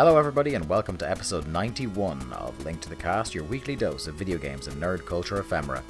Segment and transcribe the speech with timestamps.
[0.00, 4.06] Hello, everybody, and welcome to episode 91 of Link to the Cast, your weekly dose
[4.06, 5.82] of video games and nerd culture ephemera.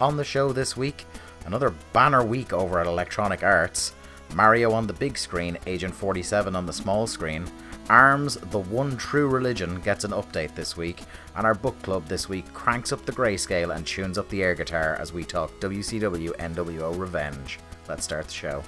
[0.00, 1.04] On the show this week,
[1.44, 3.92] another banner week over at Electronic Arts,
[4.34, 7.44] Mario on the big screen, Agent 47 on the small screen,
[7.90, 11.02] ARMS, the one true religion, gets an update this week,
[11.36, 14.54] and our book club this week cranks up the grayscale and tunes up the air
[14.54, 17.58] guitar as we talk WCW NWO Revenge.
[17.86, 18.62] Let's start the show.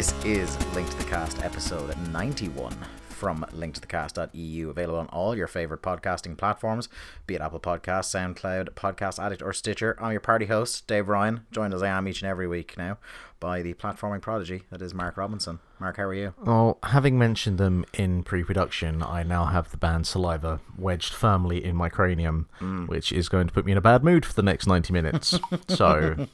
[0.00, 2.74] This is Link to the Cast episode 91
[3.10, 6.88] from linktothecast.eu, available on all your favorite podcasting platforms,
[7.26, 9.98] be it Apple Podcasts, SoundCloud, Podcast Addict, or Stitcher.
[10.00, 12.96] I'm your party host, Dave Ryan, joined as I am each and every week now
[13.40, 15.58] by the platforming prodigy that is Mark Robinson.
[15.78, 16.32] Mark, how are you?
[16.42, 21.76] Well, having mentioned them in pre-production, I now have the band Saliva wedged firmly in
[21.76, 22.88] my cranium, mm.
[22.88, 25.38] which is going to put me in a bad mood for the next 90 minutes.
[25.68, 26.26] so,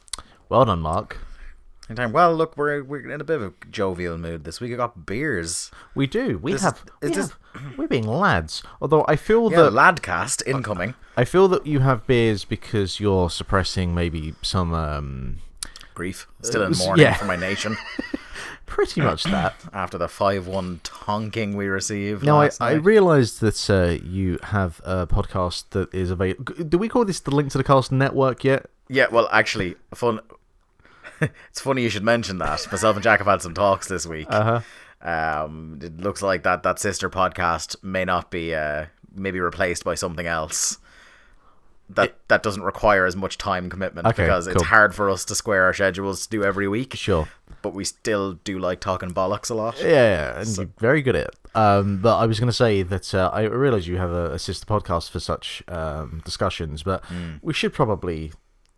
[0.49, 1.19] well done, Mark.
[1.89, 2.13] Anytime.
[2.13, 4.73] Well, look, we're we're in a bit of a jovial mood this week.
[4.73, 5.71] I got beers.
[5.95, 6.39] We do.
[6.39, 6.85] We this, have.
[7.01, 7.17] we this...
[7.31, 7.39] have
[7.79, 8.63] we're being lads.
[8.81, 10.95] Although I feel Yeah, that Ladcast incoming.
[11.17, 15.37] I feel that you have beers because you're suppressing maybe some um,
[15.95, 16.27] Grief.
[16.43, 17.15] Still in Uh, mourning yeah.
[17.15, 17.77] for my nation
[18.67, 19.55] pretty much that.
[19.73, 22.25] after the 5 1 tonking we received.
[22.25, 22.85] Now, I, I night.
[22.85, 26.45] realised that uh, you have a podcast that is available.
[26.65, 28.67] Do we call this the Link to the Cast Network yet?
[28.89, 30.21] Yeah, well, actually, fun.
[31.51, 32.67] it's funny you should mention that.
[32.71, 34.27] Myself and Jack have had some talks this week.
[34.31, 34.61] Uh-huh.
[35.03, 39.95] Um, it looks like that that sister podcast may not be uh, maybe replaced by
[39.95, 40.79] something else.
[41.89, 44.65] That that doesn't require as much time commitment Okay, because it's cool.
[44.65, 46.95] hard for us to square our schedules to do every week.
[46.97, 47.29] Sure.
[47.63, 49.79] But we still do like talking bollocks a lot.
[49.79, 51.35] Yeah, yeah, and you're very good at it.
[51.55, 54.39] Um, but I was going to say that uh, I realise you have a, a
[54.39, 57.05] sister podcast for such um, discussions, but
[57.41, 58.33] we should probably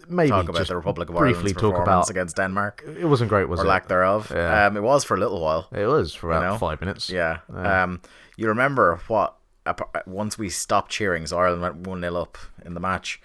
[0.09, 0.31] maybe.
[0.31, 2.11] Talk about the Republic of briefly Ireland's talk performance about.
[2.11, 3.63] against Denmark It wasn't great, was it?
[3.63, 3.69] or it?
[3.69, 4.31] lack thereof.
[4.35, 4.67] Yeah.
[4.67, 5.69] Um, it was for a little while.
[5.73, 6.59] It was for about know?
[6.59, 7.11] five minutes.
[7.11, 7.39] Yeah.
[7.55, 8.01] Um,
[8.37, 9.35] you remember what?
[10.07, 13.21] Once we stopped cheering, so Ireland went one 0 up in the match.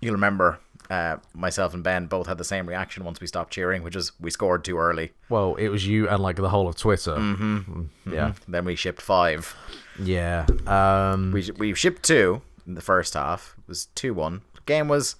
[0.00, 0.58] You'll remember
[0.90, 4.12] uh, myself and Ben both had the same reaction once we stopped cheering, which is
[4.20, 5.12] we scored too early.
[5.28, 7.16] Well, it was you and like the whole of Twitter.
[7.16, 7.82] Mm-hmm.
[8.12, 9.54] Yeah, Then we shipped five.
[9.98, 10.46] yeah.
[10.66, 13.54] Um, We we shipped two in the first half.
[13.58, 14.40] It was two one.
[14.66, 15.16] Game was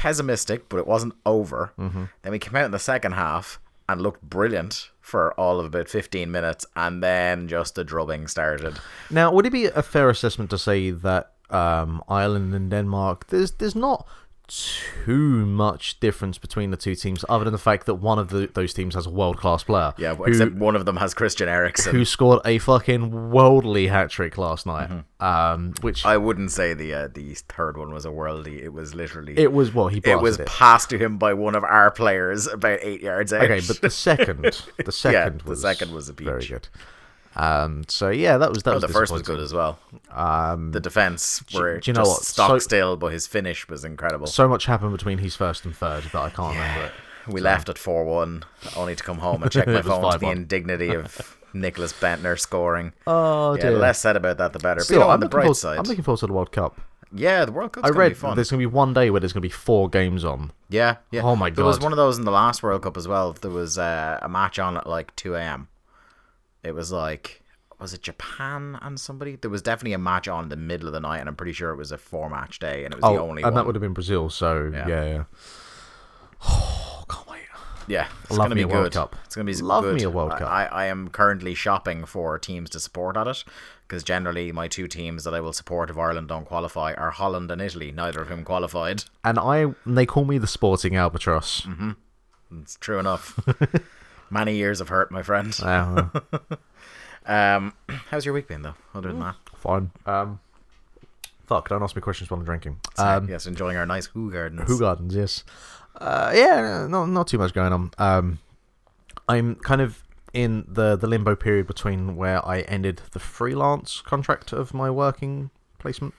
[0.00, 1.74] pessimistic, but it wasn't over.
[1.78, 2.04] Mm-hmm.
[2.22, 5.90] Then we came out in the second half and looked brilliant for all of about
[5.90, 8.78] 15 minutes and then just the drubbing started.
[9.10, 13.50] Now, would it be a fair assessment to say that um, Ireland and Denmark, there's
[13.52, 14.06] there's not
[14.50, 18.48] too much difference between the two teams, other than the fact that one of the,
[18.52, 21.48] those teams has a world class player, Yeah, who, except one of them has Christian
[21.48, 21.92] Eriksen.
[21.94, 24.90] who scored a fucking worldly hat trick last night.
[25.20, 26.08] Um, which Mm-hmm.
[26.08, 28.62] I wouldn't say the uh, the third one was a worldly.
[28.62, 30.46] It was literally it was well, he it was it.
[30.46, 33.42] passed to him by one of our players about eight yards out.
[33.44, 34.42] Okay, but the second,
[34.84, 36.26] the second the was second was a peach.
[36.26, 36.68] very good.
[37.36, 39.78] Um, so yeah, that was that Oh, was the first was good as well.
[40.10, 42.24] Um, The defense were do you know just what?
[42.24, 44.26] stock So- still, but his finish was incredible.
[44.26, 46.92] so much happened between his first and third that I can't remember it.
[47.28, 48.44] we left at four one,
[48.76, 52.92] only to come home and check my phone to the indignity of Nicklas Bendtner scoring.
[53.06, 53.72] Oh yeah, dear.
[53.72, 54.80] the less said about that, the better.
[54.80, 56.50] Still, but you know, on the bright forward, side, I'm looking forward to the World
[56.52, 56.80] Cup.
[57.12, 58.34] yeah, the World Cup's I gonna read be fun.
[58.36, 60.52] there's going to be one day where there's going to be four games on.
[60.68, 61.22] Yeah, yeah.
[61.22, 61.56] Oh my god.
[61.56, 63.32] There was one of those in the last World Cup as well.
[63.32, 65.68] There was uh, a match on at like two a.m.
[66.62, 67.42] It was like,
[67.78, 69.36] was it Japan and somebody?
[69.36, 71.52] There was definitely a match on in the middle of the night, and I'm pretty
[71.52, 73.48] sure it was a four match day, and it was Oh, the only one.
[73.48, 73.54] and one.
[73.54, 74.28] that would have been Brazil.
[74.30, 74.86] So Yeah.
[74.88, 75.22] yeah, yeah.
[76.46, 77.36] Oh, can't wait.
[77.86, 78.92] Yeah, it's Love gonna me be a World good.
[78.92, 79.16] Cup.
[79.24, 79.96] It's gonna be Love good.
[79.96, 80.42] me a World Cup.
[80.42, 83.42] I, I am currently shopping for teams to support at it
[83.88, 87.50] because generally my two teams that I will support if Ireland don't qualify are Holland
[87.50, 89.04] and Italy, neither of whom qualified.
[89.24, 91.62] And I, they call me the Sporting Albatross.
[91.62, 92.60] Mm-hmm.
[92.60, 93.38] It's true enough.
[94.30, 95.54] Many years of hurt, my friend.
[97.26, 97.74] Um,
[98.10, 98.74] how's your week been though?
[98.94, 99.90] Other than that, fine.
[100.06, 100.40] Um,
[101.46, 101.68] fuck!
[101.68, 102.80] Don't ask me questions while I'm drinking.
[102.96, 104.66] Um, yes, enjoying our nice Hoegaardens.
[104.66, 105.44] Who Gardens, yes.
[105.96, 107.90] Uh, yeah, not not too much going on.
[107.98, 108.38] Um,
[109.28, 114.52] I'm kind of in the the limbo period between where I ended the freelance contract
[114.52, 116.14] of my working placement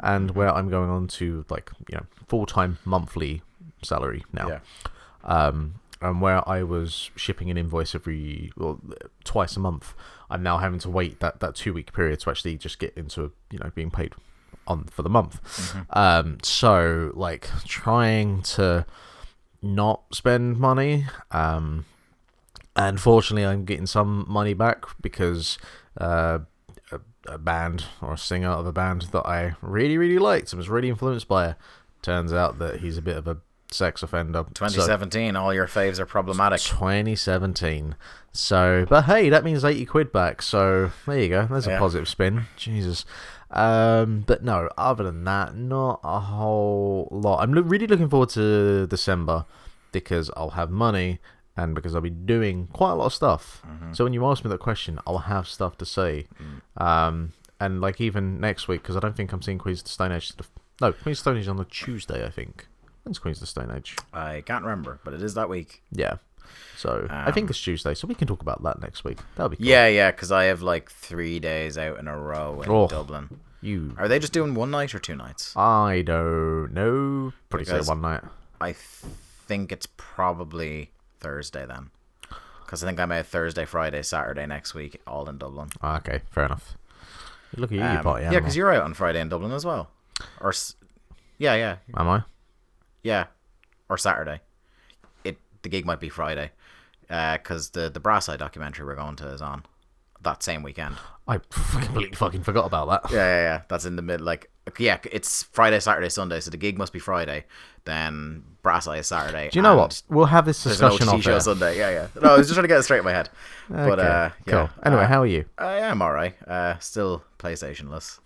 [0.00, 3.42] and where I'm going on to like you know full time monthly
[3.82, 4.48] salary now.
[4.48, 4.58] Yeah.
[5.24, 8.80] Um, and where I was shipping an invoice every well
[9.24, 9.94] twice a month,
[10.30, 13.32] I'm now having to wait that, that two week period to actually just get into
[13.50, 14.14] you know being paid
[14.66, 15.74] on for the month.
[15.90, 18.86] Um, so like trying to
[19.62, 21.06] not spend money.
[21.30, 21.84] Um,
[22.76, 25.58] and fortunately, I'm getting some money back because
[26.00, 26.38] uh,
[26.92, 30.58] a, a band or a singer of a band that I really really liked and
[30.58, 31.56] was really influenced by.
[32.02, 33.38] Turns out that he's a bit of a
[33.72, 34.44] sex offender.
[34.48, 36.60] So- 2017, all your faves are problematic.
[36.60, 37.94] 2017.
[38.32, 40.42] So, but hey, that means 80 quid back.
[40.42, 41.46] So there you go.
[41.46, 42.46] There's a positive spin.
[42.56, 43.04] Jesus.
[43.50, 47.42] Um, but no, other than that, not a whole lot.
[47.42, 49.44] I'm lo- really looking forward to December
[49.90, 51.18] because I'll have money
[51.56, 53.62] and because I'll be doing quite a lot of stuff.
[53.66, 53.92] Mm-hmm.
[53.94, 56.28] So when you ask me that question, I'll have stuff to say.
[56.40, 56.80] Mm.
[56.84, 59.90] Um, and like even next week, because I don't think I'm seeing Queens of the
[59.90, 60.36] Stone Age.
[60.36, 60.44] the-
[60.80, 62.68] No, Queens of the Stone Age on the Tuesday, I think.
[63.10, 63.96] When's Queens of the Stone Age?
[64.14, 65.82] I can't remember, but it is that week.
[65.90, 66.18] Yeah.
[66.76, 69.18] So I think Um, it's Tuesday, so we can talk about that next week.
[69.34, 69.66] That'll be cool.
[69.66, 72.86] Yeah, yeah, because I have like three days out in a row in Oh.
[72.86, 73.40] Dublin.
[73.60, 73.96] You.
[73.98, 75.56] Are they just doing one night or two nights?
[75.56, 77.32] I don't know.
[77.48, 78.22] Pretty say one night.
[78.60, 81.90] I think it's probably Thursday then.
[82.64, 85.70] Because I think I'm out Thursday, Friday, Saturday next week, all in Dublin.
[85.82, 86.76] Ah, okay, fair enough.
[87.56, 89.64] Look at you, you Um, party yeah, because you're out on Friday in Dublin as
[89.66, 89.90] well.
[90.40, 90.54] Or
[91.38, 92.22] yeah, yeah, Am I?
[93.02, 93.26] Yeah,
[93.88, 94.40] or Saturday.
[95.24, 96.50] It the gig might be Friday,
[97.08, 99.64] because the the Brass Eye documentary we're going to is on
[100.22, 100.96] that same weekend.
[101.26, 103.10] I completely fucking forgot about that.
[103.12, 103.62] Yeah, yeah, yeah.
[103.68, 104.20] That's in the mid.
[104.20, 106.40] Like, yeah, it's Friday, Saturday, Sunday.
[106.40, 107.44] So the gig must be Friday.
[107.84, 109.48] Then Brass Eye is Saturday.
[109.50, 110.02] Do you know what?
[110.10, 111.38] We'll have this discussion on show.
[111.38, 111.78] Sunday.
[111.78, 112.06] Yeah, yeah.
[112.20, 113.30] No, I was just trying to get it straight in my head.
[113.70, 114.30] But Okay, uh, yeah.
[114.46, 114.70] cool.
[114.84, 115.44] Anyway, uh, how are you?
[115.56, 116.34] I am alright.
[116.46, 118.18] Uh, still PlayStationless.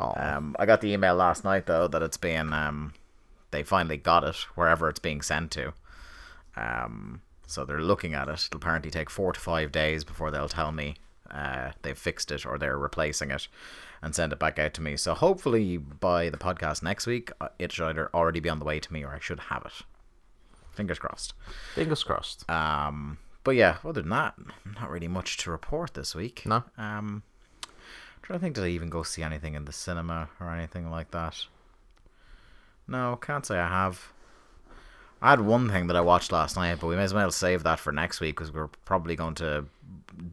[0.00, 2.94] Oh, Um, I got the email last night though that it's being um,
[3.56, 5.72] they finally got it wherever it's being sent to.
[6.56, 8.46] Um, so they're looking at it.
[8.46, 10.96] It'll apparently take four to five days before they'll tell me
[11.30, 13.48] uh, they've fixed it or they're replacing it
[14.02, 14.96] and send it back out to me.
[14.96, 18.64] So hopefully by the podcast next week, uh, it should either already be on the
[18.64, 19.84] way to me or I should have it.
[20.72, 21.32] Fingers crossed.
[21.74, 22.48] fingers crossed.
[22.50, 24.34] Um, but yeah, other than that,
[24.78, 26.42] not really much to report this week.
[26.44, 26.64] No.
[26.76, 27.22] Um,
[28.20, 31.12] trying to think, did I even go see anything in the cinema or anything like
[31.12, 31.46] that?
[32.88, 34.12] No, can't say I have.
[35.22, 37.62] I had one thing that I watched last night, but we may as well save
[37.62, 39.64] that for next week because we're probably going to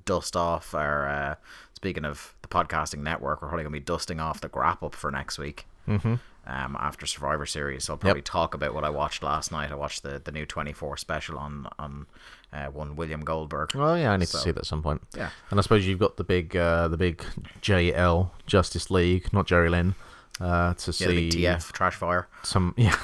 [0.05, 1.07] dust off our.
[1.07, 1.35] Uh,
[1.73, 4.94] speaking of the podcasting network, we're probably going to be dusting off the Grap Up
[4.95, 5.65] for next week.
[5.88, 6.15] Mm-hmm.
[6.45, 9.71] Um, after Survivor Series, so I'll probably talk about what I watched last night.
[9.71, 12.05] I watched the, the new twenty four special on on
[12.51, 13.73] uh, one William Goldberg.
[13.73, 15.01] Well, yeah, I need So- to see that at some point.
[15.15, 15.29] Yeah.
[15.50, 17.23] And I suppose you've got the big, uh, the big
[17.61, 19.95] JL Justice League, not Jerry Lynn,
[20.41, 22.27] uh, to Yeah, see TF Trash Fire.
[22.44, 22.74] some.
[22.77, 22.95] Yeah,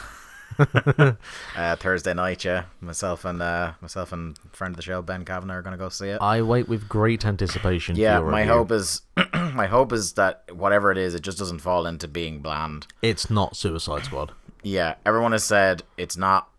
[1.55, 2.65] Uh, Thursday night, yeah.
[2.81, 6.07] Myself and uh, myself and friend of the show Ben Kavanagh are gonna go see
[6.09, 6.21] it.
[6.21, 7.95] I wait with great anticipation.
[7.95, 8.53] yeah, my review.
[8.53, 9.01] hope is
[9.53, 12.87] my hope is that whatever it is, it just doesn't fall into being bland.
[13.01, 14.31] it's not Suicide Squad.
[14.63, 16.49] Yeah, everyone has said it's not.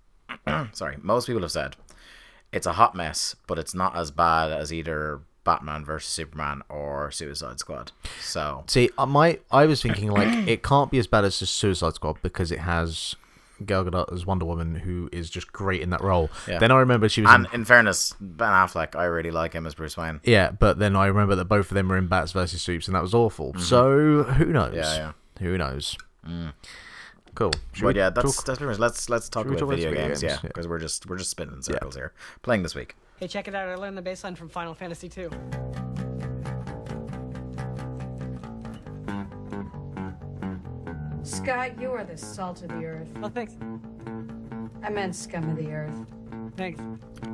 [0.73, 1.77] sorry, most people have said
[2.53, 5.21] it's a hot mess, but it's not as bad as either
[5.51, 7.91] Batman versus Superman or Suicide Squad.
[8.21, 11.47] So See, uh, my I was thinking like it can't be as bad as the
[11.47, 13.17] Suicide Squad because it has
[13.67, 16.31] Gal Gadot as Wonder Woman, who is just great in that role.
[16.49, 16.59] Yeah.
[16.61, 19.67] Then I remember she was and in, in fairness, Ben Affleck, I really like him
[19.67, 20.21] as Bruce Wayne.
[20.25, 22.95] yeah, but then I remember that both of them were in Bats versus Supes, and
[22.95, 23.53] that was awful.
[23.59, 24.69] So who knows?
[24.75, 24.77] Mm-hmm.
[24.77, 25.13] Yeah, yeah.
[25.41, 25.97] Who knows?
[27.35, 27.53] Cool.
[27.73, 28.79] Should But yeah, that's talk- that's pretty much.
[28.79, 30.23] Let's let's talk about talk about video video games, games?
[30.23, 30.49] yeah, Yeah.
[30.49, 32.13] because we're just we're just spinning in circles here.
[32.43, 32.97] Playing this week.
[33.19, 33.69] Hey, check it out.
[33.69, 35.29] I learned the bass line from Final Fantasy II.
[41.23, 43.09] Scott, you are the salt of the earth.
[43.23, 43.55] Oh, thanks.
[44.83, 45.95] I meant scum of the earth.
[46.57, 46.81] Thanks.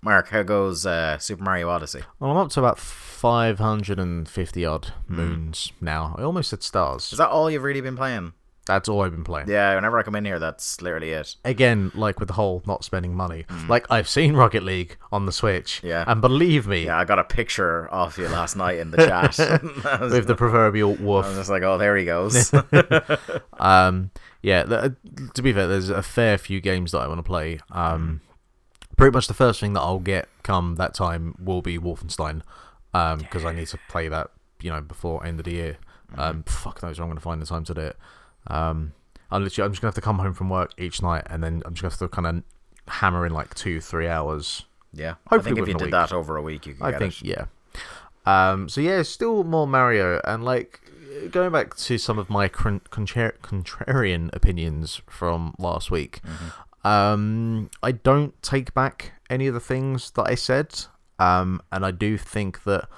[0.02, 2.02] Mark, how goes uh, Super Mario Odyssey?
[2.18, 6.14] Well, I'm up to about 550 odd moons now.
[6.18, 7.12] I almost said stars.
[7.12, 8.32] Is that all you've really been playing?
[8.66, 9.48] That's all I've been playing.
[9.48, 11.36] Yeah, whenever I come in here, that's literally it.
[11.44, 13.46] Again, like with the whole not spending money.
[13.68, 15.78] Like I've seen Rocket League on the Switch.
[15.80, 15.86] Hmm.
[15.86, 16.04] Yeah.
[16.06, 19.38] And believe me, Yeah, I got a picture of you last night in the chat.
[20.00, 21.24] With the proverbial wolf.
[21.26, 22.52] I was just like, oh, there he goes.
[23.58, 24.10] Um,
[24.42, 24.64] yeah.
[24.64, 24.92] th-
[25.34, 27.60] to be fair, there's a fair few games that I want to play.
[27.70, 28.20] Um,
[28.96, 32.42] pretty much the first thing that I'll get come that time will be Wolfenstein,
[32.94, 34.30] um, because I need to play that,
[34.60, 35.78] you know, before end of the year.
[36.16, 37.96] Um, fuck knows where I'm going to find the time to do it.
[38.48, 38.92] Um,
[39.30, 41.42] I'm literally, I'm just going to have to come home from work each night, and
[41.42, 44.64] then I'm just going to have to kind of hammer in like two, three hours
[44.96, 45.90] yeah, Hopefully I think if you did week.
[45.92, 47.28] that over a week, you could I think it.
[47.28, 47.44] yeah.
[48.24, 50.80] Um, so yeah, still more Mario, and like
[51.30, 56.20] going back to some of my con- contra- contrarian opinions from last week.
[56.82, 60.74] Um, I don't take back any of the things that I said,
[61.18, 62.88] um, and I do think that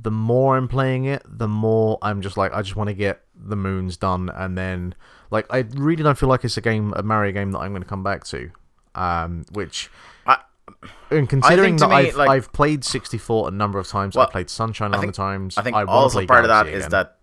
[0.00, 3.22] the more I'm playing it, the more I'm just like I just want to get
[3.42, 4.94] the moons done, and then
[5.30, 7.82] like I really don't feel like it's a game, a Mario game that I'm going
[7.82, 8.50] to come back to.
[8.94, 9.88] Um, which
[10.26, 10.38] I,
[11.10, 14.32] and considering that me, I've like- I've played 64 a number of times, Well, I've
[14.32, 15.56] played Sunshine a number of times.
[15.56, 17.16] I think wanna also part of that Galaxy is that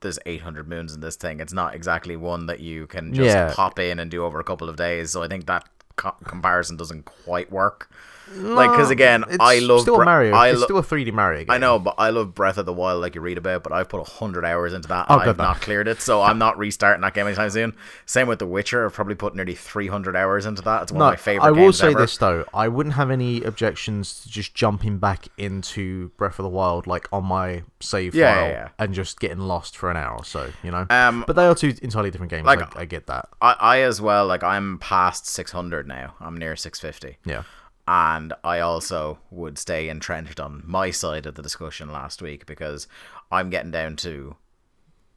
[0.00, 1.40] there's 800 moons in this thing.
[1.40, 3.52] It's not exactly one that you can just Yeah.
[3.54, 5.10] pop in and do over a couple of days.
[5.10, 5.68] So I think that
[6.00, 7.90] co- comparison doesn't quite work.
[8.32, 10.34] like, because again, I love still Bre- Mario.
[10.36, 11.50] I it's still a 3D Mario game.
[11.50, 13.64] I know, but I love Breath of the Wild, like you read about.
[13.64, 15.42] But I've put hundred hours into that, Oh, and I've no.
[15.42, 16.00] not cleared it.
[16.00, 17.74] So I'm not restarting that game anytime soon.
[18.06, 18.86] Same with The Witcher.
[18.86, 20.82] I've probably put nearly 300 hours into that.
[20.84, 21.44] It's one No, of my favorite.
[21.44, 21.98] I will say ever.
[22.02, 26.50] this though: I wouldn't have any objections to just jumping back into Breath of the
[26.50, 28.68] Wild, like on my save Yeah, file, yeah, yeah.
[28.78, 30.52] and just getting lost for an hour or so.
[30.62, 32.46] You know, Um, but they are two entirely different games.
[32.46, 33.28] like- I, I get that.
[33.42, 34.24] I, I as well.
[34.28, 36.14] Like I'm past 600 now.
[36.20, 37.18] I'm near 650.
[37.30, 37.42] Yeah,
[37.86, 42.86] and I also would stay entrenched on my side of the discussion last week because
[43.30, 44.36] I'm getting down to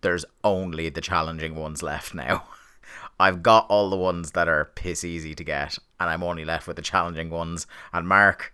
[0.01, 2.43] there's only the challenging ones left now.
[3.19, 6.67] I've got all the ones that are piss easy to get, and I'm only left
[6.67, 7.67] with the challenging ones.
[7.93, 8.53] And Mark,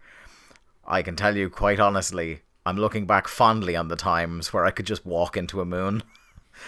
[0.85, 4.71] I can tell you quite honestly, I'm looking back fondly on the times where I
[4.71, 6.03] could just walk into a moon.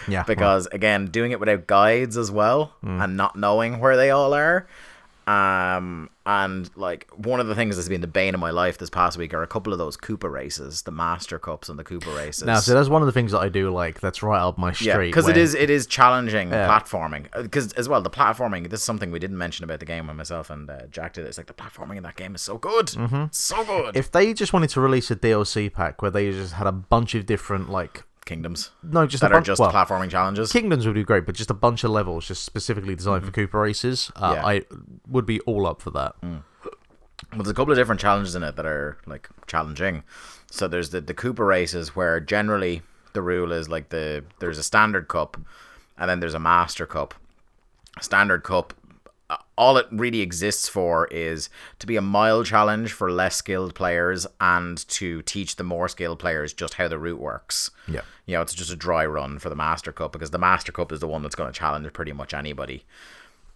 [0.08, 0.22] yeah.
[0.26, 3.04] because again doing it without guides as well Mm.
[3.04, 4.66] and not knowing where they all are
[5.28, 8.90] um and like one of the things that's been the bane of my life this
[8.90, 12.16] past week are a couple of those Koopa races the master cups and the Koopa
[12.16, 14.00] races now, so that's one of the things that I do like.
[14.00, 14.86] That's right up my street.
[14.88, 16.68] yeah because it is it is challenging Yeah.
[16.68, 20.06] platforming because as well the platforming this is something we didn't mention about the game
[20.06, 21.28] when myself and uh, Jack did it.
[21.28, 23.96] it's like the platforming in that game is so good It's so good Mm-hmm.
[23.98, 27.14] If they just wanted to release a DLC pack where they just had a bunch
[27.14, 30.94] of different like kingdoms no, just that a are just well, platforming challenges Kingdoms would
[30.94, 34.10] be great, but just a bunch of levels, just specifically designed for Koopa races.
[34.16, 34.34] Uh, Mm-hmm.
[34.34, 34.46] Yeah.
[34.46, 34.62] I
[35.08, 36.14] would be all up for that.
[36.22, 36.42] Well,
[37.32, 40.02] there's a couple of different challenges in it that are like challenging.
[40.50, 44.62] So there's the the Koopa races where generally the rule is like the there's a
[44.62, 45.36] standard cup,
[45.98, 47.14] and then there's a master cup.
[48.00, 48.72] Standard cup,
[49.56, 51.48] all it really exists for is
[51.78, 56.18] to be a mile challenge for less skilled players and to teach the more skilled
[56.18, 57.70] players just how the route works.
[57.86, 58.02] Yeah.
[58.26, 60.92] You know, it's just a dry run for the Master Cup because the Master Cup
[60.92, 62.84] is the one that's going to challenge pretty much anybody.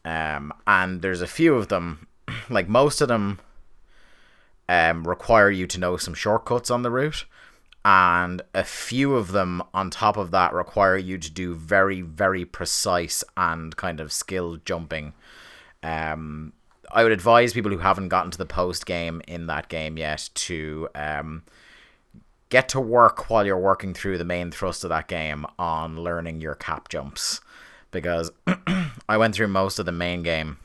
[0.04, 2.06] Um, and there's a few of them,
[2.48, 3.40] like most of them,
[4.68, 7.24] um, require you to know some shortcuts on the route,
[7.84, 12.44] and a few of them, on top of that, require you to do very, very
[12.44, 15.12] precise and kind of skill jumping.
[15.86, 16.52] Um,
[16.90, 20.30] I would advise people who haven't gotten to the post game in that game yet
[20.34, 21.44] to um,
[22.48, 26.40] get to work while you're working through the main thrust of that game on learning
[26.40, 27.40] your cap jumps.
[27.92, 28.32] Because
[29.08, 30.58] I went through most of the main game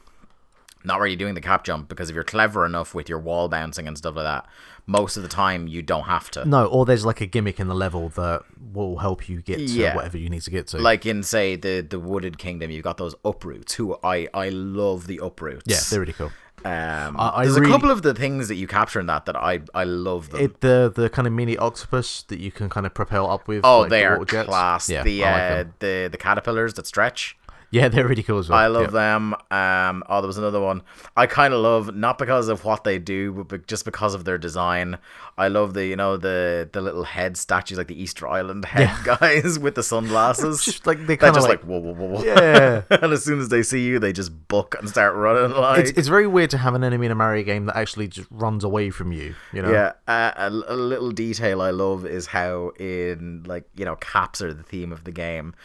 [0.84, 3.88] not really doing the cap jump because if you're clever enough with your wall bouncing
[3.88, 4.48] and stuff like that,
[4.86, 6.46] most of the time you don't have to.
[6.46, 9.64] No, or there's like a gimmick in the level that will help you get to
[9.64, 9.96] Yeah.
[9.96, 10.78] whatever you need to get to.
[10.78, 13.74] Like in say the the wooded kingdom, you've got those uproots.
[13.76, 15.64] Who I I love the uproots.
[15.68, 16.32] yeah, they're really cool.
[16.64, 19.26] Um, I- I there's really- a couple of the things that you capture in that
[19.26, 20.42] that I I love them.
[20.42, 23.62] It the the kind of mini octopus that you can kind of propel up with.
[23.64, 24.88] oh, like they the are class.
[24.90, 27.36] Yeah, the I like uh, the the caterpillars that stretch.
[27.72, 28.60] Yeah, they're really cool as well.
[28.60, 29.16] I love yeah.
[29.16, 29.34] them.
[29.50, 30.84] Um, oh, there was another one.
[31.16, 34.38] I kind of love not because of what they do, but just because of their
[34.38, 34.98] design.
[35.38, 38.92] I love the you know the the little head statues like the Easter Island head
[39.06, 40.64] guys with the sunglasses.
[40.72, 42.24] Just like they kind of just like, like, whoa whoa whoa whoa.
[42.24, 42.84] Yeah.
[42.90, 45.56] and as soon as they see you, they just buck and start running.
[45.56, 48.08] Like it's it's very weird to have an enemy in a Mario game that actually
[48.10, 49.34] just runs away from you.
[49.54, 49.72] You know.
[49.72, 54.42] Yeah, uh, a, a little detail I love is how in like you know caps
[54.42, 55.56] are the theme of the game,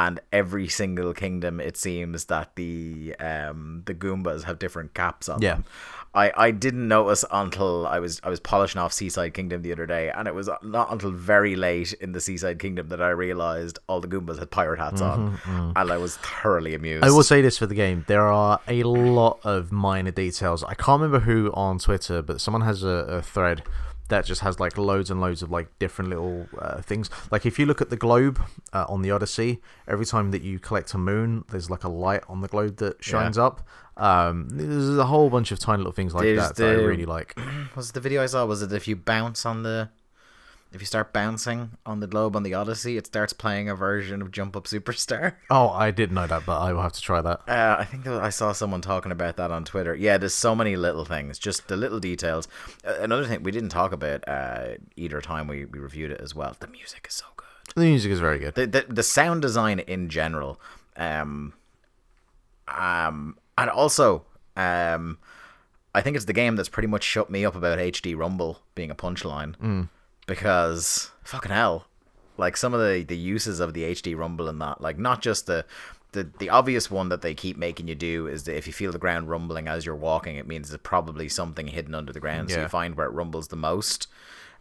[0.00, 5.40] and every single kingdom it seems that the um the Goombas have different caps on
[5.42, 5.54] Yeah.
[5.56, 5.64] them.
[6.24, 9.86] I, I didn't notice until I was I was polishing off Seaside Kingdom the other
[9.96, 13.78] day, and it was not until very late in the Seaside Kingdom that I realized
[13.86, 15.38] all the Goombas had pirate hats on,
[15.76, 17.02] and I was thoroughly amused.
[17.04, 20.64] Mm-hmm, I will say this for the game: there are a lot of minor details.
[20.64, 23.62] I can't remember who on Twitter, but someone has a, a thread
[24.08, 27.10] that just has like loads and loads of like different little uh, things.
[27.30, 28.40] Like if you look at the globe
[28.72, 32.22] uh, on the Odyssey, every time that you collect a moon, there's like a light
[32.28, 33.66] on the globe that shines up.
[33.96, 37.06] Um, there's a whole bunch of tiny little things like There's that that I really
[37.06, 37.38] like.
[37.76, 38.44] was the video I saw?
[38.44, 39.90] Was it if you bounce on the,
[40.76, 44.20] if you start bouncing on the globe on the Odyssey, it starts playing a version
[44.20, 45.32] of Jump Up Superstar.
[45.50, 47.40] Oh, I didn't know that, but I will have to try that.
[47.48, 49.94] Uh, I think I saw someone talking about that on Twitter.
[49.94, 52.46] Yeah, there's so many little things, just the little details.
[52.86, 56.34] Uh, another thing we didn't talk about uh, either time we, we reviewed it as
[56.34, 56.54] well.
[56.58, 57.46] The music is so good.
[57.74, 58.54] The music is very good.
[58.54, 60.60] The the, the sound design in general,
[60.96, 61.54] um,
[62.68, 65.18] um, and also um,
[65.94, 68.90] I think it's the game that's pretty much shut me up about HD Rumble being
[68.90, 69.88] a punchline.
[70.26, 71.86] Because fucking hell,
[72.36, 75.46] like some of the the uses of the HD rumble and that, like not just
[75.46, 75.64] the.
[76.12, 78.90] The, the obvious one that they keep making you do is that if you feel
[78.90, 82.50] the ground rumbling as you're walking, it means there's probably something hidden under the ground.
[82.50, 84.06] So you find where it rumbles the most,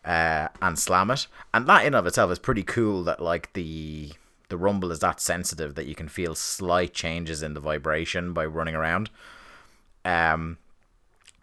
[0.03, 1.27] uh, and slam it.
[1.53, 3.05] And that in of itself is pretty cool.
[3.05, 4.11] That like the
[4.49, 8.45] the rumble is that sensitive that you can feel slight changes in the vibration by
[8.45, 9.09] running around.
[10.03, 10.57] Um,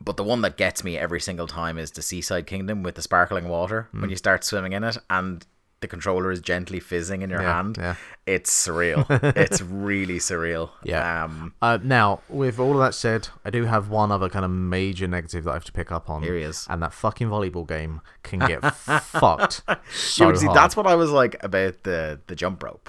[0.05, 3.03] but the one that gets me every single time is the Seaside Kingdom with the
[3.03, 4.01] sparkling water Hmm.
[4.03, 5.45] when you start swimming in it and
[5.81, 7.77] the controller is gently fizzing in your Yeah, hand.
[7.77, 7.95] yeah.
[8.25, 9.05] It's surreal.
[9.37, 10.71] it's really surreal.
[10.85, 11.25] Yeah.
[11.25, 14.51] Um, Uh, now, with all of that said, I do have one other kind of
[14.53, 16.23] major negative that I have to pick up on.
[16.23, 16.69] Here he is.
[16.71, 18.61] And that fucking volleyball game can get
[19.03, 20.57] fucked so yeah, see, hard.
[20.57, 22.89] that's what I was like about the the jump rope.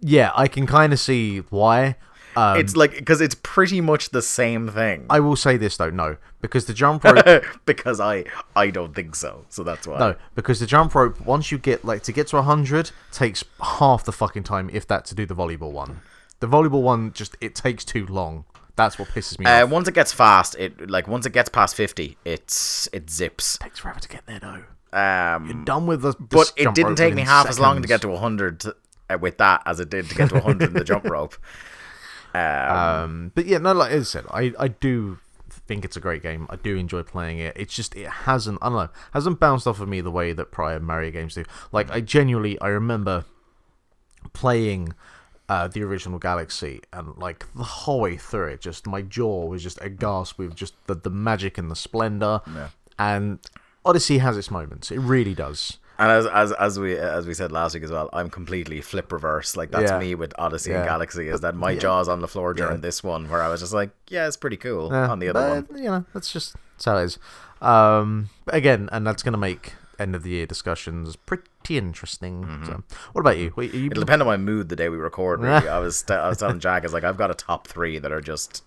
[0.00, 1.96] Yeah, I can kind of see why.
[2.36, 5.06] Um, it's like because it's pretty much the same thing.
[5.08, 8.24] I will say this though, no, because the jump rope, because I
[8.54, 9.44] I don't think so.
[9.48, 9.98] So that's why.
[9.98, 14.04] no, because the jump rope once you get like to get to hundred takes half
[14.04, 16.00] the fucking time, if that, to do the volleyball one.
[16.40, 18.44] The volleyball one just it takes too long.
[18.76, 19.70] That's what pisses me Uh, off.
[19.70, 23.56] once it gets fast, it like once it gets past fifty, it's it zips.
[23.58, 24.62] takes forever to get there though.
[24.98, 27.88] Um, You're Done with the, the but it didn't take me half as long to
[27.88, 28.64] get to 100
[29.10, 31.34] uh, with that as it did to get to 100 in the jump rope.
[32.36, 36.22] Um, Um, but yeah, no, like I said, I, I do think it's a great
[36.22, 36.46] game.
[36.50, 37.56] I do enjoy playing it.
[37.56, 40.50] It's just it hasn't I don't know hasn't bounced off of me the way that
[40.52, 41.44] prior Mario games do.
[41.72, 43.24] Like I genuinely I remember
[44.32, 44.94] playing
[45.48, 49.62] uh, the original Galaxy and like the whole way through it, just my jaw was
[49.62, 52.40] just aghast with just the the magic and the splendor.
[52.52, 52.68] Yeah.
[52.98, 53.38] And
[53.84, 54.90] Odyssey has its moments.
[54.90, 55.78] It really does.
[55.98, 59.10] And as, as as we as we said last week as well, I'm completely flip
[59.12, 59.56] reverse.
[59.56, 59.98] Like that's Yeah.
[59.98, 60.78] me with Odyssey Yeah.
[60.80, 61.28] and Galaxy.
[61.28, 63.90] Is that my jaw's on the floor during this one where I was just like,
[64.08, 64.90] yeah, it's pretty cool.
[64.92, 67.18] Yeah, on the other but, one, you know, that's just that's how it is.
[67.62, 72.46] Um, again, and that's going to make end of the year discussions pretty interesting.
[72.66, 72.82] So,
[73.12, 73.52] what about you?
[73.56, 75.40] Wait, you it'll depend on my mood the day we record.
[75.40, 77.98] Really, I was I was telling Jack, I was like, I've got a top three
[77.98, 78.62] that are just,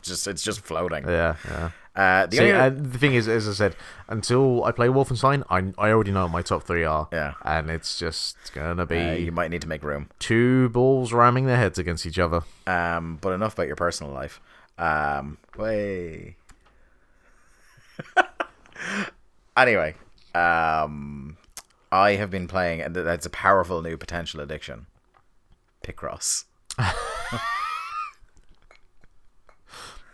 [0.00, 1.06] just it's just floating.
[1.06, 1.70] yeah, yeah.
[1.96, 3.74] Uh, the See, only, and the thing is, as I said,
[4.08, 7.08] until I play Wolfenstein, I I already know what my top three are.
[7.12, 7.34] Yeah.
[7.44, 10.08] and it's just gonna be uh, you might need to make room.
[10.20, 12.42] two balls ramming their heads against each other.
[12.66, 14.40] Um, but enough about your personal life.
[14.78, 16.36] Um, way.
[19.56, 19.94] anyway,
[20.34, 21.36] um,
[21.90, 24.86] I have been playing, and that's a powerful new potential addiction.
[25.84, 26.44] Picross.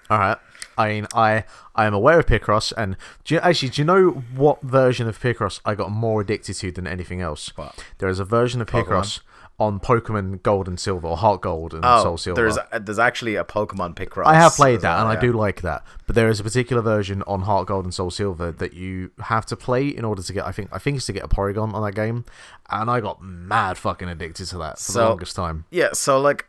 [0.08, 0.38] All right.
[0.78, 4.10] I mean, I I am aware of Picross, and do you, actually, do you know
[4.34, 7.50] what version of Picross I got more addicted to than anything else?
[7.56, 7.82] What?
[7.98, 9.20] There is a version of Picross
[9.58, 12.42] on Pokemon Gold and Silver, or Heart Gold and Oh, Soul Silver.
[12.42, 14.26] there's uh, there's actually a Pokemon Picross.
[14.26, 15.82] I have played that, well, and I do like that.
[16.06, 19.46] But there is a particular version on Heart Gold and Soul Silver that you have
[19.46, 20.44] to play in order to get.
[20.44, 22.26] I think I think it's to get a Porygon on that game,
[22.68, 25.64] and I got mad fucking addicted to that for the So- longest time.
[25.70, 26.44] Yeah, so like,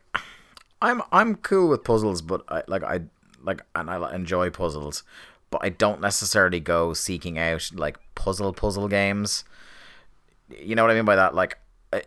[0.81, 3.03] I'm I'm cool with puzzles, but I like I
[3.47, 5.03] like and I enjoy puzzles,
[5.49, 9.43] but I don't necessarily go seeking out like puzzle puzzle games.
[10.49, 11.33] You know what I mean by that?
[11.33, 11.57] Like,
[11.91, 12.03] I,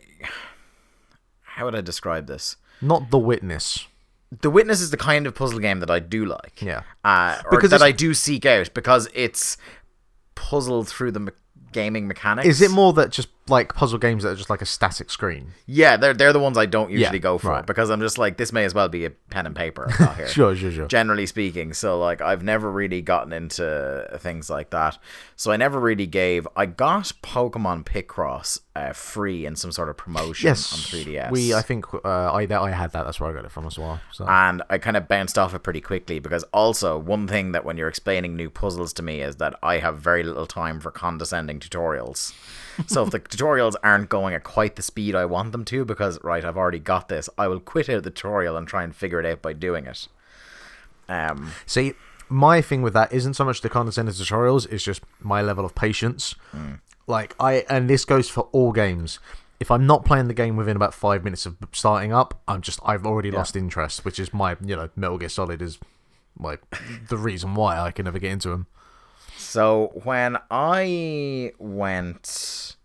[1.43, 2.57] how would I describe this?
[2.81, 3.87] Not The Witness.
[4.41, 6.63] The Witness is the kind of puzzle game that I do like.
[6.63, 6.83] Yeah.
[7.05, 9.57] Uh, or Because that it's- I do seek out because it's
[10.35, 11.33] puzzled through the me-
[11.73, 12.47] gaming mechanics.
[12.49, 15.53] Is it more that just like puzzle games that are just like a static screen?
[15.67, 17.67] Yeah, they're they're the ones I don't usually Yeah, go for right.
[17.67, 20.29] because I'm just like this may as well be a pen and paper I've here.
[20.29, 20.87] Sure, sure, sure.
[20.87, 24.99] Generally speaking, so like I've never really gotten into things like that.
[25.37, 26.47] So I never really gave.
[26.57, 31.31] I got Pokemon Picross uh, free in some sort of promotion Yes, on 3DS.
[31.31, 31.55] we.
[31.55, 33.05] I think uh, I that I had that.
[33.05, 34.01] That's where I got it from as well.
[34.13, 34.27] So.
[34.29, 37.77] and I kind of bounced off it pretty quickly because also one thing that when
[37.77, 41.59] you're explaining new puzzles to me is that I have very little time for condescending
[41.61, 42.33] tutorials.
[42.87, 46.23] So if the tutorials aren't going at quite the speed I want them to, because
[46.23, 49.21] right, I've already got this, I will quit out the tutorial and try and figure
[49.21, 50.09] it out by doing it.
[51.09, 51.95] Um, See,
[52.29, 55.75] my thing with that isn't so much the condescending tutorials; it's just my level of
[55.75, 56.35] patience.
[57.07, 59.19] Like I, and this goes for all games.
[59.59, 62.79] If I'm not playing the game within about five minutes of starting up, I'm just
[62.85, 65.79] I've already lost interest, which is my you know Metal Gear Solid is
[66.39, 66.63] like
[67.09, 68.69] the reason why I can never get into them.
[69.51, 72.77] So when I went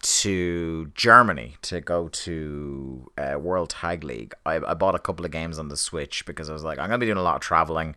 [0.00, 5.32] to Germany to go to uh, World Tag League, I, I bought a couple of
[5.32, 7.40] games on the Switch because I was like, I'm gonna be doing a lot of
[7.40, 7.96] traveling,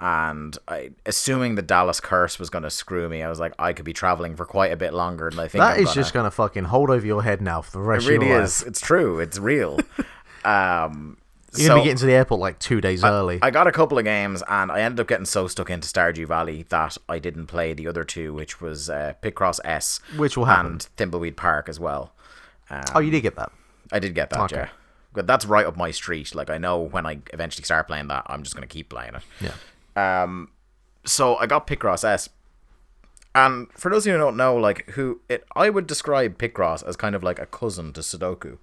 [0.00, 3.22] and I assuming the Dallas curse was gonna screw me.
[3.22, 5.62] I was like, I could be traveling for quite a bit longer than I think.
[5.62, 5.94] That I'm is gonna.
[5.94, 8.42] just gonna fucking hold over your head now for the rest It of really your
[8.42, 8.62] is.
[8.62, 8.68] life.
[8.70, 9.20] It's true.
[9.20, 9.78] It's real.
[10.44, 11.16] um,
[11.56, 13.38] You're gonna be getting to the airport like two days early.
[13.40, 16.26] I got a couple of games, and I ended up getting so stuck into Stardew
[16.26, 20.44] Valley that I didn't play the other two, which was uh, Picross S, Which will
[20.44, 20.72] happen.
[20.72, 22.12] and Thimbleweed Park as well.
[22.68, 23.50] Um, oh, you did get that.
[23.90, 24.56] I did get that, Okay.
[24.56, 24.68] yeah.
[25.14, 26.34] But that's right up my street.
[26.34, 29.22] Like I know when I eventually start playing that, I'm just gonna keep playing it.
[29.40, 30.22] Yeah.
[30.22, 30.50] Um,
[31.06, 32.28] so I got Picross S,
[33.34, 36.86] and for those of you who don't know, like who it, I would describe Picross
[36.86, 38.58] as kind of like a cousin to Sudoku,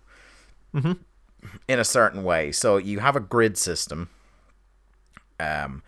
[0.74, 0.93] mm-hmm.
[1.67, 2.51] In a certain way.
[2.51, 4.10] So you have a grid system.
[5.39, 5.84] Um,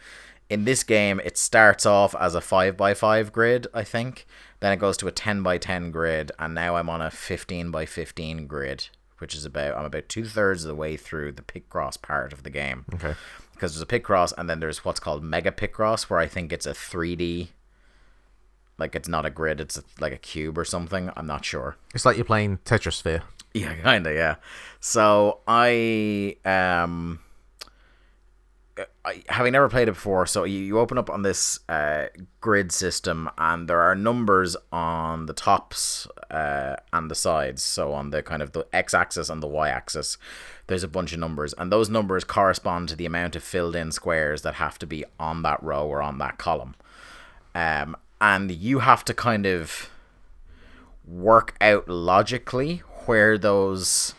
[0.50, 4.26] in this game, it starts off as a five by five grid, I think.
[4.60, 7.70] Then it goes to a ten by ten grid, and now I'm on a fifteen
[7.72, 8.88] by fifteen grid,
[9.20, 12.44] which is about I'm about two thirds of the way through the Picross part of
[12.44, 13.14] the game Okay.
[13.54, 16.66] because there's a Picross and then there's what's called Mega Picross, where I think it's
[16.66, 17.50] a 3D,
[18.78, 21.12] like it's not a grid, it's a, like a cube or something.
[21.16, 21.76] I'm not sure.
[21.94, 23.22] It's like you're playing Tetrisphere.
[23.62, 24.36] Yeah, kinda, yeah.
[24.80, 27.20] So I um
[29.06, 32.08] I, having never played it before, so you, you open up on this uh,
[32.42, 37.64] grid system, and there are numbers on the tops uh, and the sides.
[37.64, 40.18] So on the kind of the x-axis and the y-axis,
[40.68, 44.42] there's a bunch of numbers, and those numbers correspond to the amount of filled-in squares
[44.42, 46.76] that have to be on that row or on that column.
[47.56, 49.90] Um, and you have to kind of
[51.06, 54.14] work out logically where those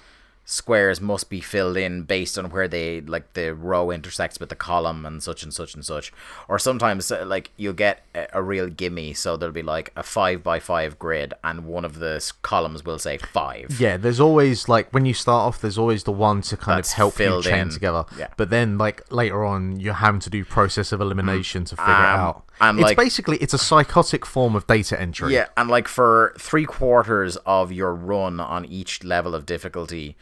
[0.51, 4.57] squares must be filled in based on where they like the row intersects with the
[4.57, 6.11] column and such and such and such
[6.48, 10.42] or sometimes uh, like you'll get a, real gimme so there'll be like a five
[10.42, 14.90] by five grid and one of the columns will say five Yeah, there's always like
[14.94, 17.59] when you start off, there's always the one to kind That's of help you chain
[17.59, 17.68] in.
[17.68, 18.07] together.
[18.18, 18.29] Yeah.
[18.38, 21.96] But then, like later on, you're having to do process of elimination to figure it
[22.14, 22.44] Um, out.
[22.61, 25.35] And, it's like- basically it's a psychotic form of data entry.
[25.35, 30.16] Yeah, and like for three quarters of your run on each level of difficulty,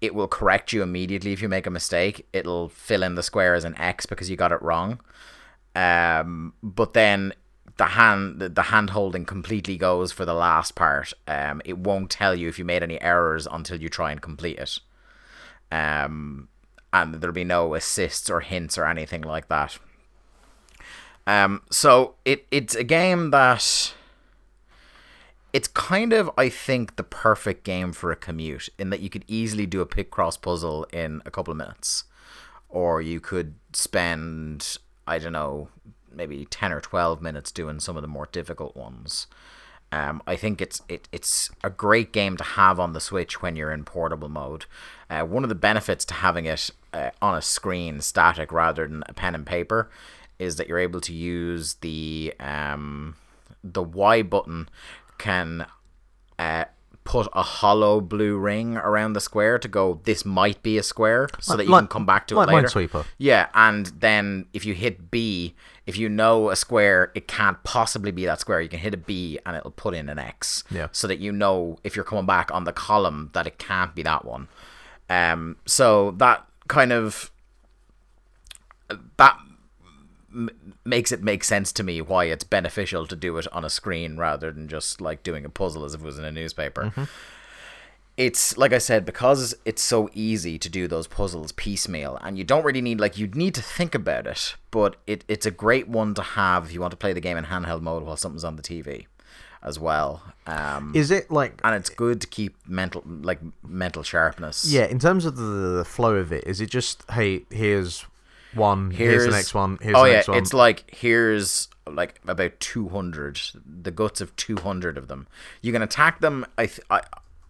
[0.00, 2.26] it will correct you immediately if you make a mistake.
[2.32, 5.00] It'll fill in the square as an X because you got it wrong.
[5.74, 7.32] Um, but then
[7.76, 11.12] the hand the hand holding completely goes for the last part.
[11.26, 14.58] Um, it won't tell you if you made any errors until you try and complete
[14.58, 14.78] it.
[15.70, 16.48] Um,
[16.92, 19.78] and there'll be no assists or hints or anything like that.
[21.28, 23.92] Um, so it it's a game that
[25.52, 29.26] it's kind of I think the perfect game for a commute in that you could
[29.28, 32.04] easily do a Picross puzzle in a couple of minutes,
[32.70, 35.68] or you could spend I don't know
[36.10, 39.26] maybe ten or twelve minutes doing some of the more difficult ones.
[39.92, 43.54] Um, I think it's it, it's a great game to have on the Switch when
[43.54, 44.64] you're in portable mode.
[45.10, 49.04] Uh, one of the benefits to having it uh, on a screen static rather than
[49.06, 49.90] a pen and paper
[50.38, 53.16] is that you're able to use the um,
[53.64, 54.68] the Y button
[55.18, 55.66] can
[56.38, 56.64] uh,
[57.04, 61.28] put a hollow blue ring around the square to go this might be a square
[61.40, 62.68] so that you Like- can come back to like it later.
[62.68, 63.04] Minesweeper.
[63.16, 65.54] Yeah, and then if you hit B,
[65.86, 68.60] if you know a square, it can't possibly be that square.
[68.60, 70.62] You can hit a B and it'll put in an X.
[70.70, 70.88] Yeah.
[70.92, 74.02] So that you know if you're coming back on the column that it can't be
[74.02, 74.48] that one.
[75.10, 75.56] Um.
[75.66, 77.30] So that kind of
[79.16, 79.38] that
[80.38, 83.70] m- makes it make sense to me why it's beneficial to do it on a
[83.70, 86.92] screen rather than just like doing a puzzle as if it was in a newspaper.
[88.16, 92.42] It's like I said because it's so easy to do those puzzles piecemeal and you
[92.42, 95.86] don't really need like you'd need to think about it, but it, it's a great
[95.86, 98.42] one to have if you want to play the game in handheld mode while something's
[98.42, 99.06] on the TV
[99.62, 100.22] as well.
[100.48, 104.64] Um Is it like and it's good to keep mental like mental sharpness.
[104.64, 104.86] yeah?
[104.86, 105.42] In terms of the,
[105.78, 108.04] the flow of it, is it just hey, here's
[108.54, 110.38] one, here's, the next one, here's oh the yeah, one?
[110.38, 115.26] it's like here's like about two hundred, the guts of two hundred of them.
[115.62, 116.46] You can attack them.
[116.56, 117.02] I th- I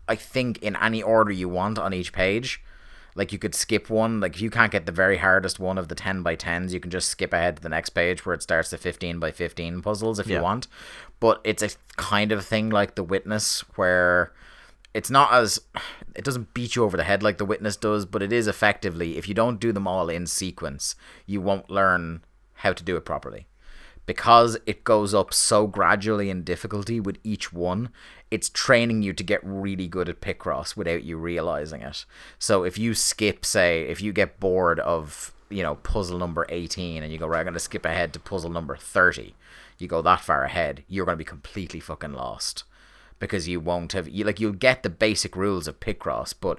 [0.09, 2.63] I think in any order you want on each page.
[3.15, 4.21] Like you could skip one.
[4.21, 6.79] Like if you can't get the very hardest one of the ten by tens, you
[6.79, 9.83] can just skip ahead to the next page where it starts the fifteen by fifteen
[9.83, 10.37] puzzles if Yeah.
[10.37, 10.69] you want.
[11.19, 14.33] But it's a kind of thing like the witness where
[14.95, 15.61] it's not as
[16.15, 19.17] it doesn't beat you over the head like the witness does but it is effectively
[19.17, 20.95] if you don't do them all in sequence
[21.27, 22.23] you won't learn
[22.59, 23.47] how to do it properly.
[24.07, 27.91] Because it goes up so gradually in difficulty with each one
[28.31, 32.05] it's training you to get really good at picross without you realizing it.
[32.39, 37.03] So if you skip say if you get bored of you know puzzle number 18
[37.03, 39.35] and you go right i'm going to skip ahead to puzzle number 30
[39.79, 42.65] you go that far ahead you're going to be completely fucking lost
[43.19, 46.59] because you won't have you like you'll get the basic rules of Picross, but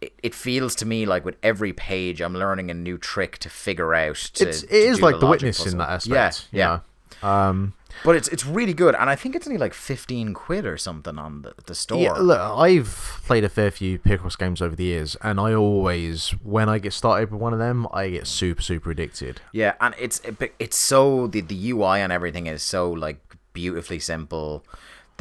[0.00, 3.48] it, it feels to me like with every page I'm learning a new trick to
[3.48, 4.16] figure out.
[4.34, 5.72] To, it's it to is like the, logic witness puzzle.
[5.72, 6.48] in that aspect.
[6.50, 6.80] Yeah,
[7.22, 7.48] yeah.
[7.48, 10.76] Um, But it's it's really good, and I think it's only like fifteen quid or
[10.78, 12.00] something on the the store.
[12.02, 16.30] yeah, look, I've played a fair few Picross games over the years, and I always,
[16.42, 19.40] when I get started with one of them, I get super super addicted.
[19.52, 23.18] Yeah, and it's it- it's so the the UI and everything is so like
[23.52, 24.64] beautifully simple.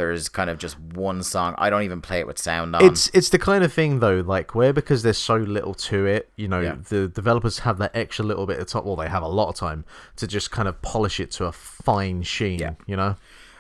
[0.01, 1.53] There's kind of just one song.
[1.59, 2.83] I don't even play it with sound on.
[2.83, 6.31] It's it's the kind of thing though, like where because there's so little to it,
[6.35, 6.75] you know, Yeah.
[6.89, 8.83] the developers have that extra little bit of top.
[8.83, 9.85] Well, they have a lot of time
[10.15, 12.57] to just kind of polish it to a fine sheen.
[12.59, 12.73] Yeah.
[12.87, 13.15] You know,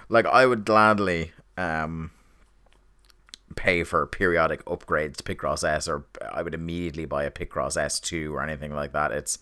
[0.09, 2.09] like I would gladly um
[3.55, 8.31] pay for periodic upgrades to Picross S, or I would immediately buy a Picross S2
[8.31, 9.11] or anything like that.
[9.11, 9.37] It's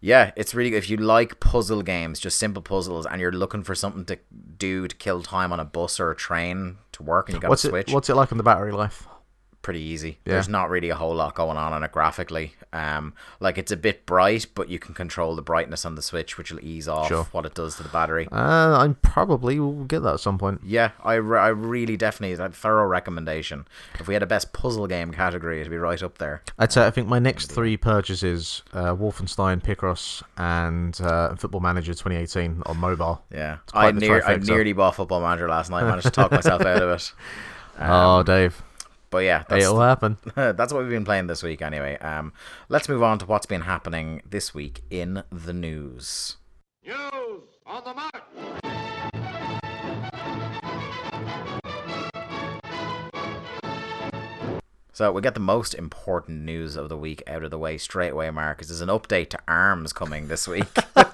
[0.00, 0.78] yeah, it's really good.
[0.78, 4.18] if you like puzzle games, just simple puzzles, and you're looking for something to
[4.56, 7.50] do to kill time on a bus or a train to work, and you got
[7.50, 7.92] what's a it switch.
[7.92, 9.06] what's it like on the battery life?
[9.62, 10.18] Pretty easy.
[10.24, 10.34] Yeah.
[10.34, 12.54] There's not really a whole lot going on on it graphically.
[12.72, 16.38] Um, like it's a bit bright, but you can control the brightness on the switch,
[16.38, 17.24] which will ease off Sure.
[17.32, 18.28] what it does to the battery.
[18.30, 20.60] Uh, I probably will get that at some point.
[20.64, 23.66] Yeah, I, re- I really definitely a thorough recommendation.
[23.98, 26.42] If we had a best puzzle game category, it'd be right up there.
[26.58, 31.92] I'd say I think my next three purchases: uh, Wolfenstein, Picross, and uh, Football Manager
[31.92, 33.24] 2018 on mobile.
[33.32, 35.84] Yeah, I near I nearly bought Football Manager last night.
[35.84, 37.12] Managed to talk myself out of it.
[37.80, 38.62] oh, Dave,
[39.10, 40.18] But yeah, that's, it'll happen.
[40.34, 41.98] that's what we've been playing this week anyway.
[41.98, 42.32] Um,
[42.68, 46.36] let's move on to what's been happening this week in the news.
[46.84, 48.22] News on the march.
[54.92, 58.10] So we get the most important news of the week out of the way straight
[58.10, 58.68] away, Marcus.
[58.68, 60.68] There's an update to ARMS coming this week.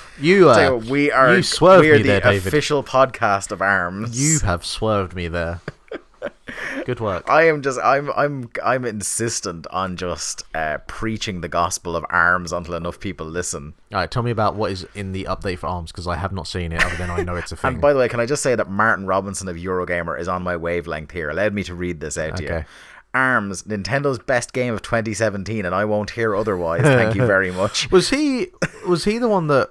[0.18, 2.46] You, uh, you what, we are you swerved we are me the there, David.
[2.46, 4.18] official podcast of ARMS.
[4.18, 5.60] You have swerved me there.
[6.84, 7.28] Good work.
[7.28, 12.52] I am just I'm I'm I'm insistent on just uh, preaching the gospel of ARMS
[12.52, 13.74] until enough people listen.
[13.92, 16.32] All right, tell me about what is in the update for Arms because I have
[16.32, 16.84] not seen it.
[16.84, 17.72] Other than I know it's a thing.
[17.74, 20.42] And by the way, can I just say that Martin Robinson of Eurogamer is on
[20.42, 21.28] my wavelength here.
[21.28, 22.64] Allowed me to read this out to you.
[23.14, 26.82] ARMS, Nintendo's best game of 2017, and I won't hear otherwise.
[26.82, 27.90] Thank you very much.
[27.90, 28.48] was he
[28.86, 29.70] was he the one that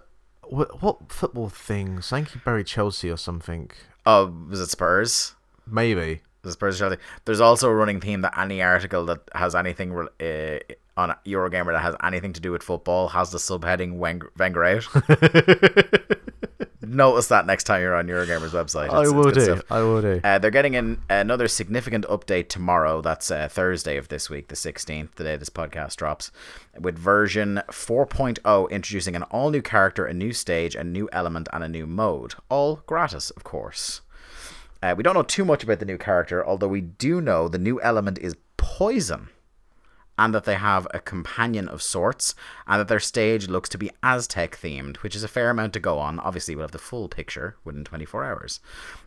[0.51, 2.01] what, what football thing?
[2.01, 3.71] Sankey buried Chelsea or something?
[4.05, 5.36] Oh, was it Spurs?
[5.67, 6.21] Maybe.
[6.43, 6.97] The Spurs Chelsea.
[7.25, 11.73] There's also a running theme that any article that has anything re- uh, on Eurogamer
[11.73, 14.88] that has anything to do with football has the subheading Wenger, Wenger out.
[16.88, 18.89] Notice that next time you're on Eurogamer's website.
[18.89, 19.41] I It's- it's will do.
[19.41, 19.63] stuff.
[19.69, 20.21] I will do.
[20.24, 23.02] Uh, they're getting in another significant update tomorrow.
[23.02, 26.32] That's uh, Thursday of this week, the 16th, the day this podcast drops,
[26.80, 31.63] with version 4.0 introducing an all new character, a new stage, a new element, and
[31.63, 32.36] a new mode.
[32.50, 34.02] All gratis, of course.
[34.84, 37.58] Uh, we don't know too much about the new character, although we do know the
[37.58, 39.30] new element is poison.
[40.17, 42.36] And that they have a companion of sorts,
[42.67, 45.80] and that their stage looks to be Aztec themed, which is a fair amount to
[45.80, 46.19] go on.
[46.21, 48.62] Obviously, we'll have the full picture within 24 hours.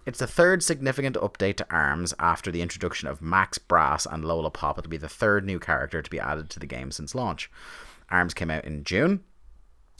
[0.04, 4.50] It's the third significant update to ARMS after the introduction of Max Brass and Lola
[4.50, 4.78] Pop.
[4.78, 7.50] It'll be the third new character to be added to the game since launch.
[8.10, 9.24] ARMS came out in June,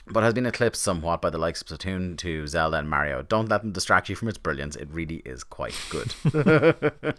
[0.06, 3.22] but has been eclipsed somewhat by the likes of Splatoon 2, Zelda, and Mario.
[3.22, 4.76] Don't let them distract you from its brilliance.
[4.76, 6.14] It really is quite good.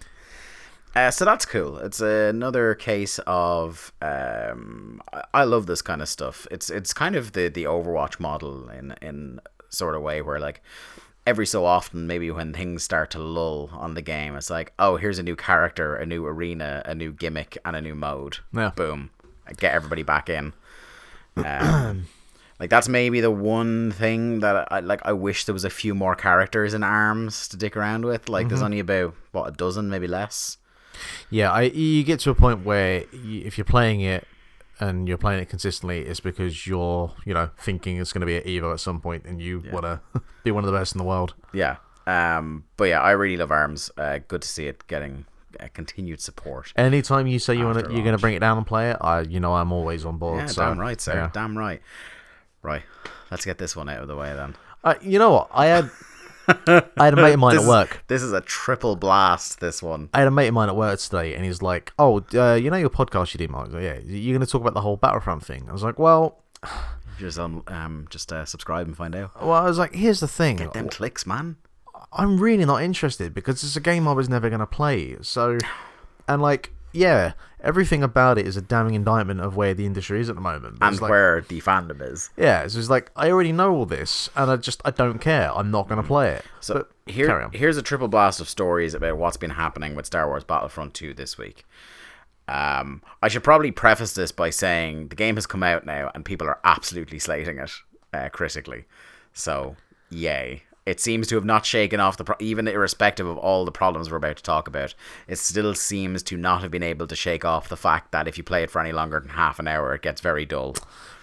[0.96, 1.78] Uh, so that's cool.
[1.78, 5.02] It's another case of um,
[5.34, 6.48] I, love this kind of stuff.
[6.50, 10.62] It's it's kind of the the Overwatch model in in sort of way where like
[11.28, 14.98] every so often maybe when things start to lull on the game, it's like oh
[14.98, 18.40] here's a new character, a new arena, a new gimmick, and a new mode.
[18.52, 18.72] Yeah.
[18.76, 19.12] Boom,
[19.58, 20.54] get everybody back in.
[21.38, 22.08] Um,
[22.60, 25.02] like that's maybe the one thing that I like.
[25.06, 28.28] I wish there was a few more characters in Arms to dick around with.
[28.28, 30.58] Like there's only about what a dozen, maybe less.
[31.30, 34.28] Yeah, I you get to a point where you, if you're playing it
[34.80, 38.38] and you're playing it consistently, it's because you're you know thinking it's going to be
[38.38, 40.02] at Evo at some point, and you want to
[40.44, 41.34] be one of the best in the world.
[41.54, 41.78] Yeah.
[42.08, 42.64] Um.
[42.78, 43.92] But yeah, I really love Arms.
[43.98, 45.26] Uh, good to see it getting
[45.60, 46.74] uh, continued support.
[46.76, 49.22] Anytime you say you want you're going to bring it down and play it, I
[49.22, 50.40] you know I'm always on board.
[50.40, 51.14] Yeah, so, damn right, sir.
[51.14, 51.30] yeah.
[51.34, 51.82] Damn right.
[52.62, 52.84] Right.
[53.32, 54.56] Let's get this one out of the way then.
[54.84, 55.50] Uh, you know what?
[55.54, 55.90] I had
[56.68, 58.04] I had a mate of mine this at work.
[58.08, 59.60] this is a triple blast.
[59.60, 60.10] This one.
[60.14, 62.70] I had a mate of mine at work today, and he's like, "Oh, uh, you
[62.70, 63.72] know your podcast you did, Mark?
[63.72, 66.40] Like, yeah, you're going to talk about the whole Battlefront thing." I was like, "Well,
[67.18, 69.32] Just um, um just uh, subscribe and find out.
[69.42, 70.58] well, I was like, here's the thing.
[70.58, 71.58] Get them clicks, man.
[72.14, 75.18] I'm really not interested because it's a game I was never going to play.
[75.22, 75.58] So,
[76.28, 80.30] and like, yeah, everything about it is a damning indictment of where the industry is
[80.30, 80.78] at the moment.
[80.82, 82.30] And like, where the fandom is.
[82.38, 85.52] yeah, it's like I already know all this, and I just I don't care.
[85.54, 86.46] I'm not going to play it.
[86.60, 90.28] So but here, here's a triple blast of stories about what's been happening with Star
[90.28, 91.66] Wars Battlefront 2 this week.
[92.48, 96.26] Um, I should probably preface this by saying the game has come out now and
[96.26, 97.72] people are absolutely slating it
[98.12, 98.86] uh, critically.
[99.34, 99.76] So,
[100.10, 100.64] yay.
[100.90, 104.10] It seems to have not shaken off the pro- even irrespective of all the problems
[104.10, 104.94] we're about to talk about.
[105.28, 108.38] It still seems to not have been able to shake off the fact that if
[108.38, 110.76] you play it for any longer than half an hour, it gets very dull.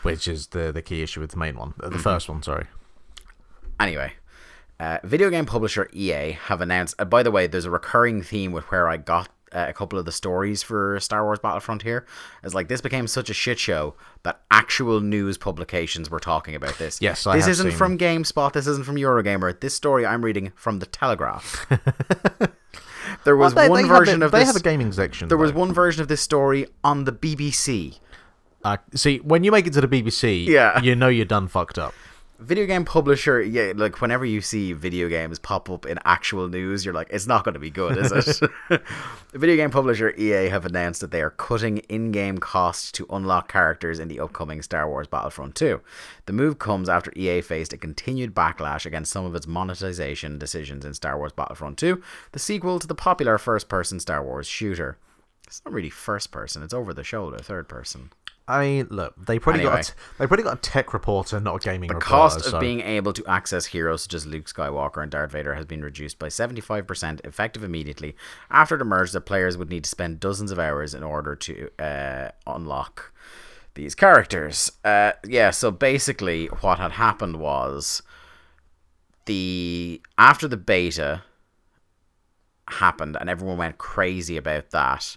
[0.03, 1.97] which is the the key issue with the main one, uh, Mm-hmm.
[1.97, 2.43] the first one.
[2.43, 2.67] Sorry.
[3.79, 4.13] Anyway,
[4.81, 6.95] uh, video game publisher EA have announced.
[6.99, 9.99] Uh, by the way, there's a recurring theme with where I got uh, a couple
[9.99, 12.05] of the stories for Star Wars Battlefront here.
[12.43, 16.79] It's like this became such a shit show that actual news publications were talking about
[16.79, 17.01] this.
[17.01, 18.53] Yes, I this isn't seen- from GameSpot.
[18.53, 19.59] This isn't from Eurogamer.
[19.61, 21.67] This story I'm reading from the Telegraph.
[23.25, 24.49] there was Well, they- one they version a- of they this.
[24.49, 25.29] have a gaming section.
[25.29, 27.99] there was one version of this story on the BBC.
[28.65, 30.81] Uh, see, when you make it to the BBC, Yeah.
[30.83, 31.95] you know you're done fucked up.
[32.39, 36.85] Video game publisher yeah like whenever you see video games pop up in actual news
[36.85, 38.51] you're like it's not going to be good is it?
[39.33, 43.51] The video game publisher ea have announced that they are cutting in-game costs to unlock
[43.51, 45.81] characters in the upcoming star wars battlefront 2
[46.27, 50.85] the move comes after ea faced a continued backlash against some of its monetization decisions
[50.85, 54.99] in star wars battlefront 2 the sequel to the popular first-person star wars shooter.
[55.47, 58.11] It's not really first person it's over the shoulder third person
[58.49, 59.77] I mean, look, they probably Anyway.
[59.77, 62.07] got a, they probably got a tech reporter, not a gaming The reporter.
[62.15, 65.55] cost of so- being able to access heroes such as Luke Skywalker and Darth Vader
[65.55, 68.15] has been reduced by 75% effective immediately
[68.49, 69.11] after the merge.
[69.13, 73.13] that players would need to spend dozens of hours in order to uh, unlock
[73.75, 74.71] these characters.
[74.85, 78.01] Uh, yeah, so basically what had happened was
[79.27, 81.23] the after the beta
[82.69, 85.17] happened and everyone went crazy about that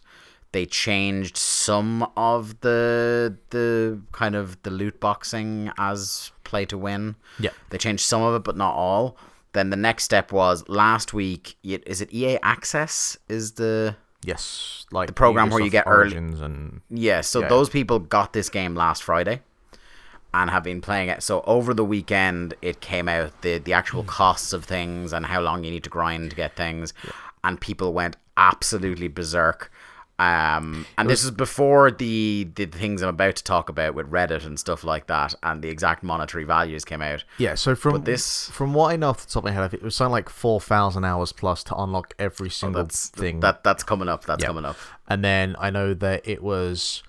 [0.52, 7.16] they changed some of the the kind of the loot boxing as play to win
[7.40, 7.52] Yeah.
[7.70, 9.18] they changed some of it but not all
[9.54, 15.08] then the next step was last week is it ea access is the yes, like
[15.08, 17.48] the program where you get early- and yeah, so Yeah.
[17.48, 19.42] those people got this game last Friday
[20.34, 21.24] and have been playing it.
[21.24, 24.10] So over the weekend, it came out the the actual hmm.
[24.10, 26.94] costs of things and how long you need to grind to get things,
[27.44, 29.72] and people went absolutely berserk.
[30.20, 34.46] Um, and this is before the the things I'm about to talk about with Reddit
[34.46, 37.24] and stuff like that, and the exact monetary values came out.
[37.38, 37.56] yeah.
[37.56, 39.82] So from But this- from what I know off the top of my head, it
[39.82, 43.40] was something like four thousand hours plus to unlock every single Oh, That's thing.
[43.40, 44.26] that that's coming up.
[44.26, 44.48] That's Yeah.
[44.48, 44.76] coming up.
[45.08, 47.02] And then I know that it was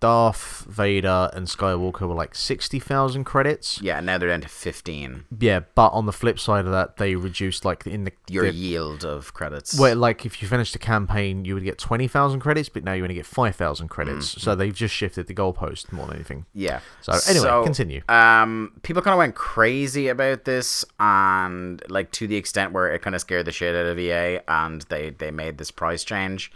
[0.00, 3.80] Darth Vader and Skywalker were like sixty thousand credits.
[3.82, 5.24] Yeah, now they're down to fifteen.
[5.38, 8.52] Yeah, but on the flip side of that, they reduced like in the Your the,
[8.52, 9.78] yield of credits.
[9.78, 12.92] Well, like if you finished the campaign, you would get twenty thousand credits, but now
[12.92, 14.30] you only get five thousand credits.
[14.30, 14.40] Mm-hmm.
[14.40, 16.46] So they've just shifted the goalpost more than anything.
[16.54, 16.80] Yeah.
[17.00, 18.02] So, anyway, continue.
[18.08, 23.02] Um, people kind of went crazy about this, and like to the extent where it
[23.02, 26.52] kind of scared the shit out of EA, and they they made this price change.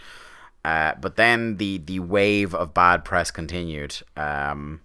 [0.65, 3.97] Uh, but then the the wave of bad press continued.
[4.17, 4.81] Um,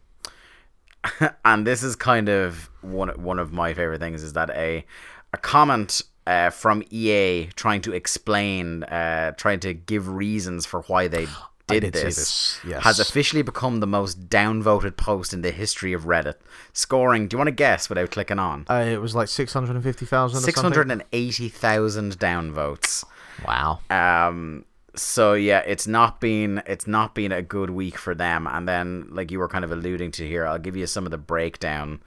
[1.45, 4.85] and this is kind of one one of my favorite things is that a
[5.33, 11.07] a comment uh, from EA trying to explain, uh, trying to give reasons for why
[11.07, 11.25] they
[11.67, 12.83] did, did this, this, yes.
[12.83, 16.35] has officially become the most downvoted post in the history of Reddit,
[16.73, 17.27] scoring.
[17.27, 18.65] Do you want to guess without clicking on?
[18.69, 20.41] Uh, it was like six hundred and fifty thousand.
[20.41, 23.05] Six hundred and eighty thousand downvotes.
[23.45, 23.79] Wow.
[23.89, 24.65] Um.
[24.97, 28.47] So yeah, it's not been it's not been a good week for them.
[28.47, 31.11] And then, like you were kind of alluding to here, I'll give you some of
[31.11, 32.01] the breakdown,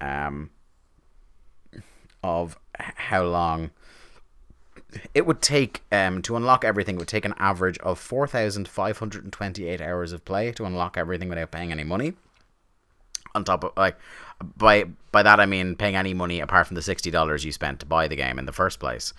[0.00, 0.50] um,
[2.22, 3.70] of how long
[5.14, 6.96] it would take um to unlock everything.
[6.96, 10.24] It would take an average of four thousand five hundred and twenty eight hours of
[10.24, 12.14] play to unlock everything without paying any money.
[13.34, 13.96] On top of like
[14.56, 17.80] by by that I mean paying any money apart from the sixty dollars you spent
[17.80, 19.12] to buy the game in the first place.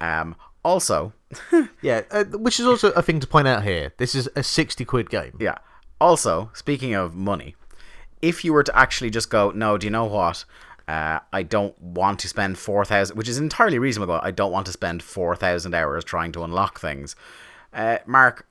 [0.00, 1.12] Um, also,
[1.82, 3.92] Yeah, uh, which is also a thing to point out here.
[3.98, 5.36] This is a sixty quid game.
[5.40, 5.56] Yeah.
[6.00, 7.54] Also, speaking of money,
[8.20, 10.44] if you were to actually just go, no, do you know what?
[10.88, 14.20] Uh, I don't want to spend 4,000, which is entirely reasonable.
[14.22, 17.16] I don't want to spend 4,000 hours trying to unlock things.
[17.72, 18.46] Uh, Mark,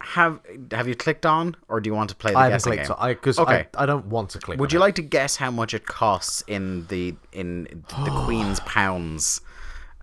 [0.00, 0.40] have
[0.72, 2.88] have you clicked on, or do you want to play the I haven't guessing clicked
[2.88, 2.96] game?
[2.98, 3.66] on because Okay.
[3.78, 4.58] I, I don't want to click.
[4.58, 4.86] Would on you it.
[4.86, 9.40] like to guess how much it costs in the in the Queen's pounds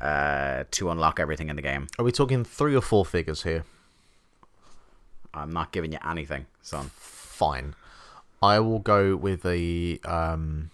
[0.02, 1.88] uh, to unlock everything in the game?
[1.98, 3.64] Are we talking three or four figures here?
[5.34, 6.92] I'm not giving you anything, son.
[6.96, 7.76] Fine.
[8.42, 10.72] I will go with a um,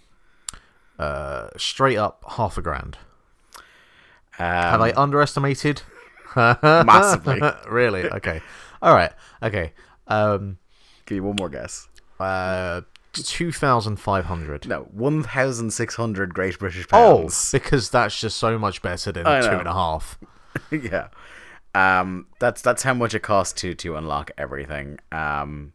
[1.00, 2.98] uh, straight up half a grand.
[4.32, 5.82] Have I underestimated?
[6.36, 7.42] Massively.
[7.70, 8.04] really?
[8.10, 8.42] Okay.
[8.82, 9.12] All right.
[9.42, 9.74] Okay.
[10.08, 10.58] Um,
[11.06, 11.88] Give you one more guess.
[12.20, 12.82] uh,
[13.24, 14.68] two thousand five hundred.
[14.68, 17.04] No, 1,600 Great British Pounds.
[17.06, 17.52] Oh, pounds.
[17.52, 19.60] because that's just so much better than I two know.
[19.60, 20.18] and a half.
[20.72, 21.08] yeah.
[21.74, 25.00] Um, that's that's how much it costs to to unlock everything.
[25.12, 25.74] Um,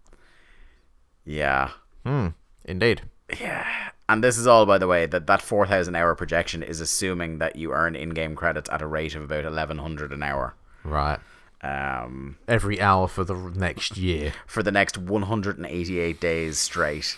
[1.24, 1.70] yeah,
[2.04, 2.28] Hmm.
[2.64, 3.02] Indeed.
[3.40, 3.66] yeah.
[4.08, 7.54] And this is all, by the way, that that 4,000 hour projection is assuming that
[7.56, 11.20] you earn in game credits at a rate of about 1,100 an hour Right.
[11.62, 14.32] um, Every hour for the next year.
[14.48, 17.16] for the next 188 days straight.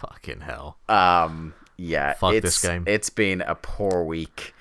[0.00, 0.78] Fucking hell.
[0.88, 2.84] Um, yeah, Fuck it's, this game.
[2.86, 4.54] It's been a poor week.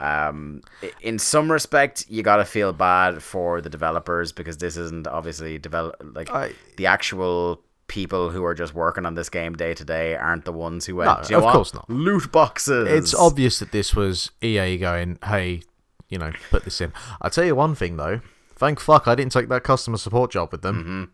[0.00, 0.62] Um,
[1.00, 5.96] in some respect, you gotta feel bad for the developers because this isn't obviously develop
[6.14, 10.14] like I- the actual people who are just working on this game day to day
[10.14, 11.30] aren't the ones who went.
[11.30, 11.88] No, of course not.
[11.88, 12.88] Loot boxes.
[12.88, 15.62] It's obvious that this was EA going, hey,
[16.08, 16.92] you know, put this in.
[17.20, 18.20] I'll tell you one thing, though.
[18.56, 20.82] Thank fuck I didn't take that customer support job with them.
[20.82, 21.04] Mm-hmm.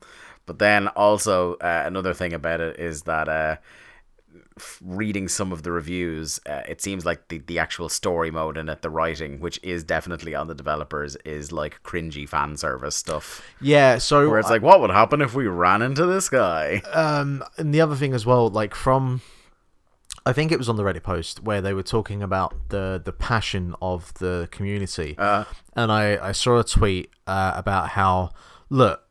[0.51, 3.57] But then also uh, another thing about it is that uh,
[4.83, 8.69] reading some of the reviews, uh, it seems like the, the actual story mode in
[8.69, 13.43] it, the writing, which is definitely on the developers, is like cringy fan service stuff.
[13.61, 16.83] Yeah, so Where it's like, what would happen if we ran into this guy?
[16.93, 19.21] um, and the other thing as well, like from,
[20.27, 23.13] I think it was on the Reddit post where they were talking about the the
[23.13, 25.45] passion of the community, Uh,
[25.77, 28.31] and I I saw a tweet uh, about how
[28.69, 29.05] look,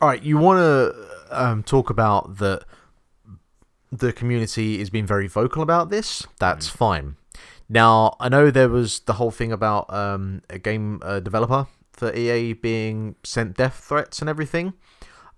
[0.00, 2.64] all right, you want to um, talk about that
[3.90, 6.26] the community is being very vocal about this.
[6.38, 7.16] That's fine.
[7.68, 12.14] Now I know there was the whole thing about um, a game uh, developer for
[12.14, 14.74] EA being sent death threats and everything.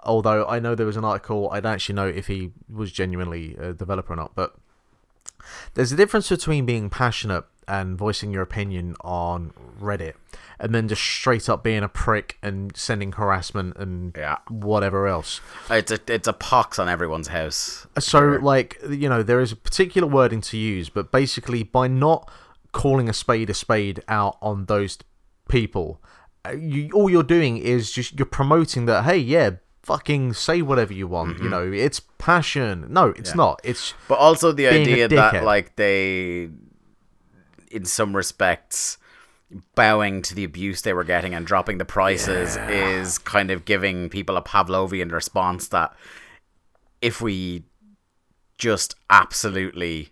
[0.03, 3.57] Although I know there was an article, I don't actually know if he was genuinely
[3.57, 4.35] a developer or not.
[4.35, 4.55] But
[5.75, 10.15] there's a difference between being passionate and voicing your opinion on Reddit,
[10.59, 14.39] and then just straight up being a prick and sending harassment and Yeah.
[14.49, 15.41] whatever else.
[15.71, 17.87] it's a it's a pox on everyone's house.
[17.99, 22.29] So, like, you know, there is a particular wording to use, but basically, by not
[22.73, 24.99] calling a spade a spade out on those
[25.49, 26.03] people,
[26.45, 29.51] uh, you, all you're doing is just you're promoting that, hey, yeah,
[29.83, 31.39] fucking say whatever you want.
[31.39, 31.51] You mm-hmm.
[31.51, 32.87] know, it's passion.
[32.91, 33.61] No, it's not.
[33.65, 36.51] It's But also the idea that like they,
[37.71, 38.99] in some respects,
[39.75, 44.09] bowing to the abuse they were getting and dropping the prices is kind of giving
[44.09, 45.93] people a Pavlovian response that
[47.03, 47.65] if we
[48.59, 50.11] just absolutely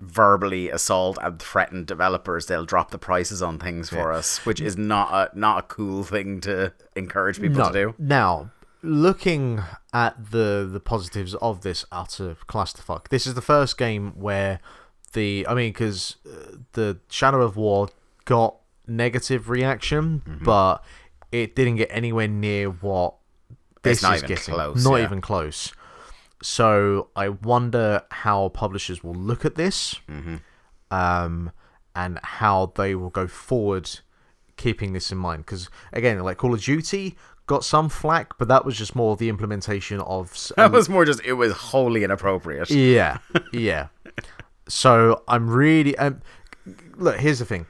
[0.00, 4.76] verbally assault and threaten developers they'll drop the prices on things for us which is
[4.76, 8.50] not a not a cool thing to encourage people to do Now,
[8.82, 9.60] looking
[9.92, 14.60] at the the positives of this utter clusterfuck, this is the first game where
[15.12, 16.16] the I mean, because
[16.72, 17.88] the Shadow of War
[18.24, 20.44] got negative reaction, Mm-hmm.
[20.44, 20.82] but
[21.30, 23.14] it didn't get anywhere near what
[23.82, 24.54] this is getting.
[24.54, 25.04] close, not yeah.
[25.04, 25.72] even close.
[26.42, 30.36] So I wonder how publishers will look at this, Mm-hmm.
[30.90, 31.52] um,
[31.94, 33.90] and how they will go forward,
[34.56, 35.44] keeping this in mind.
[35.44, 37.16] Because again, like Call of Duty
[37.46, 40.32] got some flack, but that was just more the implementation of.
[40.32, 43.18] s- that was more just it was wholly inappropriate yeah,
[43.52, 43.88] yeah.
[44.68, 46.22] So I'm really um,
[46.96, 47.16] look.
[47.16, 47.66] Here's the thing: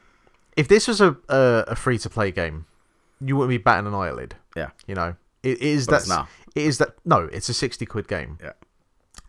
[0.56, 2.66] if this was a a, a free to play game,
[3.20, 4.36] you wouldn't be batting an eyelid.
[4.54, 6.28] yeah You know, it is that.
[6.55, 6.96] It is that.
[7.05, 8.38] No, it's a sixty quid game.
[8.42, 8.53] yeah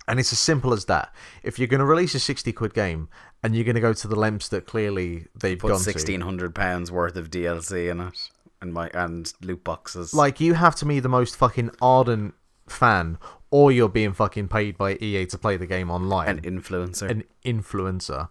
[0.07, 1.13] And it's as simple as that.
[1.43, 3.07] If you're going to release a 60 quid game
[3.43, 6.53] and you're going to go to the lengths that clearly they've put gone sixteen hundred
[6.55, 8.30] pounds worth of DLC in it
[8.61, 10.13] and my and loot boxes.
[10.13, 12.34] like you have to be the most fucking ardent
[12.67, 13.17] fan,
[13.49, 16.28] or you're being fucking paid by EA to play the game online.
[16.30, 17.09] an influencer.
[17.09, 18.30] an influencer.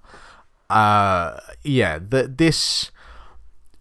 [0.69, 2.91] Uh, yeah, the, this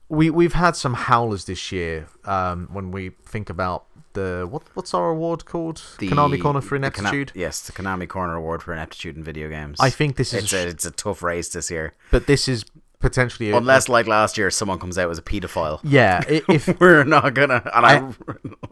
[0.09, 2.07] we we've had some howlers this year.
[2.25, 3.85] Um, when we think about
[4.19, 5.77] the what what's our award called?
[5.99, 7.31] The, Konami Corner for the Kona- ineptitude.
[7.35, 9.77] yes, the Konami Corner Award for ineptitude in video games.
[9.79, 11.93] I think this is it's a it's a tough race this year.
[12.11, 12.65] but this is
[12.99, 15.79] potentially a, Unless, like last year, someone comes out as a paedophile.
[15.83, 16.19] yeah.
[16.49, 17.61] If We're not gonna.
[17.73, 17.93] And I,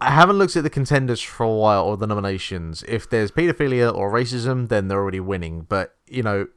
[0.01, 2.83] I haven't looked at the contenders for a while or the nominations.
[2.89, 5.65] If there's pedophilia or racism, then they're already winning.
[5.69, 6.47] But you know,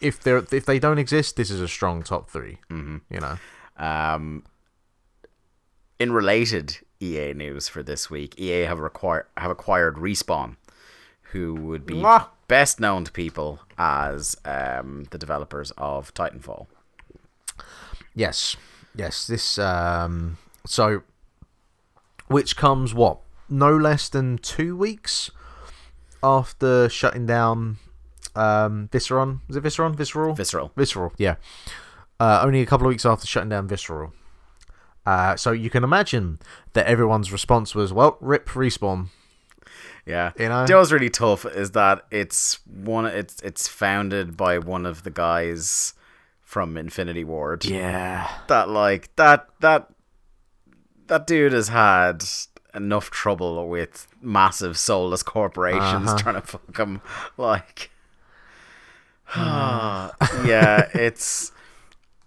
[0.00, 2.96] if they are if they don't exist, this is a strong top 3 Mm-hmm.
[3.14, 3.36] You know,
[3.76, 4.44] um,
[5.98, 10.56] in related EA news for this week, EA have require have acquired Respawn,
[11.32, 12.02] who would be
[12.48, 16.66] best known to people as um, the developers of Titanfall.
[18.14, 18.56] yes,
[18.94, 19.26] yes.
[19.26, 21.02] This um, so
[22.28, 23.18] which comes what
[23.48, 25.30] no less than two weeks
[26.22, 27.78] after shutting down
[28.34, 29.40] um Visceron.
[29.48, 29.94] Was it Visceron?
[29.94, 30.34] Visceral.
[30.34, 30.72] Visceral.
[30.76, 31.36] Visceral, yeah.
[32.18, 34.12] Uh, only a couple of weeks after shutting down Visceral.
[35.06, 36.38] Uh, so you can imagine
[36.72, 39.06] that everyone's response was, "Well, rip respawn."
[40.04, 40.66] Yeah, You know?
[40.66, 43.06] know what's really tough is that it's one.
[43.06, 45.94] It's it's founded by one of the guys
[46.42, 47.64] from Infinity Ward.
[47.64, 49.88] Yeah, that like that that
[51.08, 52.24] that dude has had
[52.74, 56.18] enough trouble with massive soulless corporations Uh-huh.
[56.18, 57.00] trying to fuck them.
[57.36, 57.90] Like,
[59.36, 61.52] yeah, it's.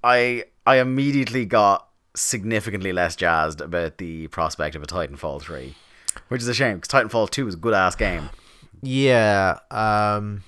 [0.04, 1.88] I I immediately got
[2.20, 5.76] significantly less jazzed about the prospect of a Titanfall three,
[6.28, 8.30] which is a shame because Titanfall two is a good ass game.
[8.82, 9.60] Yeah.
[9.72, 10.44] Um,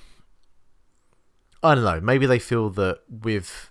[1.63, 2.01] I don't know.
[2.01, 3.69] Maybe they feel that with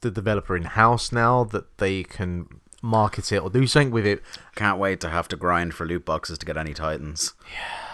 [0.00, 4.22] the developer in house now that they can market it or do something with it.
[4.54, 7.34] Can't wait to have to grind for loot boxes to get any Titans.
[7.52, 7.89] Yeah,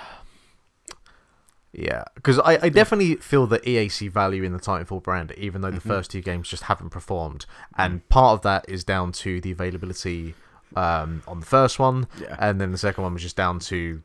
[2.15, 5.81] because I, I definitely feel that EAC value in the Titanfall brand, even though the
[5.81, 7.47] first two games just haven't performed,
[7.77, 10.35] and part of that is down to the availability
[10.75, 12.37] um, on the first one, Yeah.
[12.39, 14.03] and then the second one was just down to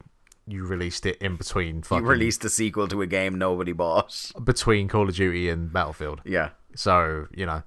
[0.47, 4.31] you released it in between You released a sequel to a game nobody bought.
[4.43, 6.21] between Call of Duty and Battlefield.
[6.25, 6.49] Yeah.
[6.75, 7.63] So you know,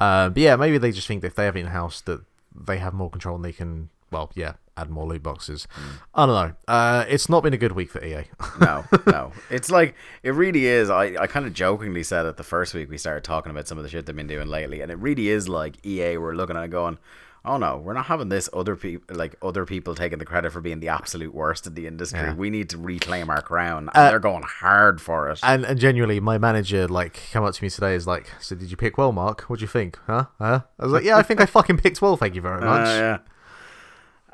[0.00, 2.20] um, but yeah, maybe they just think that if they have it in house that
[2.54, 5.66] they have more control and they can, well, yeah, add more loot boxes.
[6.14, 6.54] I don't know.
[6.72, 8.24] Uh, it's not been a good week for EA.
[8.60, 9.32] no, no.
[9.50, 10.90] It's like it really is.
[10.90, 13.78] I, I kind of jokingly said it the first week we started talking about some
[13.78, 16.16] of the shit they've been doing lately, and it really is like EA.
[16.18, 16.98] We're looking at it going,
[17.44, 20.60] oh no, we're not having this other people like other people taking the credit for
[20.60, 22.20] being the absolute worst in the industry.
[22.20, 22.34] Yeah.
[22.34, 25.38] We need to reclaim our crown, and Uh, they're going hard for it.
[25.42, 27.94] And, and genuinely, my manager like came up to me today.
[27.94, 29.42] Is like, so did you pick well, Mark?
[29.42, 29.98] What do you think?
[30.06, 30.26] Huh?
[30.38, 30.60] Huh?
[30.78, 32.16] I was like, yeah, I think I fucking picked well.
[32.16, 32.86] Thank you very Uh, much.
[32.88, 33.18] yeah.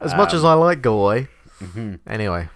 [0.05, 1.29] As much as I like Galway.
[1.61, 1.95] Mm-hmm.
[2.07, 2.49] Anyway,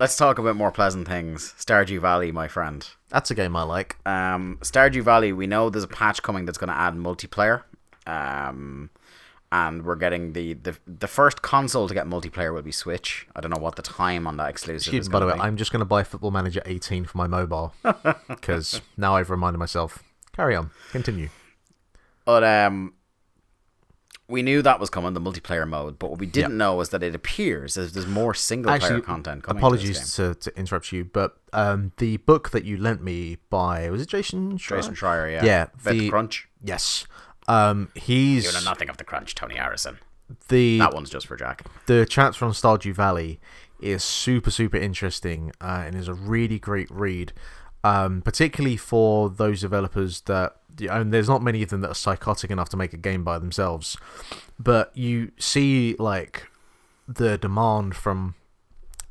[0.00, 1.54] Let's talk about more pleasant things.
[1.58, 2.88] Stardew Valley, my friend.
[3.08, 3.96] that's a game I like.
[4.06, 7.64] um, Stardew Valley, we know there's a patch coming that's going to add multiplayer.
[8.06, 8.90] Um,
[9.50, 13.26] and we're getting the, the the first console to get multiplayer will be Switch.
[13.34, 15.40] I don't know what the time on that exclusive Excuse is by the way, be.
[15.40, 17.72] I'm just going to buy Football Manager 18 for my mobile
[18.28, 20.02] because now I've reminded myself.
[20.36, 21.30] Carry on, continue.
[22.26, 22.92] But um,
[24.28, 25.98] we knew that was coming, the multiplayer mode.
[25.98, 26.56] But what we didn't Yeah.
[26.58, 29.60] know was that it appears as there's more single player content coming.
[29.62, 29.90] to this game.
[29.92, 34.02] apologies to, to interrupt you, but um, the book that you lent me by was
[34.02, 34.58] it Jason?
[34.58, 34.76] Schreier?
[34.76, 36.48] Jason Schreier, yeah, Yeah, the the- crunch.
[36.62, 37.06] Yes.
[37.46, 39.98] Um, he's You know nothing of the crunch, Tony Harrison.
[40.48, 41.62] the That one's just for Jack.
[41.86, 43.40] the chapter on Stardew Valley
[43.80, 47.32] is super super interesting uh, and is a really great read,
[47.88, 50.56] um, particularly for those developers that
[50.90, 53.38] and there's not many of them that are psychotic enough to make a game by
[53.38, 53.96] themselves,
[54.58, 56.48] but you see like
[57.08, 58.34] the demand from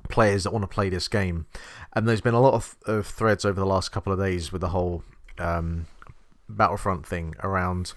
[0.10, 1.48] players that want to play this game,
[1.94, 4.62] and there's been a lot of, of threads over the last couple of days with
[4.62, 5.04] the whole
[5.40, 5.88] um,
[6.48, 7.94] Battlefront thing around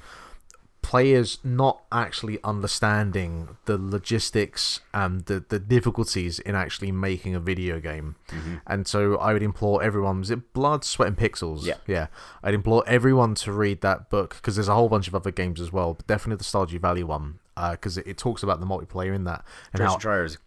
[0.91, 7.79] players not actually understanding the logistics and the, the difficulties in actually making a video
[7.79, 8.17] game.
[8.31, 8.57] Mm-hmm.
[8.67, 11.65] And so I would implore everyone, was it Blood, Sweat and Pixels?
[11.65, 11.75] Yeah.
[11.87, 12.09] Yeah.
[12.43, 15.61] I'd implore everyone to read that book because there's a whole bunch of other games
[15.61, 18.67] as well, but definitely the Stardew Valley one uh, because it, it talks about the
[18.67, 20.39] multiplayer in that and how Schreier is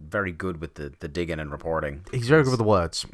[0.00, 2.04] very good with the, the digging and reporting.
[2.12, 3.06] he's very good with the words.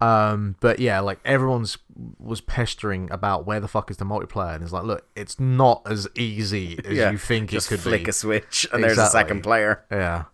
[0.00, 1.78] Um, but yeah, like everyone's
[2.18, 5.82] was pestering about where the fuck is the multiplayer, and it's like, look, it's not
[5.86, 8.10] as easy as you think just it could flick be.
[8.10, 9.84] a switch and there's a second player.
[9.90, 10.24] Yeah.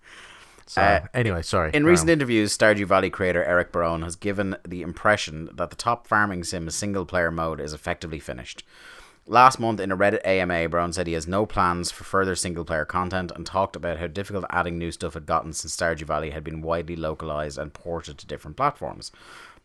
[0.68, 1.70] So Uh, anyway, sorry.
[1.74, 2.14] In recent on.
[2.14, 6.68] interviews, Stardew Valley creator Eric Barone has given the impression that the top farming sim
[6.70, 8.64] single player mode is effectively finished.
[9.28, 12.64] Last month, in a Reddit AMA, Barone said he has no plans for further single
[12.64, 16.30] player content and talked about how difficult adding new stuff had gotten since Stardew Valley
[16.30, 19.10] had been widely localized and ported to different platforms.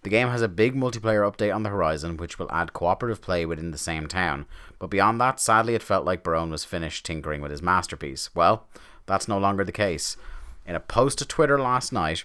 [0.01, 3.45] The game has a big multiplayer update on the horizon, which will add cooperative play
[3.45, 4.47] within the same town.
[4.79, 8.33] But beyond that, sadly, it felt like Barone was finished tinkering with his masterpiece.
[8.33, 8.65] Well,
[9.05, 10.17] that's no longer the case.
[10.65, 12.23] In a post to Twitter last night,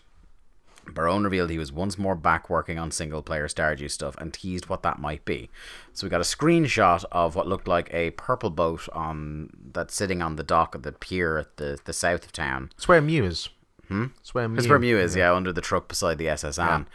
[0.94, 4.68] Barone revealed he was once more back working on single player Stardew stuff and teased
[4.68, 5.50] what that might be.
[5.92, 10.22] So we got a screenshot of what looked like a purple boat on that's sitting
[10.22, 12.70] on the dock of the pier at the, the south of town.
[12.76, 13.48] It's where Mew is.
[13.88, 14.06] Hmm?
[14.20, 14.58] It's where Mew.
[14.58, 16.86] It's where Mew is, yeah, under the truck beside the SSN.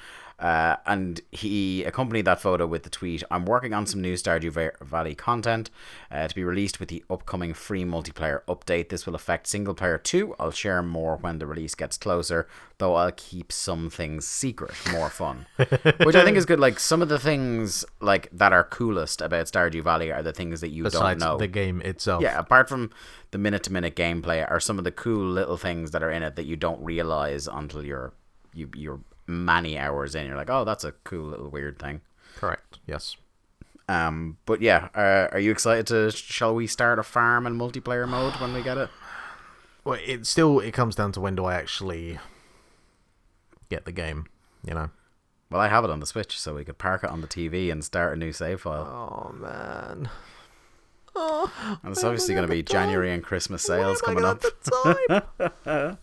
[0.41, 4.73] Uh, and he accompanied that photo with the tweet I'm working on some new Stardew
[4.81, 5.69] Valley content
[6.09, 8.89] uh, to be released with the upcoming free multiplayer update.
[8.89, 10.35] This will affect single player too.
[10.39, 12.47] I'll share more when the release gets closer,
[12.79, 14.73] though I'll keep some things secret.
[14.91, 15.45] More fun.
[15.57, 16.59] Which I think is good.
[16.59, 20.61] Like some of the things like that are coolest about Stardew Valley are the things
[20.61, 21.37] that you Besides don't know.
[21.37, 22.23] the game itself.
[22.23, 22.89] Yeah, apart from
[23.29, 26.23] the minute to minute gameplay, are some of the cool little things that are in
[26.23, 28.13] it that you don't realize until you're
[28.53, 28.99] you you're
[29.31, 30.27] many hours in.
[30.27, 32.01] You're like, oh, that's a cool little weird thing.
[32.35, 32.79] Correct.
[32.85, 33.15] Yes.
[33.87, 36.11] Um, but yeah, uh, are you excited to?
[36.11, 38.89] Shall we start a farm and multiplayer mode when we get it?
[39.83, 42.19] Well, it still it comes down to when do I actually
[43.69, 44.27] get the game,
[44.65, 44.91] you know.
[45.49, 47.71] Well, I have it on the Switch, so we could park it on the TV
[47.71, 48.85] and start a new save file.
[48.85, 50.09] Oh man.
[51.15, 54.41] and it's obviously going to be January and Christmas sales coming up.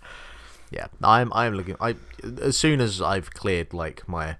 [0.70, 1.76] yeah, I'm I'm looking.
[1.80, 1.96] I
[2.42, 4.36] as soon as I've cleared like my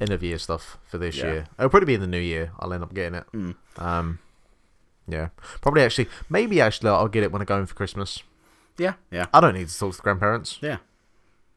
[0.00, 1.24] end of year stuff for this Yeah.
[1.26, 2.52] year, it'll probably be in the new year.
[2.58, 3.56] I'll end up getting it.
[3.76, 4.18] Um,
[5.06, 5.28] yeah,
[5.60, 8.22] probably actually, maybe actually I'll get it when I go in for Christmas.
[8.76, 10.58] Yeah, yeah, I don't need to talk to the grandparents.
[10.60, 10.78] yeah.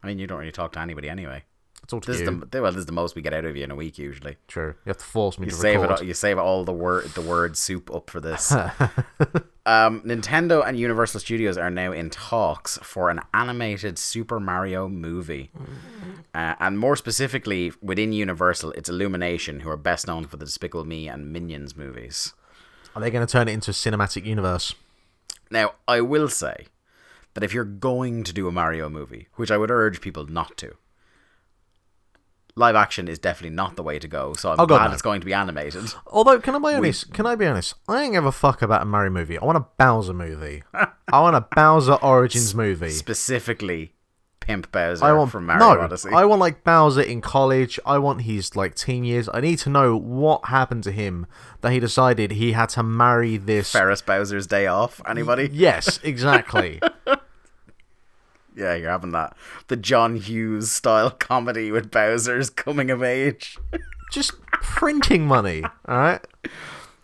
[0.04, 1.44] I mean, you don't really talk to anybody anyway.
[1.92, 3.64] I'll to This is the well, this is the most we get out of you
[3.64, 4.38] in a week usually.
[4.48, 4.76] True.
[4.86, 6.00] You have to force me You to save record.
[6.00, 8.52] all- You save all the word the word soup up for this.
[9.66, 15.52] um, Nintendo and Universal Studios are now in talks for an animated Super Mario movie,
[16.34, 20.86] uh, and more specifically within Universal, it's Illumination, who are best known for the Despicable
[20.86, 22.34] Me and Minions movies.
[22.96, 24.76] Are they going to turn it into a cinematic universe?
[25.50, 26.68] Now, I will say
[27.34, 30.58] that if you're going to do a Mario movie, which I would urge people not
[30.58, 30.76] to,
[32.56, 34.34] live action is definitely not the way to go.
[34.34, 34.94] So I'm Oh, glad no.
[34.94, 35.94] it's going to be animated.
[36.08, 37.14] Although, can I be honest?
[37.14, 37.76] Can I be honest?
[37.88, 39.38] I ain't give a fuck about a Mario movie.
[39.38, 40.64] I want a Bowser movie.
[40.74, 42.90] I want a Bowser Origins movie.
[42.90, 43.94] Specifically,
[44.42, 45.82] Pimp Bowser I want from Mario no.
[45.82, 46.10] Odyssey.
[46.12, 47.80] I want like Bowser in college.
[47.86, 49.30] I want his like teen years.
[49.34, 51.28] I need to know what happened to him
[51.62, 53.72] that he decided he had to marry this.
[53.72, 55.00] Ferris Bowser's Day Off.
[55.08, 55.50] Anybody?
[55.54, 56.82] Yes, exactly.
[58.56, 59.36] Yeah, you're having that.
[59.68, 63.58] The John Hughes style comedy with Bowser's coming of age.
[64.12, 65.64] Just printing money.
[65.64, 66.20] All right.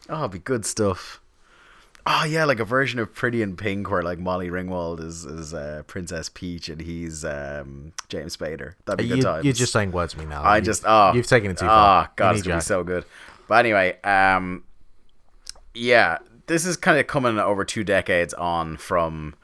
[0.10, 1.22] Oh, it'd be good stuff.
[2.10, 5.54] Oh yeah, like a version of Pretty in Pink where like Molly Ringwald is is
[5.54, 8.76] uh, Princess Peach and he's um, James Spader.
[8.86, 9.44] That'd be good You, times.
[9.46, 10.42] you're just saying words to me now.
[10.42, 12.04] I You- just oh you've taken it too Oh far.
[12.04, 13.04] You god, it's gonna be so good.
[13.50, 14.64] But anyway, um,
[15.74, 16.18] yeah,
[16.48, 19.36] this is kind of coming over two decades on from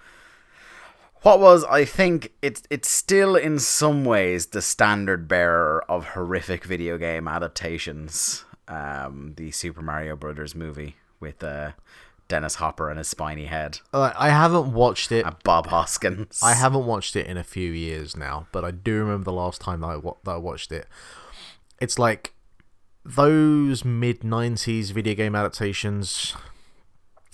[1.24, 6.64] what was I think it's it's still in some ways the standard bearer of horrific
[6.66, 8.46] video game adaptations.
[8.68, 11.72] Um, the Super Mario Brothers movie with uh,
[12.30, 15.26] Dennis Hopper and his spiny head, Uh, I haven't watched it.
[15.26, 16.40] and Bob Hoskins.
[16.42, 19.60] I haven't watched it in a few years now, but I do remember the last
[19.60, 20.88] time that I, wa- that I watched it.
[21.82, 22.34] It's like
[23.04, 26.34] those mid '90s video game adaptations.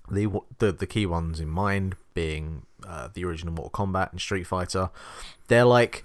[0.10, 0.28] The
[0.58, 4.90] the the key ones in mind being uh, the original Mortal Kombat and Street Fighter.
[5.48, 6.04] They're like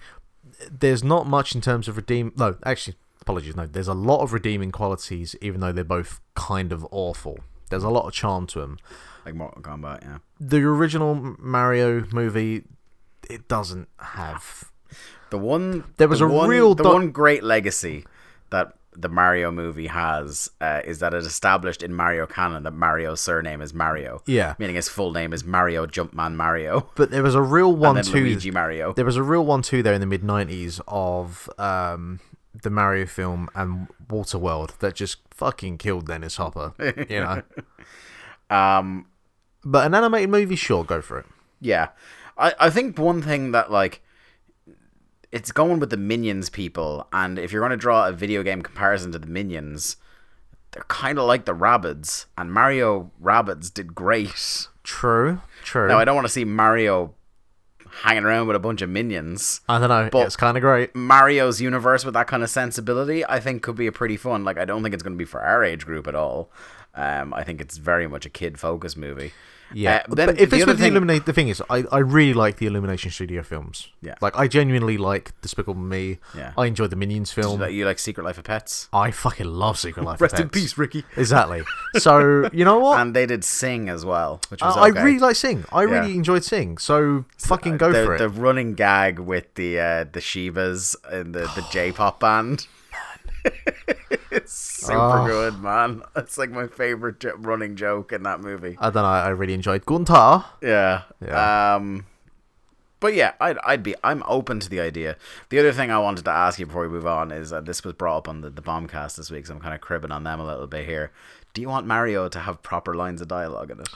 [0.70, 2.32] there's not much in terms of redeem.
[2.37, 3.57] No, actually, apologies.
[3.57, 7.39] No, there's a lot of redeeming qualities, even though they're both kind of awful.
[7.70, 8.78] There's a lot of charm to them
[9.24, 10.03] like Mortal Kombat.
[10.03, 12.64] Yeah, the original Mario movie,
[13.30, 14.70] it doesn't have.
[15.30, 18.05] The one There was the a one, real the doc- one great legacy
[18.51, 23.21] that the Mario movie has uh, is that it established in Mario canon that Mario's
[23.21, 24.23] surname is Mario.
[24.27, 24.55] Yeah.
[24.59, 26.89] meaning his full name is Mario Jumpman Mario.
[26.95, 28.21] But there was a real And one then too.
[28.21, 28.93] Luigi Mario.
[28.93, 32.21] There was a real one too there in the mid '90s of um,
[32.63, 36.73] the Mario film and Waterworld that just fucking killed Dennis Hopper.
[37.09, 37.43] You know.
[38.51, 39.07] Um,
[39.65, 41.27] But an animated movie, sure, go for it.
[41.61, 41.89] yeah,
[42.39, 44.03] I I think one thing that like
[45.35, 48.62] it's going with the Minions people, and if you're going to draw a video game
[48.62, 49.97] comparison to the Minions.
[50.72, 54.66] They're kind of like the Rabbids, and Mario Rabbids did great.
[54.82, 55.87] True, true.
[55.87, 57.14] Now I don't want to see Mario
[58.03, 59.61] hanging around with a bunch of minions.
[59.68, 60.09] I don't know.
[60.11, 60.95] but- it's kind of great.
[60.97, 64.43] Mario's universe with that kind of sensibility, I think could be a pretty fun.
[64.45, 66.51] Like I don't think it's going to be for our age group at all.
[66.97, 69.32] Um, I think it's very much a kid focused movie.
[69.75, 71.62] Yeah, Uh, but then but if the it's with thing- the Illuminate, the thing is,
[71.68, 73.89] I, I really like the Illumination Studio films.
[74.01, 74.14] Yeah.
[74.20, 76.18] like I genuinely like Despicable Me.
[76.37, 76.53] Yeah.
[76.57, 77.62] I enjoy the Minions film.
[77.70, 78.89] You like Secret Life of Pets.
[78.93, 80.16] I fucking love Secret Life.
[80.16, 81.05] of Rest in peace, Ricky.
[81.16, 81.62] Exactly.
[81.99, 83.01] So you know what?
[83.01, 85.03] And they did Sing as well, which I, was I okay.
[85.03, 85.64] really like Sing.
[85.72, 86.79] I really enjoyed Sing.
[86.79, 88.18] So fucking go the, for it.
[88.18, 92.66] The running gag with the uh, the Shivas and the the J-pop band.
[94.31, 94.53] It's
[94.87, 95.27] super Oh.
[95.27, 96.03] good, man.
[96.17, 98.77] It's like my favorite running joke in that movie.
[98.81, 99.09] I don't know.
[99.09, 100.45] I really enjoyed Guntar.
[100.63, 101.03] Yeah.
[101.25, 101.75] Yeah.
[101.77, 102.07] Um
[103.01, 105.17] but yeah, I'd I'd be I'm open to the idea.
[105.51, 107.85] The other thing I wanted to ask you before we move on is uh, this
[107.85, 110.25] was brought up on the the bombcast this week, so I'm kind of cribbing on
[110.25, 111.13] them a little bit here.
[111.53, 113.89] Do you want Mario to have proper lines of dialogue in it?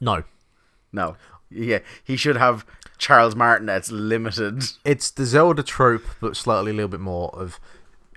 [0.00, 0.22] No,
[0.92, 1.16] No.
[1.50, 2.66] Yeah, he should have
[2.98, 4.64] Charles Martinet's limited.
[4.84, 7.58] it's the Zelda trope, but slightly a little bit more of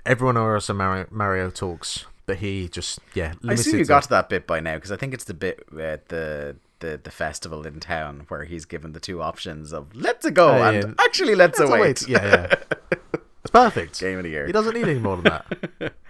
[0.06, 3.34] everyone else in Mario, Mario talks, but he just yeah.
[3.46, 5.64] I assume you got to that bit by now because I think it's the bit
[5.78, 10.28] at the the the festival in town where he's given the two options of let's
[10.30, 10.70] go yeah.
[10.70, 11.80] and actually let's, It's a a wait.
[12.02, 12.08] wait.
[12.08, 12.54] Yeah, yeah.
[13.44, 13.98] It's perfect.
[13.98, 14.46] Game of the year.
[14.46, 15.92] He doesn't need any more than that.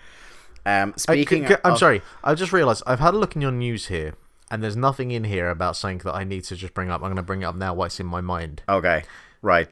[0.64, 2.03] Um, I- speaking, I'm of- sorry.
[2.22, 4.14] I just realised I've had a look in your news here,
[4.49, 7.01] and there's nothing in here about something that I need to just bring up.
[7.01, 7.74] I'm going to bring it up now.
[7.74, 8.62] What's in my mind?
[8.68, 9.03] Okay,
[9.40, 9.68] right.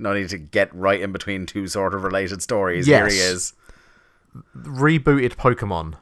[0.00, 2.88] No need to get right in between two sort of related stories.
[2.88, 3.12] Yes.
[3.12, 3.52] Here he is.
[4.56, 5.94] Rebooted Pokemon.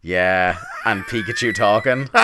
[0.00, 2.08] Yeah, and Pikachu talking.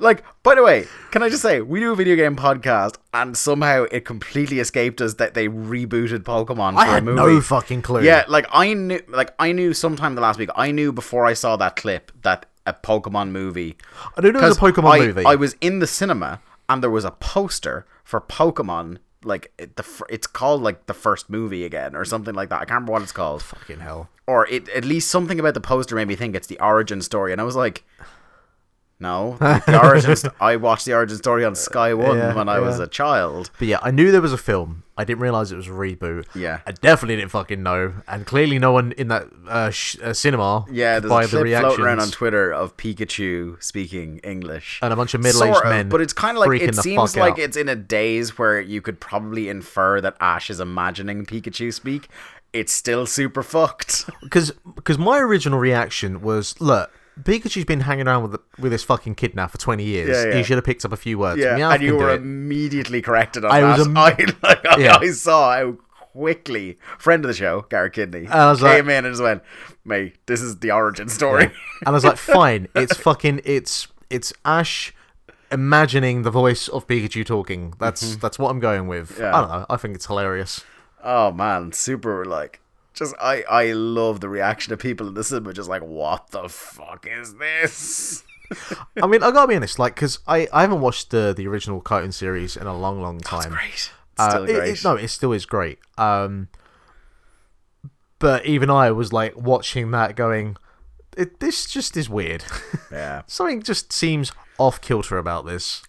[0.00, 3.36] Like, by the way, can I just say we do a video game podcast, and
[3.36, 7.16] somehow it completely escaped us that they rebooted Pokemon for I a had movie.
[7.16, 8.02] no fucking clue.
[8.02, 10.50] Yeah, like I knew, like I knew sometime the last week.
[10.56, 13.76] I knew before I saw that clip that a Pokemon movie.
[14.16, 15.24] I didn't know it was a Pokemon I, movie.
[15.24, 18.98] I was in the cinema and there was a poster for Pokemon.
[19.24, 22.56] Like it- the, it's called like the first movie again or something like that.
[22.56, 23.42] I can't remember what it's called.
[23.42, 24.08] Fucking hell.
[24.26, 27.32] Or it at least something about the poster made me think it's the origin story,
[27.32, 27.84] and I was like.
[29.00, 30.14] No, the origin.
[30.14, 33.50] St- I watched the origin story on Sky One Yeah, when I was a child.
[33.58, 34.82] But yeah, I knew there was a film.
[34.98, 36.26] I didn't realize it was a reboot.
[36.34, 36.60] Yeah.
[36.66, 40.66] I definitely didn't fucking know, and clearly no one in that uh, sh- uh, cinema.
[40.70, 44.78] Yeah, there's a the clip reactions floating around on Twitter of Pikachu speaking English.
[44.82, 45.88] and a bunch of middle-aged Sort of, men.
[45.88, 47.38] but it's kind of like it seems like out.
[47.38, 52.08] it's in a daze where you could probably infer that Ash is imagining Pikachu speak.
[52.52, 54.10] It's still super fucked.
[54.22, 56.90] because because my original reaction was look.
[57.24, 60.08] Pikachu's been hanging around with with this fucking kid now for twenty years.
[60.10, 60.36] Yeah, yeah.
[60.36, 61.40] He should have picked up a few words.
[61.40, 63.78] yeah, Meowth and you were immediately corrected on I that.
[63.78, 64.96] was am- I, like, I, Yeah.
[64.98, 65.72] I saw how
[66.12, 69.42] quickly friend of the show, Garrett Kidney, I was came like- in and just went,
[69.84, 71.52] "Mate, this is the origin story." and
[71.86, 74.92] I was like, fine, it's fucking it's it's Ash
[75.52, 77.74] imagining the voice of Pikachu talking.
[77.78, 79.12] That's that's what I'm going with.
[79.12, 79.22] Mm-hmm.
[79.22, 79.36] Yeah.
[79.36, 79.66] I don't know.
[79.70, 80.64] I think it's hilarious.
[81.02, 82.60] Oh man, super like
[82.94, 86.48] just I I love the reaction of people in the cinema just like what the
[86.48, 88.24] fuck is this?
[89.00, 91.80] I mean, I gotta be honest, like, because I, I haven't watched the the original
[91.80, 93.38] cartoon series in a long, long time.
[93.38, 93.92] It's great.
[94.18, 95.78] Uh, Still it- it- no, it still is great.
[95.96, 96.48] Um,
[98.18, 100.56] but even I was like watching that, going,
[101.16, 102.44] it, "This just is weird.
[102.90, 103.22] yeah.
[103.26, 105.82] Something just seems off kilter about this."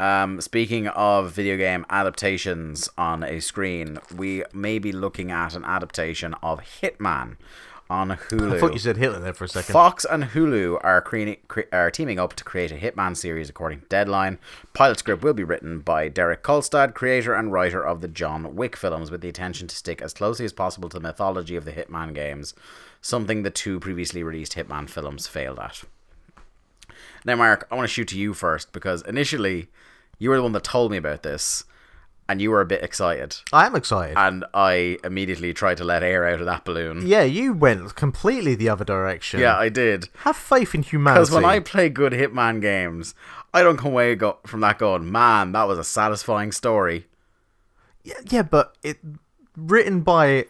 [0.00, 5.62] Um, speaking of video game adaptations on a screen, we may be looking at an
[5.62, 7.36] adaptation of Hitman
[7.90, 8.54] on Hulu.
[8.54, 9.74] I thought you said Hitler there for a second.
[9.74, 13.80] Fox and Hulu are, cre- cre- are teaming up to create a Hitman series, according
[13.80, 14.38] to Deadline.
[14.72, 18.76] Pilot script will be written by Derek Kolstad, creator and writer of the John Wick
[18.76, 21.72] films, with the intention to stick as closely as possible to the mythology of the
[21.72, 22.54] Hitman games,
[23.02, 25.82] something the two previously released Hitman films failed at.
[27.26, 29.68] Now, Mark, I want to shoot to you first because initially
[30.20, 31.64] you were the one that told me about this,
[32.28, 34.16] and you were a bit excited, I am excited.
[34.16, 37.04] and I immediately tried to let air out of that balloon.
[37.04, 39.40] yeah, you went completely the other direction.
[39.40, 40.08] Yeah, I did.
[40.18, 41.22] have faith in humanity.
[41.22, 43.14] Because when I play good Hitman games,
[43.52, 47.06] I don't come away go- from that going, man, that was a satisfying story.
[48.04, 48.98] yeah, yeah, but it
[49.56, 50.46] written by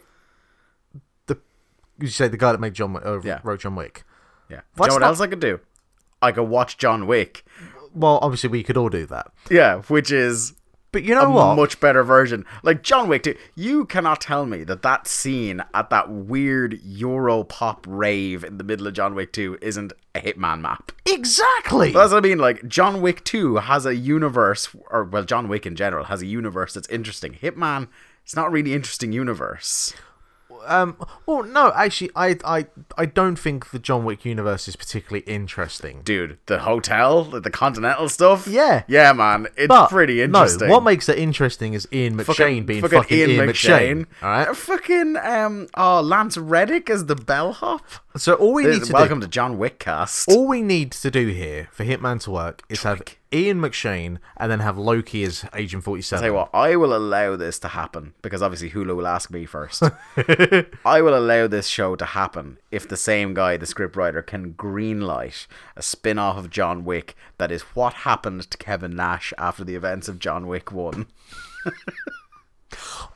[1.25, 1.37] the
[1.99, 3.39] you say the guy that made John uh, Yeah.
[3.43, 4.03] wrote John Wick.
[4.49, 4.61] Yeah.
[4.75, 5.59] Do you know what not- else I could do?
[6.21, 7.43] I could watch John Wick.
[7.93, 10.53] Well, obviously we could all do that, Yeah, which is
[10.93, 11.55] but you know a what?
[11.55, 12.43] much better version.
[12.63, 17.43] Like John Wick 2, you cannot tell me that that scene at that weird Euro
[17.45, 20.91] pop rave in the middle of John Wick 2 isn't a Hitman map.
[21.05, 21.91] exactly.
[21.93, 22.39] That's what I mean.
[22.39, 26.25] Like John Wick 2 has a universe, or well, John Wick in general has a
[26.25, 27.33] universe that's interesting.
[27.41, 27.87] Hitman,
[28.23, 29.93] it's not really interesting universe.
[30.65, 30.97] Um.
[31.25, 32.65] Well, no, actually, I, I,
[32.97, 36.01] I don't think the John Wick universe is particularly interesting.
[36.03, 38.47] dude, the hotel, the, the continental stuff.
[38.47, 38.83] Yeah.
[38.87, 40.67] yeah, man, it's But pretty interesting.
[40.67, 44.05] no, what makes it interesting is Ian McShane being fucking, Ian, McShane.
[44.21, 44.55] All Uh, right.
[44.55, 47.83] fucking um, oh, Lance Reddick as the bellhop.
[48.17, 50.29] So all we need to welcome do, to John Wick cast.
[50.29, 53.01] all we need to do here for Hitman to work is have
[53.33, 57.37] Ian McShane and then have Loki as Agent Forty Tell you what, I will allow
[57.37, 59.83] this to happen because obviously Hulu will ask me first.
[60.85, 65.47] I will allow this show to happen if the same guy, the scriptwriter, can greenlight
[65.77, 69.75] a spin off of John Wick that is what happened to Kevin Nash after the
[69.75, 71.07] events of John Wick 1.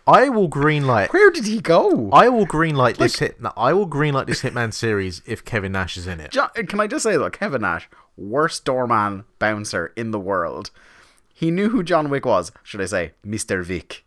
[0.08, 1.12] I will greenlight.
[1.12, 2.10] Where did he go?
[2.12, 3.41] I will greenlight this hit.
[3.41, 6.32] No, I will greenlight this Hitman series if Kevin Nash is in it.
[6.32, 10.72] Can I just say though, Kevin Nash, worst doorman bouncer in the world.
[11.34, 13.64] He knew who John Wick was, should I say, Mr.
[13.64, 14.06] Vic.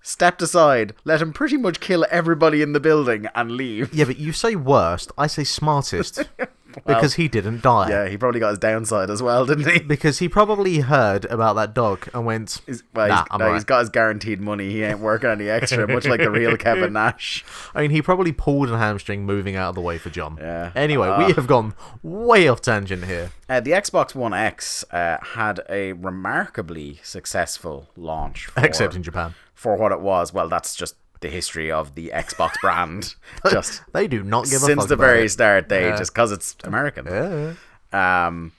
[0.00, 3.94] Stepped aside, let him pretty much kill everybody in the building and leave.
[3.94, 5.12] Yeah, but you say worst.
[5.16, 6.24] I say smartest
[6.86, 7.88] because he didn't die.
[7.90, 9.78] Yeah, he probably got his downside as well, didn't he?
[9.80, 13.44] Because he probably heard about that dog and went, He's, well, "Nah, he's, I'm no,
[13.46, 14.70] alright." he's got his guaranteed money.
[14.70, 17.44] He ain't working any extra, much like the real Kevin Nash.
[17.74, 20.38] I mean, he probably pulled a hamstring moving out of the way for John.
[20.40, 20.72] Yeah.
[20.74, 21.26] Anyway, Ah.
[21.26, 23.30] we have gone way off tangent here.
[23.48, 28.46] Uh, the Xbox One X uh, had a remarkably successful launch.
[28.46, 29.34] For, Except in Japan.
[29.54, 30.32] for what it was.
[30.32, 33.14] Well, that's just the history of the Xbox brand.
[33.50, 35.30] just They do not give a since the very it.
[35.30, 35.96] start, they Yeah.
[35.96, 37.06] just because it's American.
[37.06, 37.54] Yeah.
[37.92, 38.52] Um,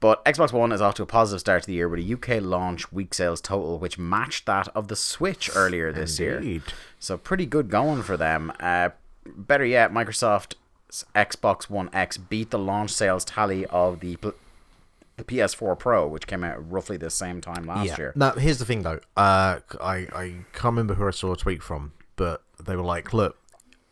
[0.00, 2.40] but Xbox One is off to a positive start to the year with a UK
[2.42, 6.60] launch week sales total which matched that of the Switch earlier this year.
[7.00, 8.52] So pretty good going for them.
[8.60, 8.90] Uh,
[9.26, 10.54] better yet, Microsoft
[11.14, 14.34] Xbox One X beat the launch sales tally of the pl-
[15.16, 18.12] the PS4 Pro, which came out roughly the same time last year.
[18.14, 19.00] Now, here's the thing, though.
[19.16, 23.14] Uh, I I can't remember who I saw a tweet from, but they were like,
[23.14, 23.38] "Look,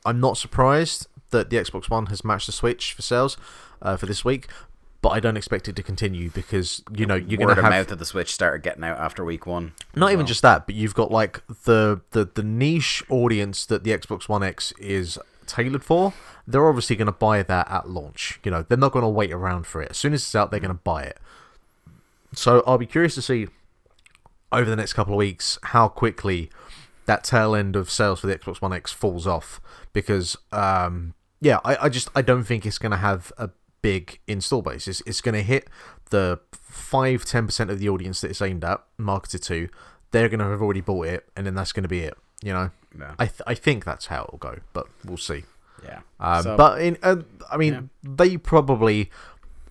[0.05, 3.39] I'm not surprised that the Xbox One has matched the Switch for sales
[3.81, 4.49] uh, for this week,
[5.01, 7.71] but I don't expect it to continue because you know you're going to of have
[7.71, 9.73] mouth that the Switch started getting out after week one.
[9.95, 10.27] not even well.
[10.27, 14.43] just that, but you've got like the the the niche audience that the Xbox One
[14.43, 16.13] X is tailored for.
[16.47, 18.41] They're obviously going to buy that at launch.
[18.45, 19.91] You know, they're not going to wait around for it.
[19.91, 21.19] As soon as it's out, they're going to buy it.
[22.35, 23.49] So I'll be curious to see
[24.53, 26.51] over the next couple of weeks how quickly
[27.07, 29.61] that tail end of sales for the Xbox One X falls off
[29.93, 33.51] because um, yeah, I, I just I don't think it's going to have a
[33.83, 34.87] big install base.
[34.89, 35.69] It's, it's going to hit
[36.11, 39.69] the 5 10% of the audience that it's aimed at, marketed to.
[40.13, 42.17] They're going to have already bought it, and then that's going to be it.
[42.43, 43.15] You know, Yeah.
[43.19, 45.45] I th- I think that's how it'll go, but we'll see.
[45.85, 46.01] Yeah.
[46.21, 47.17] Um, So- but in, uh,
[47.51, 48.15] I mean, Yeah.
[48.17, 49.11] they probably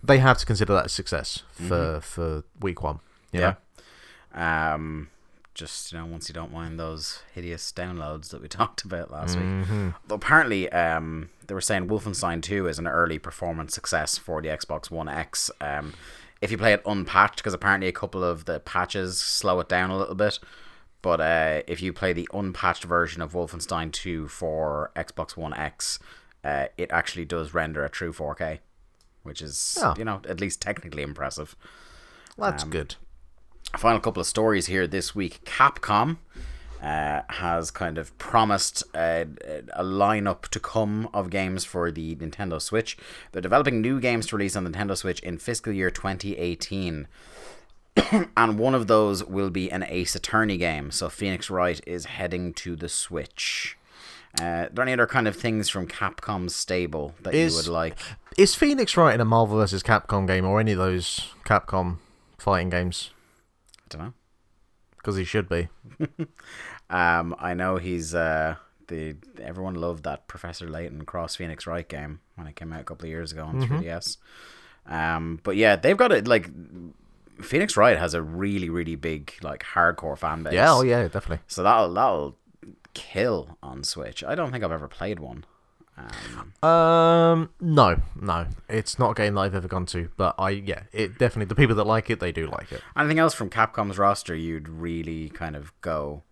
[0.04, 3.00] they have to consider that a success for for week one.
[3.32, 3.56] you know?
[4.36, 4.74] Yeah.
[4.74, 5.10] Um,
[5.56, 9.38] just you know, once you don't mind those hideous downloads that we talked about last
[9.38, 9.68] week.
[10.08, 14.50] Though apparently, um, they were saying Wolfenstein Two is an early performance success for the
[14.50, 15.50] Xbox One X.
[15.60, 15.94] Um,
[16.42, 19.90] if you play it unpatched, because apparently a couple of the patches slow it down
[19.90, 20.38] a little bit.
[21.02, 26.00] But uh, if you play the unpatched version of Wolfenstein 2 for Xbox One X,
[26.44, 28.60] uh, it actually does render a true 4K,
[29.24, 29.94] which is, Oh.
[29.98, 31.56] you know, at least technically impressive.
[32.38, 32.96] That's Um, good.
[33.78, 35.44] Final couple of stories here this week.
[35.46, 36.18] Capcom
[36.82, 39.26] uh, has kind of promised uh,
[39.74, 42.98] a lineup to come of games for the Nintendo Switch.
[43.32, 47.08] They're developing new games to release on the Nintendo Switch in fiscal year 2018.
[48.38, 50.92] and one of those will be an Ace Attorney game.
[50.92, 53.78] So Phoenix Wright is heading to the Switch.
[54.40, 57.68] Uh, are there any other kind of things from Capcom's stable that Is- you would
[57.68, 57.98] like?
[58.38, 59.82] Is Phoenix Wright in a Marvel vs.
[59.82, 61.98] Capcom game or any of those Capcom
[62.38, 63.12] fighting games?
[63.86, 64.14] I don't know.
[64.98, 65.70] Because he should be.
[66.88, 68.56] Um, I know he's uh
[68.88, 72.84] the everyone loved that Professor Layton Cross Phoenix Wright game when it came out a
[72.84, 74.18] couple of years ago on 3DS.
[74.86, 76.48] Um, but yeah, they've got it like
[77.42, 80.54] Phoenix Wright has a really really big like hardcore fan base.
[80.54, 81.40] Yeah, oh yeah, definitely.
[81.48, 82.38] So that'll that'll
[82.94, 84.24] kill on Switch.
[84.24, 85.46] I don't think I've ever played one.
[85.98, 90.50] Um, Um, no, no, it's not a game that I've ever gone to, but I
[90.50, 92.82] yeah, it definitely the people that like it, they do like it.
[92.98, 96.24] anything else from Capcom's roster you'd really kind of go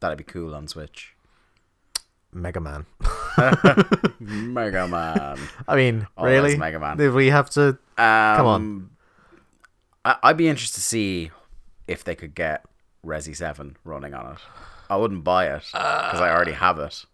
[0.00, 1.14] that'd be cool on Switch.
[2.32, 2.86] Mega Man.
[4.20, 5.38] Mega Man.
[5.68, 6.56] I mean, Oh, really?
[6.56, 6.96] Mega Man.
[6.96, 7.78] Did we have to?
[7.98, 8.90] Um, on.
[10.04, 11.30] I, I'd be interested to see
[11.86, 12.64] if they could get
[13.04, 14.38] Resi 7 running on it.
[14.90, 17.04] I wouldn't buy it because I already have it.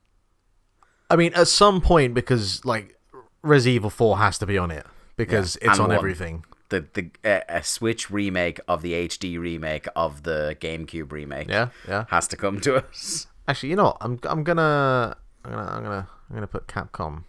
[1.12, 2.98] I mean, at some point, because like
[3.42, 4.86] Resident Evil Four has to be on it
[5.16, 5.98] because Yeah, it's and on one.
[5.98, 6.44] everything.
[6.70, 11.50] The the uh, a Switch remake of the HD remake of the GameCube remake.
[11.50, 12.06] Yeah, yeah.
[12.08, 13.26] has to come to us.
[13.48, 13.98] Actually, you know what?
[14.00, 17.24] I'm I'm gonna I'm gonna I'm gonna I'm gonna put Capcom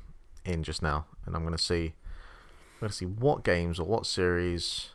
[0.45, 1.93] in just now, and I'm gonna see
[2.75, 4.91] I'm gonna see what games or what series.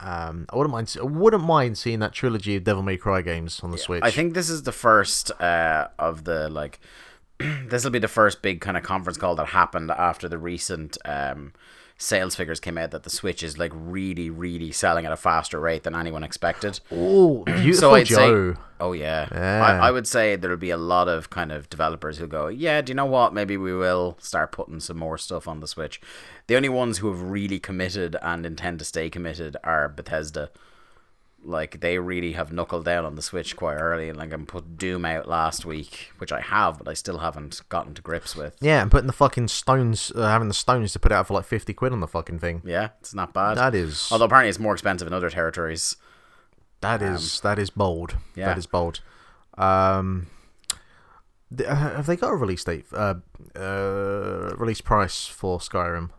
[0.00, 0.96] Um, I wouldn't mind.
[1.00, 4.02] I wouldn't mind seeing that trilogy of Devil May Cry games on the Switch.
[4.02, 6.80] I think this is the first uh, of the like.
[7.68, 10.98] this will be the first big kind of conference call that happened after the recent
[11.04, 11.52] um,
[11.96, 15.60] sales figures came out that the Switch is like really, really selling at a faster
[15.60, 16.80] rate than anyone expected.
[16.90, 18.54] Oh, beautiful so I'd Joe.
[18.54, 19.62] say, oh yeah, Yeah.
[19.64, 22.80] I, I would say there'll be a lot of kind of developers who go, yeah,
[22.80, 23.34] do you know what?
[23.34, 26.00] Maybe we will start putting some more stuff on the Switch.
[26.46, 30.50] The only ones who have really committed and intend to stay committed are Bethesda.
[31.44, 34.76] Like they really have knuckled down on the Switch quite early, and like I'm put
[34.76, 38.56] Doom out last week, which I have, but I still haven't gotten to grips with.
[38.60, 41.44] Yeah, and putting the fucking stones, uh, having the stones to put out for like
[41.44, 42.62] fifty quid on the fucking thing.
[42.64, 43.56] Yeah, it's not bad.
[43.56, 45.96] That is Although apparently it's more expensive in other territories.
[46.80, 48.16] That is that is bold.
[48.34, 48.46] yeah.
[48.46, 49.00] That is bold.
[49.56, 50.28] Um,
[51.56, 52.86] th- uh, have they got a release date?
[52.92, 53.14] Uh,
[53.56, 56.10] uh, release price for Skyrim?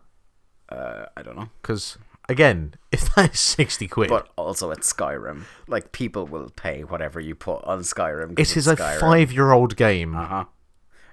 [0.70, 1.50] Uh, I don't know.
[1.62, 1.98] Because
[2.28, 5.44] again, if that is sixty quid, But also it's Skyrim.
[5.68, 8.34] Like people will pay whatever you put on Skyrim.
[8.40, 10.16] It is it's a five-year-old game.
[10.16, 10.46] Uh huh.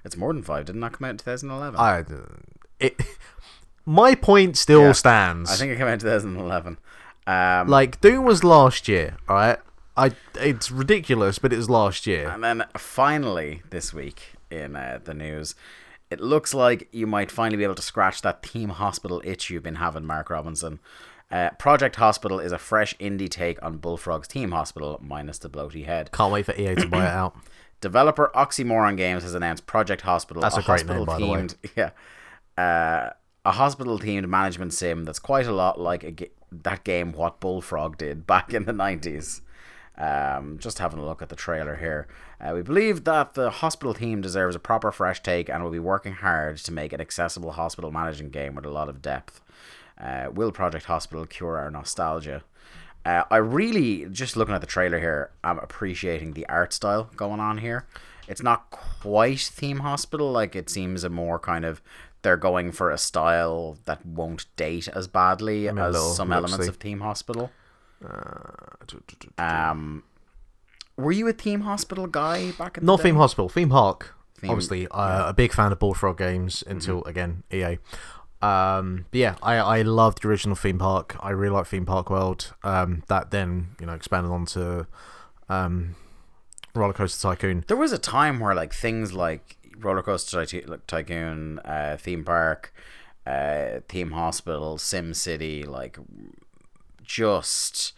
[0.03, 0.65] It's more than five.
[0.65, 1.79] Didn't that come out in 2011?
[1.79, 2.03] I,
[2.79, 3.01] it,
[3.85, 4.91] my point still Yeah.
[4.93, 5.51] stands.
[5.51, 6.77] I think it came out in 2011.
[7.27, 9.59] Um, like Doom was last year, all right.
[9.95, 12.29] I it's ridiculous, but it was last year.
[12.29, 15.55] and then finally this week in uh, the news,
[16.09, 19.63] it looks like you might finally be able to scratch that Theme Hospital itch you've
[19.63, 20.79] been having, Mark Robinson.
[21.29, 25.85] Uh, Project Hospital is a fresh indie take on Bullfrog's Theme Hospital, minus the bloaty
[25.85, 26.11] head.
[26.13, 27.35] Can't wait for EA to buy it out.
[27.81, 30.41] Developer Oxymoron Games has announced Project Hospital.
[30.41, 31.47] That's a great name, by the way.
[31.75, 31.89] Yeah.
[32.57, 33.11] Uh,
[33.45, 38.27] a hospital themed management sim that's quite a lot like that game What Bullfrog did
[38.27, 39.41] back in the 90s.
[39.99, 42.07] Um, just having a look at the trailer here.
[42.39, 45.79] Uh, we believe that the hospital theme deserves a proper fresh take and will be
[45.79, 49.41] working hard to make an accessible hospital management game with a lot of depth.
[49.99, 52.43] Uh, will Project Hospital cure our nostalgia?
[53.03, 57.39] Uh, I really, just looking at the trailer here, I'm appreciating the art style going
[57.39, 57.87] on here.
[58.27, 61.81] It's not quite Theme Hospital, like it seems a more kind of
[62.27, 66.75] they're going for a style that won't date as badly mean, as some elements of
[66.75, 67.51] Theme Hospital.
[69.37, 70.03] Um,
[70.97, 73.15] were you a Theme Hospital guy back in Not the Theme?
[73.15, 74.13] Hospital, Theme Park.
[74.39, 77.77] Theme- Obviously, uh, a big fan of Bullfrog games until again EA.
[78.41, 81.15] Um, but yeah, I I loved the original Theme Park.
[81.21, 82.53] I really like Theme Park World.
[82.61, 84.85] Um, that then you know expanded onto
[85.47, 85.95] um,
[86.75, 87.63] Roller Coaster Tycoon.
[87.67, 92.73] There was a time where like things like Roller Coaster Ty- Tycoon, uh, Theme Park,
[93.25, 95.97] uh, Theme Hospital, Sim City, like
[97.03, 97.93] just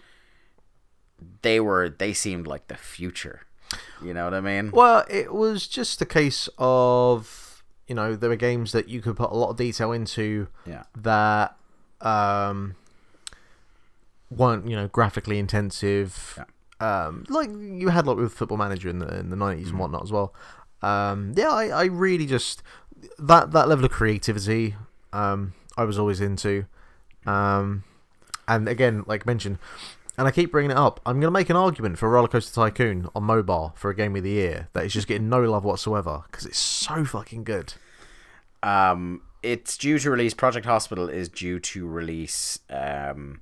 [1.41, 3.41] they were they seemed like the future.
[4.03, 4.71] You know what I mean?
[4.71, 9.15] Well, it was just a case of you know there were games that you could
[9.17, 10.84] put a lot of detail into Yeah.
[10.95, 11.55] that
[12.01, 12.75] um,
[14.30, 16.39] weren't you know graphically intensive.
[16.80, 19.71] Um, like you had like with Football Manager in the in the nineties Mm.
[19.71, 20.34] and whatnot as well.
[20.82, 22.63] Um, yeah, I, I really just
[23.17, 24.75] that that level of creativity.
[25.13, 26.65] Um, I was always into.
[27.25, 27.84] Um,
[28.47, 29.59] and again, like mentioned,
[30.17, 30.99] and I keep bringing it up.
[31.05, 34.15] I'm going to make an argument for Roller Coaster Tycoon on mobile for a game
[34.15, 37.75] of the year that is just getting no love whatsoever because it's so fucking good.
[38.61, 40.34] Um, it's due to release.
[40.34, 43.41] Project Hospital is due to release um,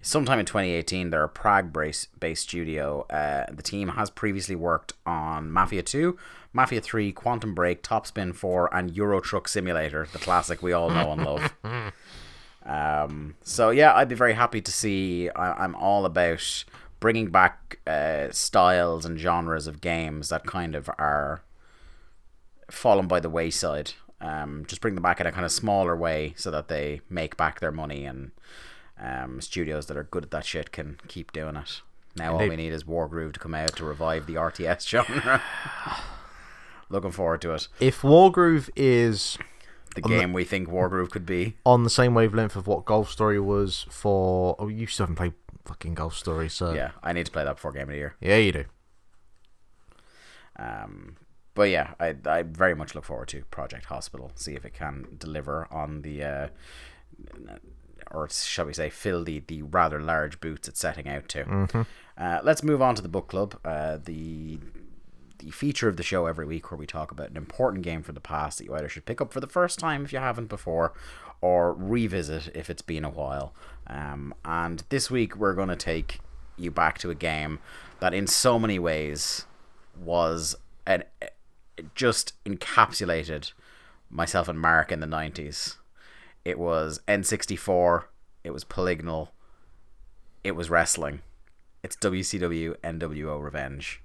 [0.00, 1.10] sometime in 2018.
[1.10, 3.02] They're a Prague-based studio.
[3.10, 6.16] Uh, the team has previously worked on Mafia 2,
[6.52, 11.12] Mafia 3, Quantum Break, Topspin 4, and Euro Truck Simulator, the classic we all know
[11.12, 11.54] and love.
[12.68, 15.30] Um, so yeah, I'd be very happy to see.
[15.30, 16.64] I, I'm all about
[17.00, 21.42] bringing back uh, styles and genres of games that kind of are
[22.70, 23.92] fallen by the wayside.
[24.20, 27.36] Um, just bring them back in a kind of smaller way so that they make
[27.36, 28.32] back their money and
[29.00, 31.82] um, studios that are good at that shit can keep doing it.
[32.16, 35.42] Now all we need is Wargroove to come out to revive the RTS genre.
[36.90, 37.68] Looking forward to it.
[37.80, 39.38] If Wargroove is
[39.94, 41.56] The On the- game we think Wargroove could be.
[41.64, 44.56] on the same wavelength of what Golf Story was for.
[44.58, 45.34] Oh, you still haven't played
[45.64, 48.14] fucking Golf Story, so Yeah, I need to play that before Game of the Year.
[48.20, 48.64] yeah, you do.
[50.58, 51.16] Um,
[51.54, 54.32] but yeah, I, I very much look forward to Project Hospital.
[54.34, 56.48] See if it can deliver on the, uh,
[58.10, 61.42] or shall we say, fill the, the rather large boots it's setting out to.
[62.16, 63.58] Uh, let's move on to the book club.
[63.64, 64.58] Uh, the
[65.38, 68.16] the feature of the show every week where we talk about an important game from
[68.16, 70.48] the past that you either should pick up for the first time if you haven't
[70.48, 70.92] before
[71.40, 73.54] or revisit if it's been a while.
[73.86, 76.18] Um, and this week we're going to take
[76.56, 77.60] you back to a game
[78.00, 79.46] that in so many ways
[79.96, 80.56] was
[80.86, 81.04] an
[81.94, 83.52] just encapsulated
[84.10, 85.76] myself and Mark in the 90s.
[86.48, 88.04] It was N64,
[88.42, 89.34] it was polygonal,
[90.42, 91.20] it was wrestling.
[91.82, 94.02] It's WCW NWO Revenge.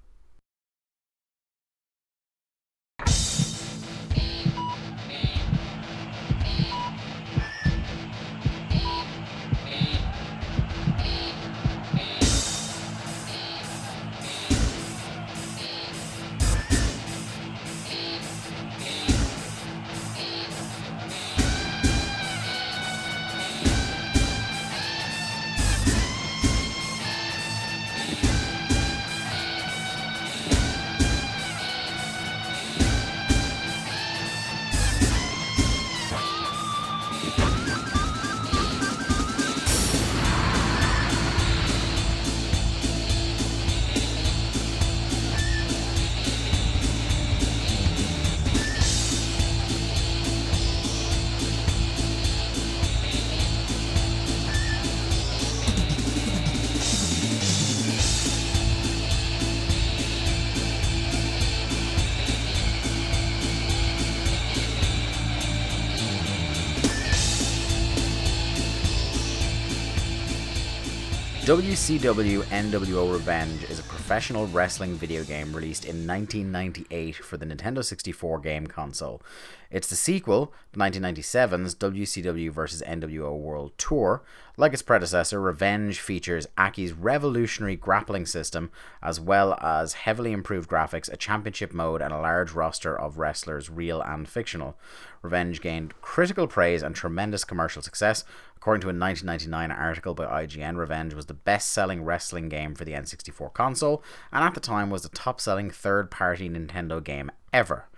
[71.53, 77.85] WCW NWO Revenge is a professional wrestling video game released in 1998 for the Nintendo
[77.85, 79.21] 64 game console.
[79.69, 82.81] It's the sequel to 1997's WCW vs.
[82.81, 84.23] NWO World Tour.
[84.57, 91.11] Like its predecessor, Revenge features Aki's revolutionary grappling system, as well as heavily improved graphics,
[91.11, 94.75] a championship mode, and a large roster of wrestlers, real and fictional.
[95.23, 98.23] Revenge gained critical praise and tremendous commercial success.
[98.63, 102.85] According to a 1999 article by IGN, Revenge was the best selling wrestling game for
[102.85, 104.01] the N64 console,
[104.31, 107.89] and at the time was the top selling third party Nintendo game ever.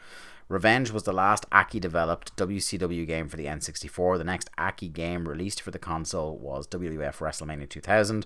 [0.50, 4.18] Revenge was the last Aki developed WCW game for the N64.
[4.18, 8.26] The next Aki game released for the console was WWF WrestleMania 2000,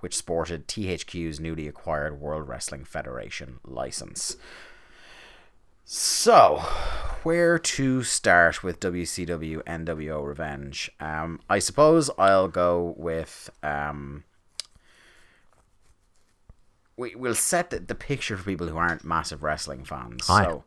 [0.00, 4.36] which sported THQ's newly acquired World Wrestling Federation license.
[5.90, 6.58] So,
[7.22, 10.90] where to start with WCW NWO Revenge?
[11.00, 13.48] Um, I suppose I'll go with.
[13.62, 14.24] Um,
[16.98, 20.26] we, we'll set the, the picture for people who aren't massive wrestling fans.
[20.26, 20.44] Hi.
[20.44, 20.64] So,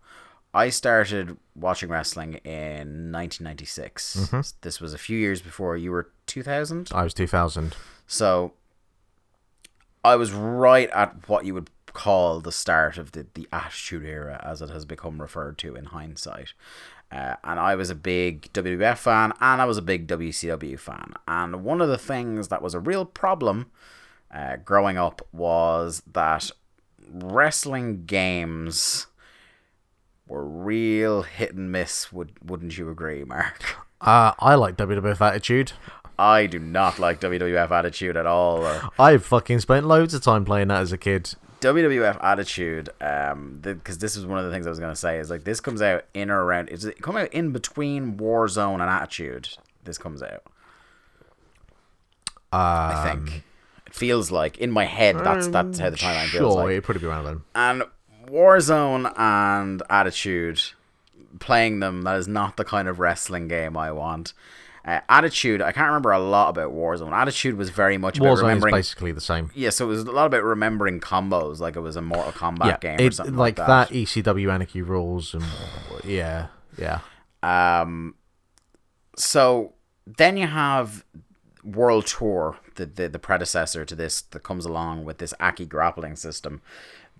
[0.56, 4.34] I started watching wrestling in 1996.
[4.62, 6.90] This was a few years before you were 2000.
[6.96, 7.76] I was 2000.
[8.08, 8.54] So
[10.04, 14.42] I was right at what you would call the start of the, the Attitude Era,
[14.44, 16.54] as it has become referred to in hindsight.
[17.12, 21.14] Uh, and I was a big WWF fan, and I was a big WCW fan.
[21.28, 23.70] And one of the things that was a real problem
[24.34, 26.52] uh, growing up was that
[27.12, 29.08] wrestling games
[30.26, 32.14] were real hit and miss.
[32.14, 33.64] Would wouldn't you agree, Mark?
[34.02, 35.74] Uh, I like WWF Attitude.
[36.18, 38.66] I do not like WWF Attitude at all.
[38.98, 41.36] I fucking spent loads of time playing that as a kid.
[41.62, 45.30] WWF Attitude, um, because this is one of the things I was gonna say is
[45.30, 46.70] like this comes out in or around.
[46.70, 49.50] It's it come out in between Warzone and Attitude.
[49.84, 50.44] This comes out.
[52.52, 53.44] I think
[53.88, 56.72] it feels like in my head that's that's how the timeline feels Sure, like.
[56.72, 57.42] it'd probably be around then.
[57.56, 57.84] And
[58.28, 60.62] Warzone and Attitude,
[61.40, 64.34] playing them, that is not the kind of wrestling game I want.
[64.84, 67.12] Uh, Attitude, I can't remember a lot about Warzone.
[67.12, 68.74] Attitude was very much about Warzone is remembering.
[68.74, 69.52] basically the same.
[69.54, 72.66] Yeah, so it was a lot about remembering combos, like it was a Mortal Kombat
[72.66, 73.90] yeah, game or something like like, that.
[73.90, 75.44] ECW Anarchy Rulz and
[76.04, 77.02] yeah, yeah.
[77.44, 78.16] Um,
[79.16, 79.74] so
[80.08, 81.06] then you have
[81.64, 86.16] World Tour, the, the the predecessor to this, that comes along with this Aki grappling
[86.16, 86.62] system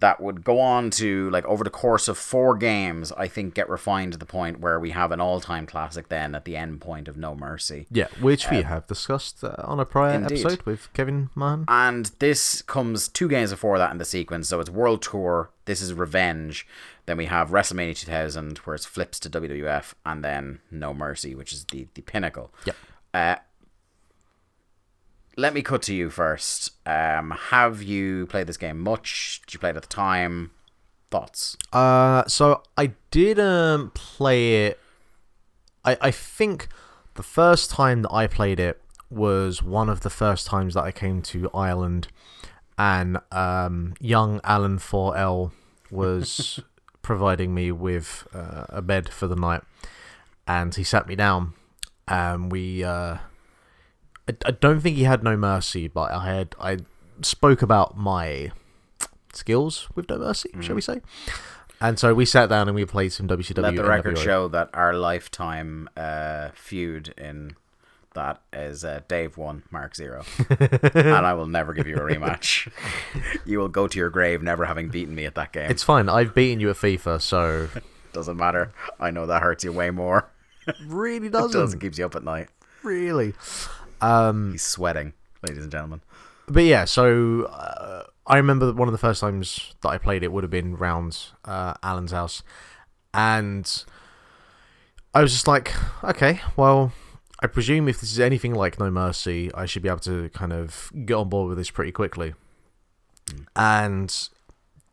[0.02, 3.70] that would go on to like over the course of four games, I think get
[3.70, 7.08] refined to the point where we have an all-time classic then at the end point
[7.08, 7.88] of No Mercy.
[7.92, 10.40] Yeah, which we have discussed uh, on a prior indeed.
[10.40, 11.66] episode with Kevin Mahan.
[11.68, 14.50] And this comes two games before that in the sequence.
[14.50, 16.68] So it's World Tour, this is Revenge.
[17.06, 21.54] Then we have WrestleMania 2000, where it flips to WWF, and then No Mercy, which
[21.54, 22.52] is the, the pinnacle.
[22.66, 22.76] Yep.
[23.14, 23.36] Uh,
[25.38, 26.72] let me cut to you first.
[26.86, 29.42] Um, have you played this game much?
[29.46, 30.52] Did you play it at the time?
[31.10, 31.58] Thoughts?
[31.74, 34.80] Uh, so I didn't play it.
[35.84, 36.68] I I think
[37.16, 40.92] the first time that I played it was one of the first times that I
[40.92, 42.08] came to Ireland,
[42.78, 45.52] and um, young Alan 4L
[45.90, 46.62] was
[47.02, 49.64] providing me with uh, a bed for the night,
[50.48, 51.54] and he sat me down,
[52.08, 52.84] and we.
[52.84, 53.18] Uh,
[54.32, 56.78] I, I don't think he had no mercy, but I had I
[57.22, 58.52] spoke about my
[59.34, 61.02] skills with no mercy, shall we say?
[61.80, 63.62] And so we sat down and we played some WCW.
[63.62, 67.56] Let the record show that our lifetime uh, feud in
[68.14, 72.70] that is uh, Dave one, Mark zero, and I will never give you a rematch.
[73.46, 75.72] you will go to your grave never having beaten me at that game.
[75.72, 76.10] It's fine.
[76.10, 77.70] I've beaten you at FIFA, so
[78.14, 78.74] doesn't matter.
[79.00, 80.30] I know that hurts you way more.
[80.86, 81.56] really It does.
[81.56, 82.50] It doesn't keeps you up at night.
[82.84, 83.34] really.
[84.02, 85.14] Um, He's sweating,
[85.48, 86.02] ladies and gentlemen.
[86.48, 90.24] but yeah, so uh, I remember that one of the first times that I played
[90.24, 92.44] it would have been round uh, Alan's house,
[93.14, 93.84] and
[95.14, 95.74] I was just like,
[96.04, 96.94] okay, well,
[97.42, 100.54] I presume if this is anything like No Mercy, I should be able to kind
[100.54, 102.34] of get on board with this pretty quickly.
[103.56, 104.30] And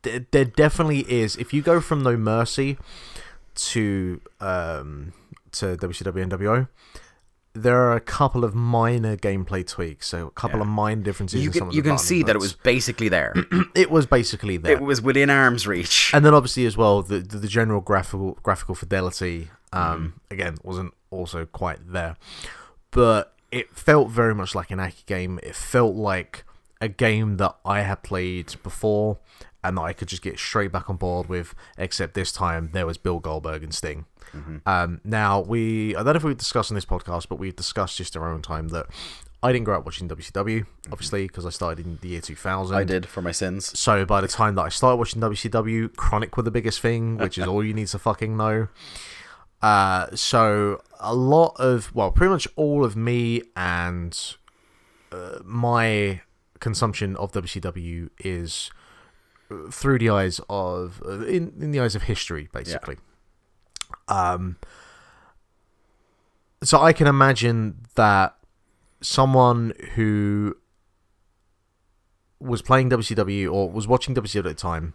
[0.03, 1.37] th- there definitely is.
[1.37, 2.79] If you go from No Mercy
[3.55, 5.13] to um,
[5.53, 6.69] to WCW NWO,
[7.63, 10.63] there are a couple of minor gameplay tweaks, so a couple Yeah.
[10.65, 11.43] of minor differences.
[11.43, 13.35] You in some can you can see that it was basically there.
[13.75, 14.73] It was basically there.
[14.73, 16.11] it was within arm's reach.
[16.15, 20.93] and then obviously as well the the, the general graphical graphical fidelity um again wasn't
[21.11, 22.17] also quite there
[22.91, 26.45] but it felt very much like an Aki game it felt like
[26.81, 29.19] a game that I had played before
[29.65, 32.87] and that I could just get straight back on board with except this time there
[32.87, 34.05] was Bill Goldberg and Sting
[34.67, 37.97] um now we I don't know if we've discussed on this podcast but we've discussed
[37.97, 38.87] just our own time that
[39.43, 42.77] I didn't grow up watching WCW, obviously, because I started in the year 2000.
[42.77, 43.79] I did for my sins.
[43.79, 47.39] So by the time that I started watching WCW, Kronik were the biggest thing, which
[47.39, 48.67] is all you need to fucking know.
[49.63, 54.37] Uh, so a lot of, well, pretty much all of me and
[55.13, 56.21] uh, my
[56.59, 58.71] consumption of WCW is
[59.71, 62.97] through the eyes of, uh, in, in the eyes of history, basically.
[64.09, 64.57] Um,
[66.63, 68.37] so I can imagine that
[69.01, 70.57] someone who
[72.41, 74.95] was playing WCW or was watching WCW at the time,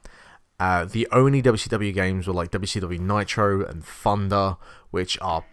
[0.60, 4.58] uh, the only WCW games were like WCW Nitro and Thunder,
[4.92, 5.44] which are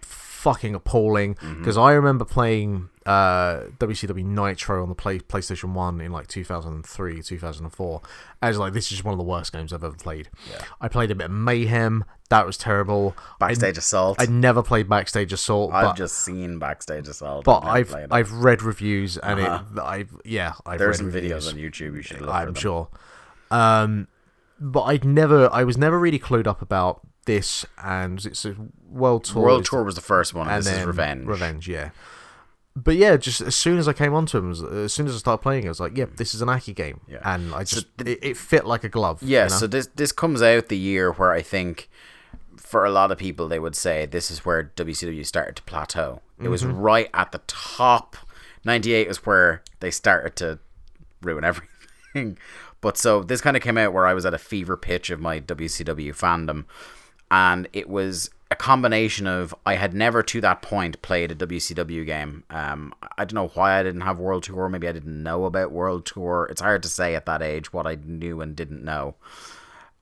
[0.41, 1.37] fucking appalling.
[1.59, 7.23] Because I remember playing uh, WCW Nitro on the play- PlayStation 1 in like 2003,
[7.23, 8.03] 2004.
[8.43, 10.29] I was like, this is one of the worst games I've ever played.
[10.51, 10.63] Yeah.
[10.81, 12.05] I played a bit of Mayhem.
[12.31, 13.17] That was terrible.
[13.41, 14.17] Backstage Assault.
[14.21, 15.73] I never played Backstage Assault.
[15.73, 17.45] I've but, just seen Backstage Assault.
[17.45, 17.95] but I've.
[18.11, 19.65] I've read reviews and Uh-huh.
[19.77, 21.47] it I've yeah I've There's some reviews.
[21.49, 21.97] videos on YouTube.
[21.97, 22.89] You should look I'm sure.
[23.51, 24.07] Um,
[24.61, 27.01] but I'd never, I was never really clued up about
[27.35, 28.55] this, and it's a
[28.89, 29.43] world tour.
[29.43, 31.27] World Tour was the first one, and, and this is Revenge.
[31.27, 31.91] Revenge, yeah.
[32.77, 34.51] But yeah, just as soon as I came onto them,
[34.85, 37.01] as soon as I started playing, I was like, "Yep, this is an Aki game,"
[37.09, 37.19] Yeah.
[37.25, 39.23] and I So just it, it fit like a glove.
[39.23, 39.57] Yeah, you know?
[39.57, 41.89] so this this comes out the year where I think
[42.57, 46.21] for a lot of people they would say this is where WCW started to plateau.
[46.41, 46.79] It was Mm-hmm.
[46.79, 48.17] right at the top.
[48.65, 50.59] 98 was where they started to
[51.23, 52.39] ruin everything.
[52.81, 55.19] But so this kind of came out where I was at a fever pitch of
[55.21, 56.65] my WCW fandom
[57.31, 62.05] and it was a combination of I had never to that point played a WCW
[62.05, 62.43] game.
[62.51, 64.69] Um, I don't know why I didn't have World Tour.
[64.69, 66.49] Maybe I didn't know about World Tour.
[66.51, 69.15] It's hard to say at that age what I knew and didn't know.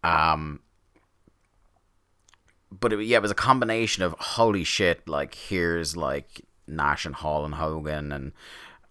[0.02, 0.60] Um,
[2.70, 5.06] but it, yeah, it was a combination of holy shit.
[5.06, 8.32] Like here's like Nash and Hall and Hogan and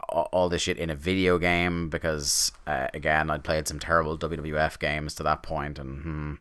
[0.10, 4.80] all, this shit in a video game because uh, again I'd played some terrible WWF
[4.80, 6.34] games to that point and hmm,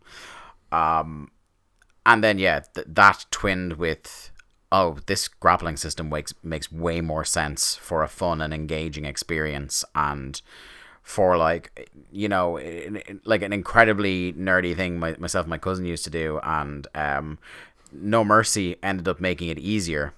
[0.70, 1.31] um
[2.06, 4.30] and then yeah th- that twinned with
[4.72, 9.84] oh this grappling system makes makes way more sense for a fun and engaging experience
[9.94, 10.40] and
[11.02, 12.58] for like you know
[13.24, 16.40] like an incredibly nerdy thing my, myself and my cousin used to do.
[16.42, 17.38] And um
[17.92, 20.12] no mercy ended up making it easier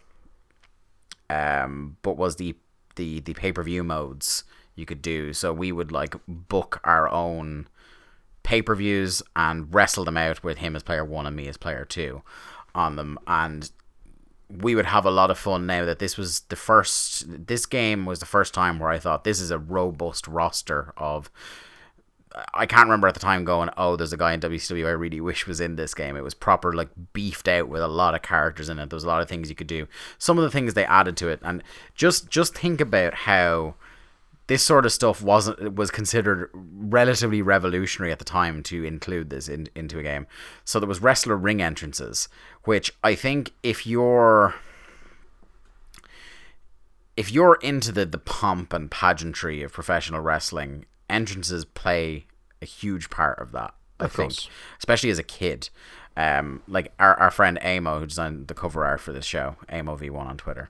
[1.28, 2.56] um but was the
[2.96, 4.44] the the pay-per-view modes
[4.76, 5.32] you could do.
[5.32, 7.66] So we would like book our own
[8.42, 12.22] pay-per-views and wrestle them out with him as player 1 and me as player 2
[12.74, 13.70] on them and
[14.50, 18.06] we would have a lot of fun now that this was the first this game
[18.06, 21.30] was the first time where I thought this is a robust roster of
[22.54, 25.20] I can't remember at the time going, oh, there's a guy in WCW I really
[25.20, 26.16] wish was in this game.
[26.16, 28.90] It was proper, like, beefed out with a lot of characters in it.
[28.90, 29.88] There was a lot of things you could do.
[30.18, 31.62] Some of the things they added to it, and
[31.94, 33.74] just just think about how
[34.48, 39.48] this sort of stuff wasn't was considered relatively revolutionary at the time to include this
[39.48, 40.26] in, into a game.
[40.64, 42.28] So there was wrestler ring entrances,
[42.64, 44.54] which I think if you're
[47.16, 52.26] if you're into the, the pomp and pageantry of professional wrestling, entrances play
[52.62, 53.74] a huge part of that.
[54.00, 54.48] I Of think, course.
[54.78, 55.68] especially as a kid.
[56.16, 59.98] Um, like our, our friend Eamo, who designed the cover art for this show, Eamo
[59.98, 60.68] V1 on Twitter,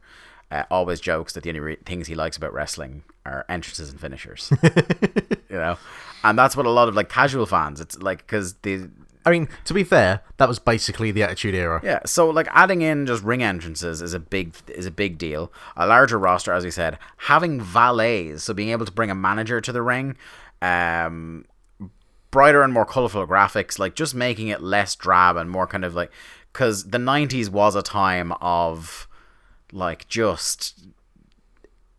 [0.51, 4.01] uh, always jokes that the only re- things he likes about wrestling are entrances and
[4.01, 4.53] finishers.
[4.63, 5.77] you know,
[6.25, 7.81] and that's what a lot of like casual fans.
[7.81, 8.89] It's like because the
[9.29, 11.81] I mean, to be fair, that was basically the Attitude Era.
[11.85, 15.53] yeah, so like adding in just ring entrances is a big is a big deal.
[15.77, 19.61] A larger roster, as we said, having valets, so being able to bring a manager
[19.61, 20.17] to the ring,
[20.63, 21.45] um,
[22.31, 25.95] brighter and more colorful graphics, like just making it less drab and more kind of
[25.95, 26.11] like,
[26.53, 29.07] because the '90s was a time of
[29.73, 30.87] like just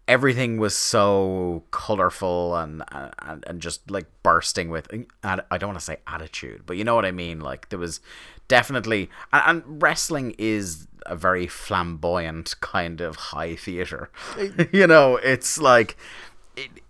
[0.10, 4.90] everything was so colorful and, and and just like bursting with
[5.23, 7.40] I don't want to say attitude, but you know what I mean.
[7.40, 8.02] Like there was
[8.48, 14.10] definitely and, and wrestling is a very flamboyant kind of high theater.
[14.72, 15.95] you know, it's like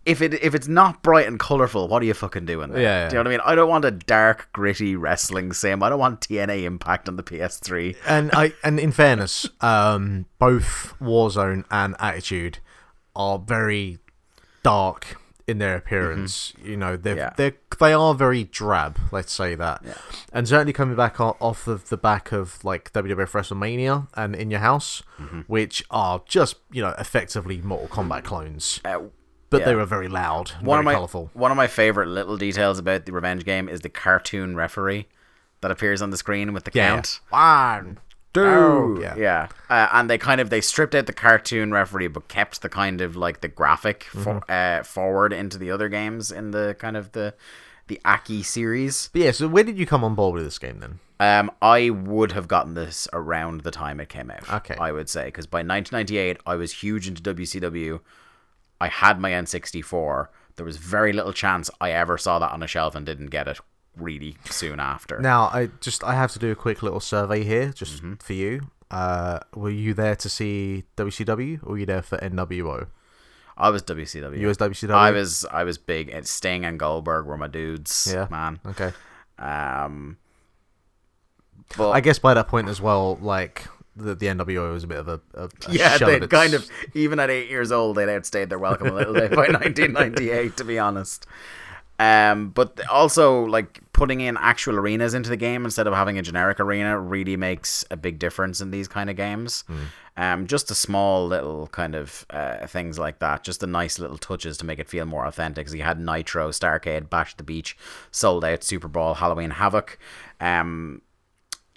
[0.05, 2.71] if it if it's not bright and colorful, what are you fucking doing?
[2.71, 2.81] There?
[2.81, 3.41] Yeah, Do you know what I mean?
[3.45, 5.83] I don't want a dark, gritty wrestling sim.
[5.83, 7.97] I don't want TNA Impact on the PS3.
[8.07, 12.59] and I and in fairness, um, both Warzone and Attitude
[13.19, 13.99] are very
[14.63, 15.17] dark
[15.47, 16.53] in their appearance.
[16.63, 17.41] You know, they're Mm-hmm.
[17.41, 17.49] Yeah.
[17.51, 18.99] they they are very drab.
[19.11, 19.81] Let's say that.
[19.85, 19.93] Yeah.
[20.33, 24.59] And certainly coming back off of the back of like WWF WrestleMania and In Your
[24.59, 25.41] House, Mm-hmm.
[25.47, 28.99] which are just you know effectively Mortal Kombat clones, Uh,
[29.49, 31.29] but they were very loud, one very of my colorful.
[31.33, 35.07] one of my favorite little details about the revenge game is the cartoon referee
[35.61, 36.89] that appears on the screen with the Yeah.
[36.95, 37.19] count.
[37.29, 37.97] One,
[38.33, 38.99] do.
[39.01, 39.15] Yeah.
[39.15, 39.47] yeah.
[39.69, 43.01] Uh, and they kind of they stripped out the cartoon referee, but kept the kind
[43.01, 47.11] of like the graphic for, uh, forward into the other games in the kind of
[47.13, 47.33] the
[47.87, 49.09] the Aki series.
[49.11, 50.99] But yeah, so where did you come on board with this game then?
[51.19, 54.51] Um, I would have gotten this around the time it came out.
[54.51, 54.75] Okay.
[54.79, 57.99] I would say because by 1998 I was huge into WCW.
[58.79, 60.27] I had my N64.
[60.55, 63.47] There was very little chance I ever saw that on a shelf and didn't get
[63.47, 63.59] it
[63.99, 65.19] really soon after.
[65.19, 68.13] Now, I just I have to do a quick little survey here, just Mm-hmm.
[68.15, 68.61] for you.
[68.91, 72.87] Uh, were you there to see WCW, or were you there for NWO?
[73.57, 74.39] I was WCW.
[74.39, 74.91] You was WCW.
[74.93, 76.09] I was I was big.
[76.09, 78.07] And Sting and Goldberg were my dudes.
[78.11, 78.27] Yeah.
[78.31, 78.59] man.
[78.65, 78.93] Okay.
[79.37, 80.17] Um,
[81.77, 83.65] but I guess by that point as well, like
[83.95, 87.19] the the NWO was a bit of a, a, a yeah, they kind of even
[87.19, 90.79] at eight years old, they'd outstayed their welcome a little bit by 1998, to be
[90.79, 91.27] honest.
[91.99, 96.21] Um, but also like putting in actual arenas into the game instead of having a
[96.21, 99.65] generic arena really makes a big difference in these kind of games.
[100.15, 104.17] Um, just a small little kind of uh, things like that, just the nice little
[104.17, 105.65] touches to make it feel more authentic.
[105.65, 107.77] Because you had Nitro, Starrcade, Bash the Beach,
[108.11, 109.99] Souled Out, SuperBrawl, Halloween Havoc.
[110.39, 111.01] Um,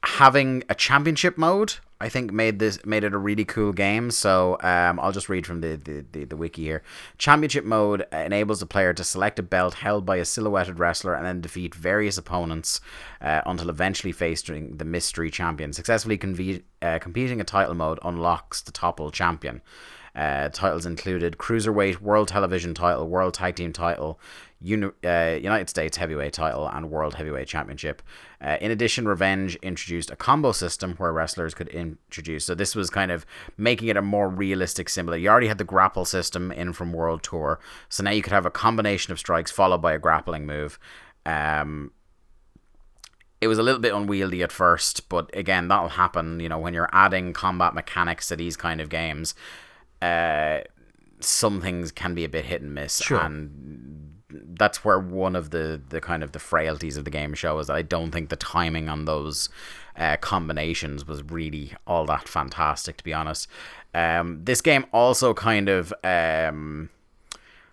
[0.05, 4.11] having a championship mode I think made this made it a really cool game.
[4.11, 6.83] So um, I'll just read from the, the, the, the wiki here.
[7.17, 11.25] Championship mode enables the player to select a belt held by a silhouetted wrestler and
[11.25, 12.81] then defeat various opponents
[13.21, 15.73] uh, until eventually facing the mystery champion.
[15.73, 19.63] Successfully conve- uh, competing a title mode unlocks the topple champion.
[20.17, 24.19] Uh, titles included Cruiserweight, World Television title, World Tag Team title,
[24.63, 28.03] Uni- uh, United States Heavyweight title, and World Heavyweight Championship.
[28.41, 32.45] Uh, in addition, Revenge introduced a combo system where wrestlers could introduce.
[32.45, 33.27] So this was kind of
[33.57, 35.17] making it a more realistic symbol.
[35.17, 37.59] You already had the grapple system in from World Tour,
[37.89, 40.79] so now you could have a combination of strikes followed by a grappling move.
[41.27, 41.93] Um,
[43.41, 46.39] it was a little bit unwieldy at first, but again, that'll happen.
[46.39, 49.35] You know, when you're adding combat mechanics to these kind of games,
[50.01, 50.61] uh,
[51.19, 53.21] some things can be a bit hit and miss, Sure.
[53.21, 57.59] and that's where one of the the kind of the frailties of the game show
[57.59, 59.49] is that I don't think the timing on those
[59.97, 63.49] uh, combinations was really all that fantastic, to be honest.
[63.95, 66.89] Um, this game also kind of um,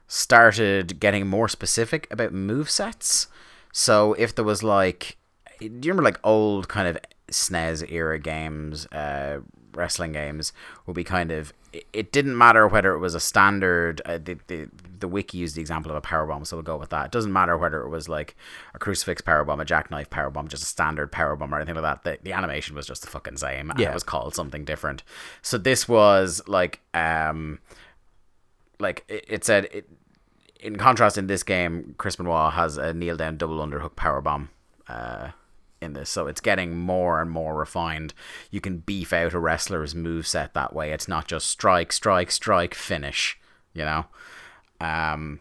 [0.07, 3.27] started getting more specific about move sets.
[3.71, 5.17] So if there was like,
[5.59, 6.97] do you remember like old kind of
[7.29, 9.39] SNES era games, uh,
[9.73, 10.53] wrestling games
[10.85, 11.53] would be kind of.
[11.93, 14.01] It, didn't matter whether it was a standard.
[14.03, 14.69] Uh, the, the
[14.99, 17.05] the wiki used the example of a power bomb, so we'll go with that.
[17.07, 18.35] It doesn't matter whether it was like
[18.73, 21.75] a crucifix power bomb, a jackknife power bomb, just a standard power bomb or anything
[21.75, 22.03] like that.
[22.03, 23.91] The, the animation was just the fucking same, and Yeah.
[23.91, 25.03] it was called something different.
[25.41, 27.59] So this was like um
[28.79, 29.89] like it, it said it,
[30.59, 34.49] in contrast in this game chris benoit has a kneel down double underhook power bomb
[34.87, 35.29] uh
[35.81, 38.13] in this so it's getting more and more refined
[38.51, 42.31] you can beef out a wrestler's move set that way it's not just strike strike
[42.31, 43.37] strike finish
[43.73, 44.05] you know
[44.81, 45.39] um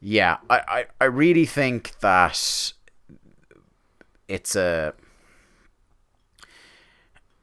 [0.00, 2.72] yeah i i, I really think that
[4.28, 4.94] it's a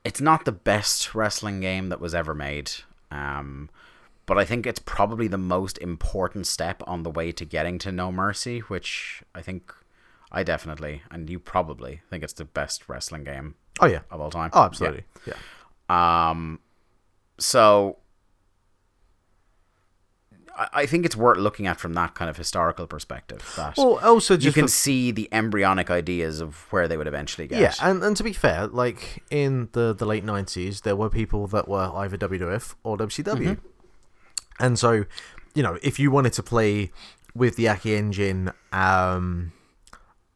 [0.03, 2.71] it's not the best wrestling game that was ever made.
[3.11, 3.69] Um,
[4.25, 7.91] but I think it's probably the most important step on the way to getting to
[7.91, 9.73] No Mercy, which I think
[10.31, 13.99] I definitely, and you probably think it's the best wrestling game Oh yeah.
[14.09, 14.49] of all time.
[14.53, 15.03] Oh, absolutely.
[15.25, 15.33] Yeah.
[15.89, 16.29] Yeah.
[16.29, 16.59] Um,
[17.37, 17.97] so
[20.73, 23.53] I, think it's worth looking at from that kind of historical perspective.
[23.55, 27.47] That Well, also you can for- see the embryonic ideas of where they would eventually
[27.47, 27.59] get.
[27.59, 31.47] Yeah, and, and to be fair, like in the, the late nineties, there were people
[31.47, 33.59] that were either WWF or WCW,
[34.59, 35.05] and so
[35.53, 36.91] you know if you wanted to play
[37.35, 39.51] with the Aki engine, um,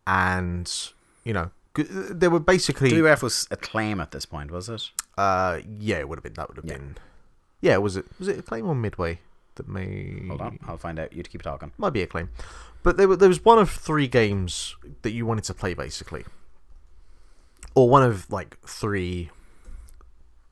[0.08, 0.92] and
[1.24, 4.90] you know there were basically WWF was acclaim at this point, was it?
[5.18, 6.78] uh yeah it would have been that would have Yeah.
[6.78, 6.98] been
[7.60, 9.20] yeah was it was it Acclaim or midway
[9.56, 11.14] that may Hold on, I'll find out.
[11.14, 11.72] You keep it talking.
[11.78, 12.30] might be Acclaim.
[12.84, 16.26] But there, were- there was one of three games that you wanted to play, basically,
[17.76, 19.30] or one of like three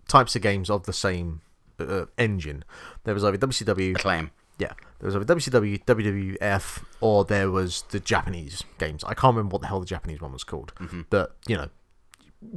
[0.07, 1.41] types of games of the same
[1.79, 2.63] uh, engine.
[3.03, 4.31] There was either WCW, Acclaim.
[4.57, 9.03] yeah, there was either WCW, WWF, or there was the Japanese games.
[9.03, 10.73] I can't remember what the hell the Japanese one was called,
[11.09, 11.69] but you know.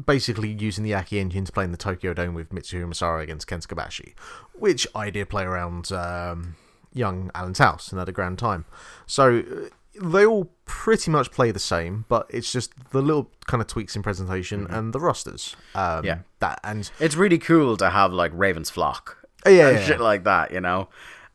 [0.06, 3.46] Basically, using the Aki engine to play in the Tokyo Dome with Mitsuharu Misawa against
[3.48, 4.14] Ken Kobashi,
[4.54, 6.54] which I did play around um,
[6.92, 8.64] young Alan's house and had a grand time.
[9.06, 9.68] So uh,
[10.00, 13.96] they all pretty much play the same, but it's just the little kind of tweaks
[13.96, 15.56] in presentation and the rosters.
[15.74, 16.18] Um, Yeah.
[16.38, 19.18] that and It's really cool to have like Raven's Flock.
[19.44, 20.88] Oh, yeah, and yeah, shit like that, you know.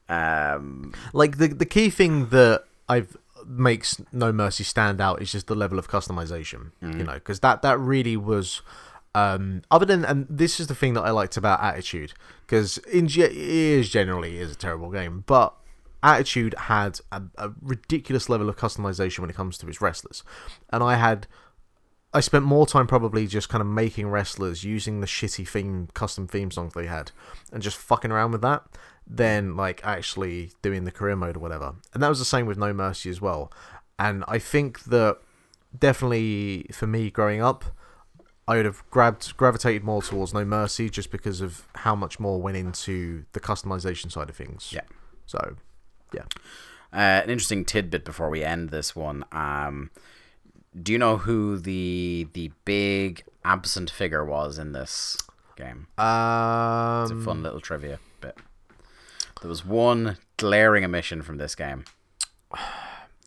[0.08, 3.18] Um, like the the key thing that I've
[3.48, 6.72] makes No Mercy stand out is just the level of customization.
[6.82, 8.62] You know, because that that really was
[9.16, 12.14] Um, other than, and this is the thing that I liked about Attitude,
[12.46, 15.56] because in is generally is a terrible game, but
[16.04, 20.24] Attitude had a, a ridiculous level of customization when it comes to its wrestlers,
[20.72, 21.26] and I had.
[22.14, 26.28] I spent more time probably just kind of making wrestlers using the shitty theme custom
[26.28, 27.12] theme songs they had
[27.52, 28.64] and just fucking around with that
[29.10, 31.76] than like actually doing the career mode or whatever.
[31.94, 33.52] And that was the same with No Mercy as well.
[33.98, 35.18] And I think that
[35.78, 37.64] definitely for me growing up,
[38.48, 42.42] I would have grabbed gravitated more towards No Mercy just because of how much more
[42.42, 44.72] went into the customization side of things.
[44.74, 44.82] Yeah.
[45.26, 45.56] So,
[46.14, 46.24] yeah.
[46.94, 49.26] Uh, an interesting tidbit before we end this one.
[49.32, 49.90] Um,
[50.82, 55.18] do you know who the the big absent figure was in this
[55.58, 55.88] game?
[55.98, 58.38] It's a Um, fun little trivia bit.
[59.42, 61.86] There was one glaring omission from this game.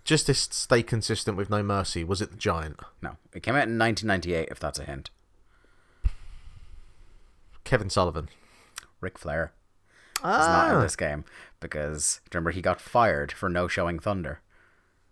[0.04, 2.80] just to stay consistent with No Mercy, was it the Giant?
[3.00, 4.48] No, it came out in 1998.
[4.50, 5.10] If that's a hint,
[7.64, 8.28] Kevin Sullivan.
[9.00, 9.52] Ric Flair
[10.18, 11.24] is not in Ah, this game
[11.58, 14.40] because remember he got fired for no showing Thunder.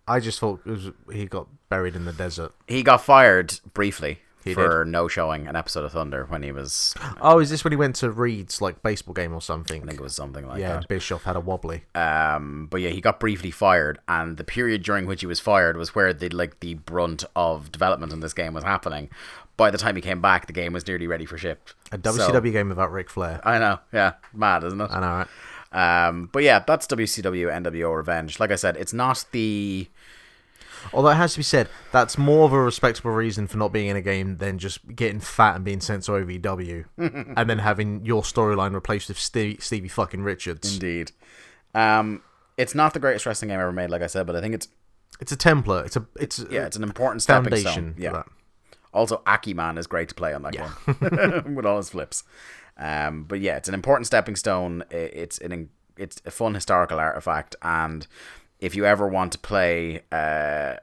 [0.07, 2.53] I just thought it was, he got buried in the desert.
[2.67, 6.95] He got fired briefly He for no showing an episode of Thunder when he was.
[7.21, 9.83] Oh, is this when he went to Reid's like baseball game or something?
[9.83, 10.77] I think it was something like yeah, that.
[10.79, 11.85] and Bischoff had a wobbly.
[11.95, 15.77] Um, but yeah, he got briefly fired, and the period during which he was fired
[15.77, 19.11] was where the like the brunt of development in this game was happening.
[19.57, 21.69] By the time he came back, the game was nearly ready for ship.
[21.91, 23.41] A WCW game without Ric Flair.
[23.43, 24.91] I know, yeah, mad, isn't it?
[24.91, 25.29] I know, right?
[25.71, 28.41] Um, but yeah, that's WCW NWO Revenge.
[28.41, 29.89] Like I said, it's not the
[30.93, 33.89] Although it has to be said, that's more of a respectable reason for not being
[33.89, 36.85] in a game than just getting fat and being sent to OVW,
[37.37, 40.73] and then having your storyline replaced with Stevie, Stevie fucking Richards.
[40.75, 41.13] indeed.
[41.75, 42.23] Um,
[42.57, 44.69] it's not the greatest wrestling game ever made, like I said, but I think it's
[45.21, 45.87] It's a template.
[45.87, 47.73] It's a it's yeah, it's an important stepping foundation.
[47.73, 47.95] stone.
[47.95, 48.13] for Yeah.
[48.13, 48.27] that.
[48.93, 52.25] Also, Akiman is great to play on that one with all his flips.
[52.79, 54.83] Um, but yeah, it's an important stepping stone.
[54.91, 58.07] It's an it's a fun historical artifact, and
[58.61, 60.75] if you ever want to play uh,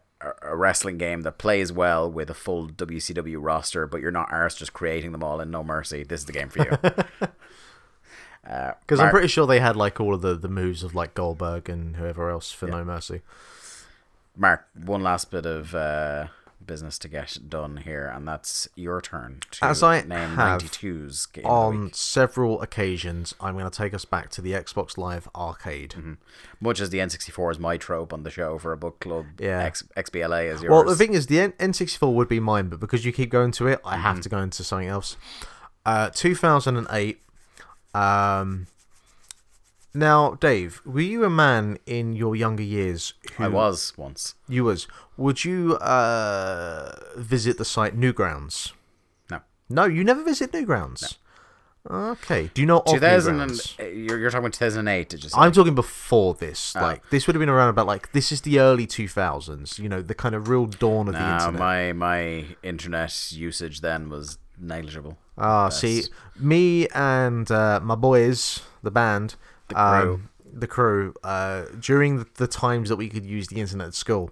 [0.41, 4.55] a wrestling game that plays well with a full WCW roster, but you're not arse
[4.55, 7.27] just creating them all in No Mercy, this is the game for you.
[8.45, 11.67] Because I'm pretty sure they had like all of the, the moves of like Goldberg
[11.67, 13.21] and whoever else for No Mercy.
[14.37, 16.27] Mark, one last bit of uh,
[16.65, 21.25] business to get done here, and that's your turn to As I name have 92's
[21.27, 25.91] game On several occasions, I'm going to take us back to the Xbox Live arcade.
[25.91, 26.13] Mm-hmm.
[26.59, 29.63] Much as the N64 is my trope on the show for a book club, Yeah.
[29.63, 30.71] X, XBLA is yours.
[30.71, 33.51] Well, the thing is, the N- N64 would be mine, but because you keep going
[33.53, 34.01] to it, I Mm-hmm.
[34.03, 35.17] have to go into something else.
[35.85, 37.21] Uh, 2008.
[37.93, 38.67] Um,
[39.95, 44.35] now, Dave, were you a man in your younger years who I was once.
[44.47, 44.87] you was?
[45.17, 48.73] Would you uh, visit the site Newgrounds?
[49.29, 49.39] No.
[49.69, 51.17] No, you never visit Newgrounds.
[51.89, 52.49] Okay.
[52.53, 53.79] Do you know of 2000 Newgrounds?
[53.79, 55.37] uh, you're, you're talking about 2008, did you say?
[55.37, 56.75] I'm talking before this.
[56.75, 56.81] Oh.
[56.81, 59.79] Like this would have been around about like this is the early 2000s.
[59.79, 61.59] You know, the kind of real dawn of the no, internet.
[61.59, 65.17] my, my internet usage then was negligible.
[65.37, 66.03] Ah, see,
[66.39, 69.35] me and uh, my boys, the band,
[69.67, 70.13] The crew.
[70.13, 74.31] um, the crew, uh, during the, times that we could use the internet at school,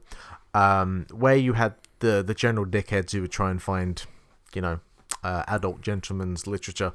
[0.53, 4.03] um, where you had the the general dickheads who would try and find,
[4.53, 4.80] you know,
[5.23, 6.93] uh, adult gentlemen's literature.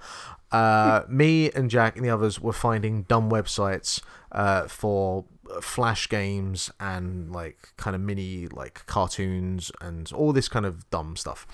[0.52, 4.01] Uh, me and Jack and the others were finding dumb websites
[4.32, 5.24] uh, for
[5.62, 11.16] flash games and like kind of mini like cartoons and all this kind of dumb
[11.16, 11.47] stuff.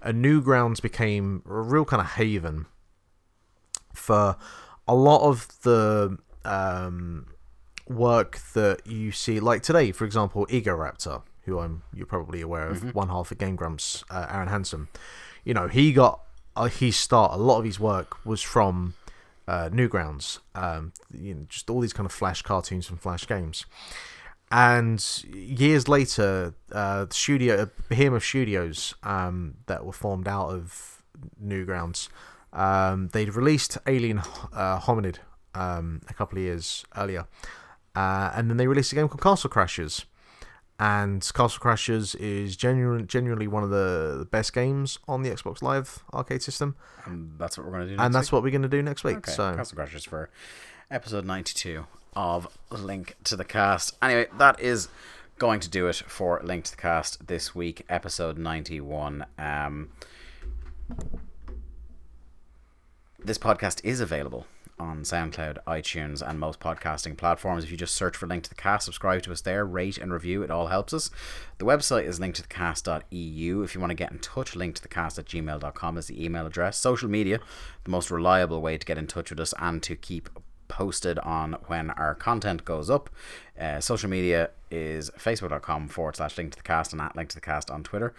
[0.00, 2.66] And Newgrounds became a real kind of haven
[3.94, 4.36] for
[4.88, 7.26] a lot of the um,
[7.88, 12.94] work that you see, like today, for example, Egoraptor, who I'm you're probably aware of,
[12.94, 14.88] one half of Game Grumps, uh, Arin Hanson.
[15.44, 16.20] You know, he got
[16.56, 17.32] uh, his start.
[17.32, 18.94] A lot of his work was from
[19.48, 20.38] uh, Newgrounds.
[20.54, 23.66] Um, you know, just all these kind of Flash cartoons and Flash games.
[24.50, 25.02] And
[25.32, 31.02] years later, uh, the studio, Behemoth Studios, um, that were formed out of
[31.42, 32.10] Newgrounds,
[32.52, 34.18] um, they'd released Alien
[34.52, 35.16] uh, Hominid
[35.54, 37.26] um, a couple of years earlier,
[37.94, 40.04] uh, and then they released a game called Castle Crashers.
[40.80, 45.62] And Castle Crashers is genuine, genuinely one of the, the best games on the Xbox
[45.62, 46.74] Live arcade system,
[47.06, 48.32] And that's what we're going to do next and that's week.
[48.32, 49.18] what we're going to do next week.
[49.18, 50.28] Okay, So Castle Crashers for
[50.90, 53.94] episode 92 of Link to the Cast.
[54.02, 54.88] Anyway, that is
[55.38, 59.24] going to do it for Link to the Cast this week, episode 91.
[59.38, 59.90] Um,
[63.24, 64.46] this podcast is available
[64.82, 67.62] on SoundCloud, iTunes, and most podcasting platforms.
[67.64, 70.12] If you just search for Link to the Cast, subscribe to us there, rate and
[70.12, 71.10] review, it all helps us.
[71.58, 73.62] The website is linktothecast.eu.
[73.62, 76.76] If you want to get in touch, linktothecast at gmail.com is the email address.
[76.76, 77.38] Social media,
[77.84, 80.28] the most reliable way to get in touch with us and to keep
[80.66, 83.08] posted on when our content goes up.
[83.60, 87.36] Uh, social media is facebook.com forward slash link to the cast and at link to
[87.36, 88.14] the cast on Twitter.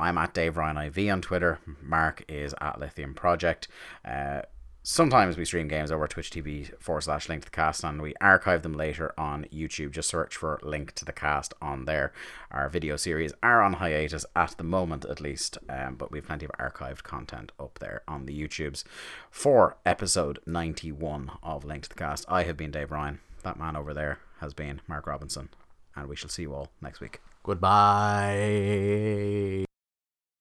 [0.00, 1.58] I'm at Dave Ryan IV on Twitter.
[1.82, 3.68] Mark is at Lithium Project.
[4.04, 4.42] Uh,
[4.88, 8.14] sometimes we stream games over Twitch TV forward slash link to the cast and we
[8.22, 9.90] archive them later on YouTube.
[9.90, 12.10] Just search for link to the cast on there.
[12.50, 16.26] Our video series are on hiatus at the moment, at least, um, but we have
[16.26, 18.82] plenty of archived content up there on the YouTubes
[19.30, 22.24] for episode 91 of Link to the Cast.
[22.26, 23.20] I have been Dave Ryan.
[23.42, 25.50] That man over there has been Mark Robinson,
[25.94, 27.20] and we shall see you all next week.
[27.42, 28.78] Goodbye.